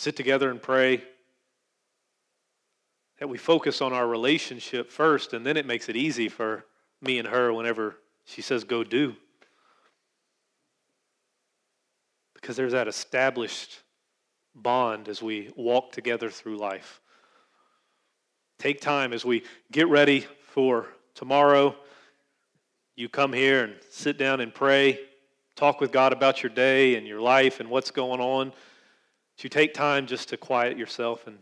sit 0.01 0.17
together 0.17 0.51
and 0.51 0.63
pray. 0.63 1.03
That 3.19 3.29
we 3.29 3.37
focus 3.37 3.83
on 3.83 3.93
our 3.93 4.09
relationship 4.09 4.91
first, 4.91 5.35
and 5.35 5.45
then 5.45 5.59
it 5.59 5.67
makes 5.67 5.91
it 5.91 5.97
easy 5.97 6.31
for 6.31 6.65
me 7.03 7.19
and 7.19 7.29
her 7.29 7.53
whenever 7.53 7.97
she 8.25 8.41
says, 8.41 8.65
go 8.65 8.83
do. 8.83 9.15
Because 12.33 12.57
there's 12.57 12.73
that 12.73 12.89
established 12.89 13.83
bond 14.55 15.07
as 15.07 15.23
we 15.23 15.51
walk 15.55 15.93
together 15.93 16.31
through 16.31 16.57
life. 16.57 17.03
Take 18.59 18.81
time 18.81 19.13
as 19.13 19.23
we 19.23 19.43
get 19.71 19.87
ready 19.89 20.27
for 20.41 20.87
tomorrow. 21.15 21.77
You 22.97 23.11
come 23.11 23.35
here 23.35 23.65
and 23.65 23.75
sit 23.91 24.17
down 24.17 24.41
and 24.41 24.55
pray, 24.55 24.99
talk 25.57 25.79
with 25.79 25.93
God 25.93 26.15
about 26.15 26.43
your 26.43 26.51
day 26.51 26.95
and 26.95 27.07
your 27.07 27.21
life 27.21 27.61
and 27.61 27.69
what's 27.69 27.91
going 27.91 28.21
on 28.23 28.55
you 29.45 29.51
take 29.51 29.75
time 29.75 30.07
just 30.07 30.29
to 30.31 30.37
quiet 30.37 30.77
yourself 30.77 31.27
and 31.27 31.39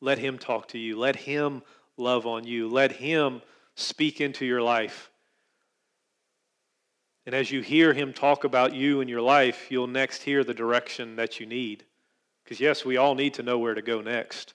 let 0.00 0.18
Him 0.18 0.38
talk 0.38 0.68
to 0.68 0.78
you. 0.78 0.98
Let 0.98 1.16
Him 1.16 1.62
love 1.96 2.26
on 2.26 2.44
you. 2.44 2.68
Let 2.68 2.92
Him 2.92 3.42
speak 3.74 4.20
into 4.20 4.44
your 4.44 4.62
life. 4.62 5.10
And 7.24 7.34
as 7.34 7.50
you 7.50 7.60
hear 7.60 7.92
Him 7.92 8.12
talk 8.12 8.44
about 8.44 8.74
you 8.74 9.00
and 9.00 9.10
your 9.10 9.20
life, 9.20 9.66
you'll 9.70 9.86
next 9.86 10.22
hear 10.22 10.44
the 10.44 10.54
direction 10.54 11.16
that 11.16 11.40
you 11.40 11.46
need. 11.46 11.84
Because, 12.44 12.60
yes, 12.60 12.84
we 12.84 12.96
all 12.96 13.16
need 13.16 13.34
to 13.34 13.42
know 13.42 13.58
where 13.58 13.74
to 13.74 13.82
go 13.82 14.00
next. 14.00 14.54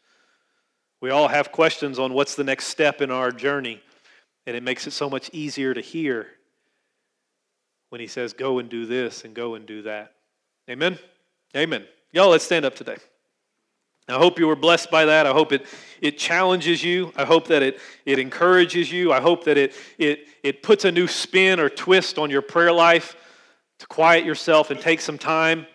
We 1.02 1.10
all 1.10 1.28
have 1.28 1.52
questions 1.52 2.00
on 2.00 2.14
what's 2.14 2.36
the 2.36 2.44
next 2.44 2.68
step 2.68 3.02
in 3.02 3.12
our 3.12 3.32
journey, 3.32 3.82
and 4.46 4.56
it 4.56 4.64
makes 4.64 4.88
it 4.88 4.92
so 4.92 5.10
much 5.10 5.30
easier 5.34 5.74
to 5.74 5.82
hear 5.82 6.28
when 7.90 8.00
He 8.00 8.08
says, 8.08 8.32
Go 8.32 8.60
and 8.60 8.70
do 8.70 8.86
this 8.86 9.26
and 9.26 9.34
go 9.34 9.56
and 9.56 9.66
do 9.66 9.82
that. 9.82 10.14
Amen? 10.70 10.98
Amen. 11.56 11.86
Y'all, 12.14 12.30
let's 12.30 12.44
stand 12.44 12.66
up 12.66 12.76
today. 12.76 12.98
I 14.10 14.18
hope 14.18 14.38
you 14.38 14.48
were 14.48 14.56
blessed 14.56 14.92
by 14.92 15.06
that. 15.06 15.26
I 15.26 15.32
hope 15.32 15.54
it, 15.54 15.66
it 16.02 16.18
challenges 16.18 16.84
you. 16.84 17.14
I 17.16 17.24
hope 17.24 17.48
that 17.48 17.64
it, 17.64 17.80
it 18.06 18.20
encourages 18.20 18.92
you. 18.92 19.14
I 19.14 19.22
hope 19.22 19.46
that 19.46 19.58
it, 19.58 19.74
it, 19.98 20.28
it 20.44 20.64
puts 20.64 20.84
a 20.84 20.92
new 20.92 21.08
spin 21.08 21.60
or 21.60 21.70
twist 21.70 22.18
on 22.18 22.30
your 22.30 22.42
prayer 22.42 22.74
life 22.74 23.16
to 23.80 23.88
quiet 23.88 24.26
yourself 24.26 24.72
and 24.72 24.80
take 24.80 25.00
some 25.00 25.18
time 25.18 25.66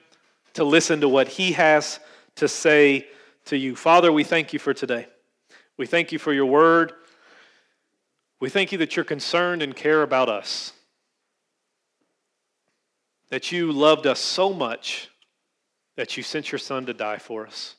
to 0.54 0.64
listen 0.64 1.00
to 1.00 1.08
what 1.08 1.28
He 1.28 1.52
has 1.52 2.00
to 2.34 2.48
say 2.48 3.06
to 3.46 3.56
you. 3.56 3.74
Father, 3.74 4.12
we 4.12 4.24
thank 4.24 4.52
you 4.52 4.58
for 4.58 4.74
today. 4.74 5.06
We 5.78 5.86
thank 5.86 6.12
you 6.12 6.18
for 6.18 6.32
your 6.32 6.46
word. 6.46 6.92
We 8.40 8.50
thank 8.50 8.72
you 8.72 8.78
that 8.78 8.96
you're 8.96 9.04
concerned 9.04 9.62
and 9.62 9.74
care 9.74 10.02
about 10.02 10.28
us, 10.28 10.74
that 13.30 13.50
you 13.50 13.72
loved 13.72 14.06
us 14.06 14.20
so 14.20 14.52
much 14.52 15.08
that 15.96 16.16
you 16.16 16.22
sent 16.22 16.52
your 16.52 16.58
son 16.58 16.86
to 16.86 16.94
die 16.94 17.18
for 17.18 17.46
us. 17.46 17.76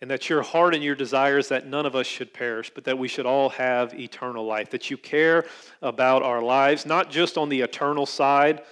And 0.00 0.10
that 0.10 0.28
your 0.28 0.42
heart 0.42 0.74
and 0.74 0.84
your 0.84 0.94
desire 0.94 1.38
is 1.38 1.48
that 1.48 1.66
none 1.66 1.86
of 1.86 1.96
us 1.96 2.06
should 2.06 2.34
perish, 2.34 2.70
but 2.74 2.84
that 2.84 2.98
we 2.98 3.08
should 3.08 3.24
all 3.24 3.48
have 3.50 3.98
eternal 3.98 4.44
life. 4.44 4.70
That 4.70 4.90
you 4.90 4.98
care 4.98 5.46
about 5.80 6.22
our 6.22 6.42
lives, 6.42 6.84
not 6.84 7.10
just 7.10 7.38
on 7.38 7.48
the 7.48 7.62
eternal 7.62 8.04
side. 8.04 8.62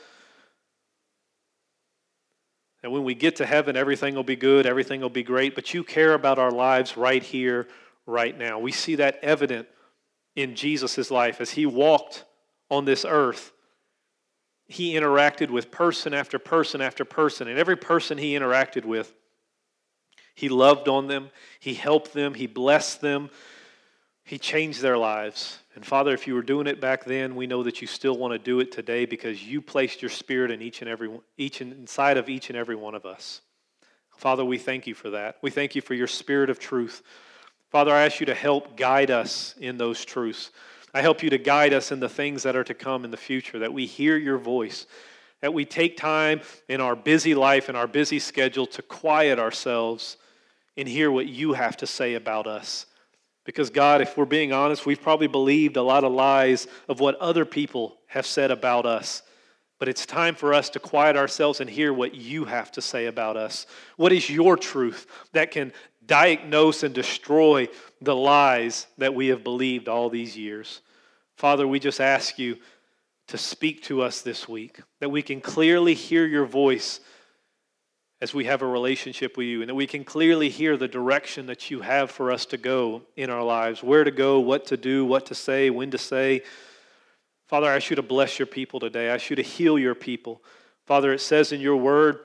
And 2.83 2.93
when 2.93 3.05
we 3.05 3.15
get 3.15 3.37
to 3.37 3.47
heaven, 3.47 3.77
everything 3.77 4.15
will 4.15 4.25
be 4.25 4.37
good, 4.37 4.67
everything 4.67 5.01
will 5.01 5.09
be 5.09 5.23
great, 5.23 5.55
but 5.55 5.73
you 5.73 5.85
care 5.85 6.15
about 6.15 6.39
our 6.39 6.51
lives 6.51 6.97
right 6.97 7.23
here, 7.23 7.69
right 8.07 8.37
now. 8.37 8.59
We 8.59 8.73
see 8.73 8.97
that 8.97 9.21
evident 9.23 9.69
in 10.35 10.55
Jesus' 10.57 11.11
life 11.11 11.41
as 11.41 11.53
he 11.53 11.65
walked 11.65 12.25
on 12.71 12.85
this 12.85 13.07
earth 13.09 13.53
he 14.73 14.95
interacted 14.95 15.51
with 15.51 15.71
person 15.71 16.15
after 16.15 16.39
person 16.39 16.81
after 16.81 17.05
person. 17.05 17.47
And 17.47 17.59
every 17.59 17.77
person 17.77 18.17
he 18.17 18.33
interacted 18.33 18.85
with, 18.85 19.13
he 20.35 20.49
loved 20.49 20.89
on 20.89 21.09
them, 21.09 21.31
he 21.61 21.75
helped 21.75 22.15
them, 22.15 22.35
he 22.35 22.47
blessed 22.47 23.03
them, 23.03 23.29
he 24.25 24.39
changed 24.39 24.81
their 24.81 24.97
lives. 24.97 25.59
And 25.75 25.85
Father, 25.85 26.13
if 26.13 26.27
you 26.27 26.35
were 26.35 26.43
doing 26.43 26.67
it 26.67 26.81
back 26.81 27.05
then, 27.05 27.37
we 27.37 27.47
know 27.47 27.63
that 27.63 27.81
you 27.81 27.87
still 27.87 28.17
want 28.17 28.33
to 28.33 28.39
do 28.39 28.61
it 28.61 28.73
today 28.73 29.05
because 29.05 29.43
you 29.43 29.61
placed 29.61 30.01
your 30.01 30.11
spirit 30.11 30.51
in 30.51 30.63
each 30.63 30.81
and 30.81 30.89
every 30.89 31.11
each 31.37 31.61
inside 31.61 32.17
of 32.17 32.29
each 32.29 32.49
and 32.49 32.57
every 32.57 32.77
one 32.77 32.95
of 32.95 33.05
us. 33.05 33.43
Father, 34.17 34.45
we 34.45 34.59
thank 34.59 34.87
you 34.87 34.95
for 34.95 35.11
that. 35.11 35.37
We 35.43 35.51
thank 35.51 35.75
you 35.75 35.83
for 35.83 35.95
your 35.95 36.07
spirit 36.07 36.49
of 36.49 36.59
truth. 36.59 37.03
Father, 37.71 37.93
I 37.93 38.05
ask 38.05 38.21
you 38.21 38.27
to 38.27 38.35
help 38.35 38.77
guide 38.77 39.11
us 39.11 39.55
in 39.59 39.79
those 39.79 40.05
truths. 40.05 40.51
I 40.95 41.01
help 41.01 41.23
you 41.23 41.31
to 41.31 41.39
guide 41.39 41.73
us 41.73 41.91
in 41.91 42.01
the 42.01 42.09
things 42.09 42.43
that 42.43 42.57
are 42.57 42.65
to 42.65 42.75
come 42.75 43.05
in 43.05 43.11
the 43.11 43.17
future, 43.17 43.59
that 43.61 43.73
we 43.73 43.87
hear 43.87 44.17
your 44.17 44.39
voice, 44.39 44.87
that 45.41 45.55
we 45.55 45.65
take 45.65 45.97
time 45.97 46.41
in 46.69 46.81
our 46.81 46.95
busy 46.95 47.35
life 47.35 47.69
and 47.69 47.77
our 47.77 47.87
busy 47.87 48.19
schedule 48.19 48.67
to 48.67 48.83
quiet 48.83 49.39
ourselves 49.39 50.17
and 50.77 50.89
hear 50.89 51.11
what 51.11 51.27
you 51.27 51.55
have 51.55 51.77
to 51.79 51.87
say 51.87 52.15
about 52.15 52.47
us. 52.47 52.87
Because, 53.45 53.71
God, 53.71 54.01
if 54.01 54.17
we're 54.17 54.25
being 54.25 54.53
honest, 54.53 54.87
we've 54.87 55.03
probably 55.03 55.27
believed 55.27 55.77
a 55.77 55.83
lot 55.83 56.05
of 56.05 56.13
lies 56.13 56.69
of 56.89 57.01
what 57.01 57.17
other 57.17 57.45
people 57.45 57.99
have 58.07 58.27
said 58.27 58.51
about 58.51 58.87
us. 58.87 59.23
But 59.81 59.89
it's 59.89 60.07
time 60.07 60.37
for 60.37 60.55
us 60.55 60.71
to 60.71 60.79
quiet 60.79 61.17
ourselves 61.17 61.61
and 61.61 61.69
hear 61.69 61.93
what 61.93 62.15
you 62.15 62.45
have 62.45 62.71
to 62.73 62.81
say 62.81 63.07
about 63.07 63.37
us. 63.37 63.67
What 63.97 64.13
is 64.13 64.31
your 64.31 64.57
truth 64.57 65.09
that 65.33 65.51
can 65.51 65.73
diagnose 66.07 66.83
and 66.83 66.95
destroy 66.95 67.69
the 68.01 68.17
lies 68.17 68.87
that 68.99 69.15
we 69.15 69.29
have 69.29 69.45
believed 69.45 69.89
all 69.89 70.11
these 70.11 70.37
years? 70.37 70.81
Father, 71.37 71.67
we 71.67 71.79
just 71.79 72.01
ask 72.01 72.39
you 72.39 72.57
to 73.29 73.39
speak 73.39 73.83
to 73.85 74.03
us 74.03 74.23
this 74.23 74.49
week, 74.49 74.81
that 75.01 75.09
we 75.09 75.23
can 75.23 75.41
clearly 75.41 75.95
hear 75.95 76.27
your 76.27 76.45
voice 76.45 77.01
as 78.21 78.35
we 78.35 78.45
have 78.45 78.63
a 78.63 78.67
relationship 78.67 79.37
with 79.37 79.47
you, 79.47 79.63
and 79.63 79.69
that 79.69 79.75
we 79.75 79.87
can 79.87 80.05
clearly 80.05 80.49
hear 80.49 80.77
the 80.77 80.87
direction 80.87 81.47
that 81.47 81.71
you 81.71 81.81
have 81.81 82.11
for 82.11 82.31
us 82.31 82.47
to 82.47 82.57
go 82.57 83.03
in 83.17 83.31
our 83.31 83.43
lives 83.43 83.83
where 83.83 84.05
to 84.05 84.11
go, 84.11 84.39
what 84.39 84.67
to 84.67 84.77
do, 84.77 85.05
what 85.05 85.27
to 85.27 85.35
say, 85.35 85.71
when 85.71 85.91
to 85.91 85.99
say. 85.99 86.43
Father, 87.49 87.69
I 87.69 87.77
ask 87.77 87.91
you 87.91 87.97
to 87.97 88.03
bless 88.03 88.39
your 88.39 88.47
people 88.47 88.79
today. 88.79 89.11
I 89.11 89.15
ask 89.15 89.29
you 89.29 89.37
to 89.37 89.43
heal 89.43 89.79
your 89.79 89.95
people. 89.95 90.43
Father, 90.87 91.13
it 91.13 91.21
says 91.21 91.53
in 91.53 91.61
your 91.61 91.77
word 91.77 92.21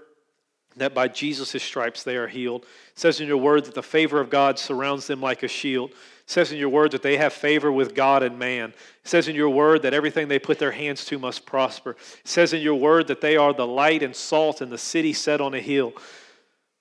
that 0.79 0.93
by 0.93 1.07
Jesus' 1.07 1.61
stripes 1.61 2.03
they 2.03 2.15
are 2.15 2.27
healed. 2.27 2.63
It 2.63 2.99
says 2.99 3.19
in 3.19 3.27
your 3.27 3.37
word 3.37 3.65
that 3.65 3.75
the 3.75 3.83
favor 3.83 4.19
of 4.19 4.29
God 4.29 4.59
surrounds 4.59 5.07
them 5.07 5.21
like 5.21 5.43
a 5.43 5.47
shield. 5.47 5.91
It 5.91 5.97
says 6.27 6.51
in 6.51 6.57
your 6.57 6.69
word 6.69 6.91
that 6.91 7.01
they 7.01 7.17
have 7.17 7.33
favor 7.33 7.71
with 7.71 7.95
God 7.95 8.23
and 8.23 8.37
man. 8.37 8.69
It 8.69 9.09
says 9.09 9.27
in 9.27 9.35
your 9.35 9.49
word 9.49 9.83
that 9.83 9.93
everything 9.93 10.27
they 10.27 10.39
put 10.39 10.59
their 10.59 10.71
hands 10.71 11.05
to 11.05 11.19
must 11.19 11.45
prosper. 11.45 11.91
It 11.91 12.27
says 12.27 12.53
in 12.53 12.61
your 12.61 12.75
word 12.75 13.07
that 13.07 13.21
they 13.21 13.37
are 13.37 13.53
the 13.53 13.67
light 13.67 14.03
and 14.03 14.15
salt 14.15 14.61
in 14.61 14.69
the 14.69 14.77
city 14.77 15.13
set 15.13 15.41
on 15.41 15.53
a 15.53 15.59
hill. 15.59 15.93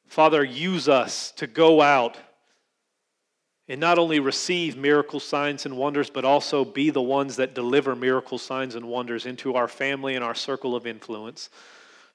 Father, 0.06 0.44
use 0.44 0.88
us 0.88 1.32
to 1.32 1.46
go 1.46 1.80
out 1.80 2.16
and 3.68 3.80
not 3.80 3.98
only 3.98 4.20
receive 4.20 4.76
miracle 4.76 5.18
signs 5.18 5.66
and 5.66 5.76
wonders, 5.76 6.08
but 6.08 6.24
also 6.24 6.64
be 6.64 6.90
the 6.90 7.02
ones 7.02 7.36
that 7.36 7.54
deliver 7.54 7.96
miracle 7.96 8.38
signs 8.38 8.76
and 8.76 8.86
wonders 8.86 9.26
into 9.26 9.54
our 9.54 9.66
family 9.66 10.14
and 10.14 10.24
our 10.24 10.34
circle 10.34 10.76
of 10.76 10.86
influence. 10.86 11.50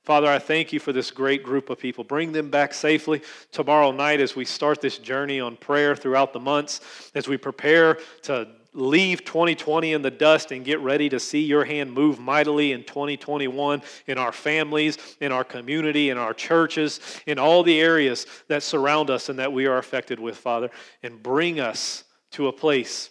Father, 0.04 0.28
I 0.28 0.40
thank 0.40 0.74
you 0.74 0.80
for 0.80 0.92
this 0.92 1.12
great 1.12 1.44
group 1.44 1.70
of 1.70 1.78
people. 1.78 2.04
Bring 2.04 2.32
them 2.32 2.50
back 2.50 2.74
safely 2.74 3.22
tomorrow 3.52 3.92
night 3.92 4.20
as 4.20 4.36
we 4.36 4.46
start 4.46 4.82
this 4.82 4.98
journey 4.98 5.40
on 5.40 5.58
prayer 5.58 5.96
throughout 5.96 6.34
the 6.34 6.40
months, 6.40 7.12
as 7.14 7.28
we 7.28 7.38
prepare 7.38 8.00
to 8.24 8.48
leave 8.74 9.24
2020 9.26 9.94
in 9.94 10.02
the 10.02 10.10
dust 10.10 10.52
and 10.52 10.66
get 10.66 10.80
ready 10.80 11.08
to 11.10 11.20
see 11.20 11.42
your 11.42 11.66
hand 11.66 11.94
move 11.94 12.20
mightily 12.20 12.72
in 12.72 12.84
2021 12.84 13.82
in 14.08 14.18
our 14.18 14.32
families, 14.32 14.98
in 15.20 15.32
our 15.32 15.44
community, 15.44 16.10
in 16.10 16.18
our 16.18 16.34
churches, 16.34 17.00
in 17.28 17.38
all 17.38 17.62
the 17.62 17.80
areas 17.80 18.26
that 18.48 18.64
surround 18.64 19.12
us 19.12 19.30
and 19.30 19.38
that 19.38 19.54
we 19.54 19.68
are 19.68 19.78
affected 19.78 20.20
with, 20.20 20.38
Father, 20.38 20.72
and 21.04 21.22
bring 21.22 21.60
us 21.60 22.06
to 22.32 22.48
a 22.48 22.52
place 22.52 23.11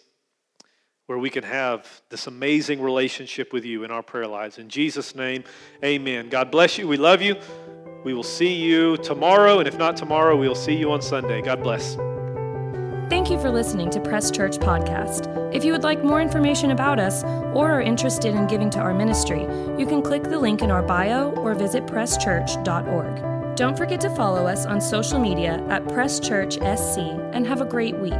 where 1.11 1.19
we 1.19 1.29
can 1.29 1.43
have 1.43 2.01
this 2.07 2.25
amazing 2.27 2.81
relationship 2.81 3.51
with 3.51 3.65
you 3.65 3.83
in 3.83 3.91
our 3.91 4.01
prayer 4.01 4.27
lives. 4.27 4.57
In 4.57 4.69
Jesus' 4.69 5.13
name, 5.13 5.43
amen. 5.83 6.29
God 6.29 6.49
bless 6.49 6.77
you. 6.77 6.87
We 6.87 6.95
love 6.95 7.21
you. 7.21 7.35
We 8.05 8.13
will 8.13 8.23
see 8.23 8.53
you 8.53 8.95
tomorrow, 8.95 9.59
and 9.59 9.67
if 9.67 9.77
not 9.77 9.97
tomorrow, 9.97 10.37
we'll 10.37 10.55
see 10.55 10.73
you 10.73 10.89
on 10.89 11.01
Sunday. 11.01 11.41
God 11.41 11.61
bless. 11.61 11.97
Thank 13.09 13.29
you 13.29 13.37
for 13.41 13.51
listening 13.51 13.89
to 13.89 13.99
Press 13.99 14.31
Church 14.31 14.57
Podcast. 14.57 15.27
If 15.53 15.65
you 15.65 15.73
would 15.73 15.83
like 15.83 16.01
more 16.01 16.21
information 16.21 16.71
about 16.71 16.97
us 16.97 17.25
or 17.53 17.69
are 17.69 17.81
interested 17.81 18.33
in 18.33 18.47
giving 18.47 18.69
to 18.69 18.79
our 18.79 18.93
ministry, 18.93 19.41
you 19.77 19.85
can 19.85 20.01
click 20.01 20.23
the 20.23 20.39
link 20.39 20.61
in 20.61 20.71
our 20.71 20.81
bio 20.81 21.31
or 21.31 21.55
visit 21.55 21.85
presschurch.org. 21.87 23.57
Don't 23.57 23.75
forget 23.77 23.99
to 23.99 24.15
follow 24.15 24.47
us 24.47 24.65
on 24.65 24.79
social 24.79 25.19
media 25.19 25.61
at 25.67 25.85
Press 25.89 26.21
Church 26.21 26.53
SC 26.53 26.99
and 27.33 27.45
have 27.45 27.59
a 27.59 27.65
great 27.65 27.97
week. 27.97 28.13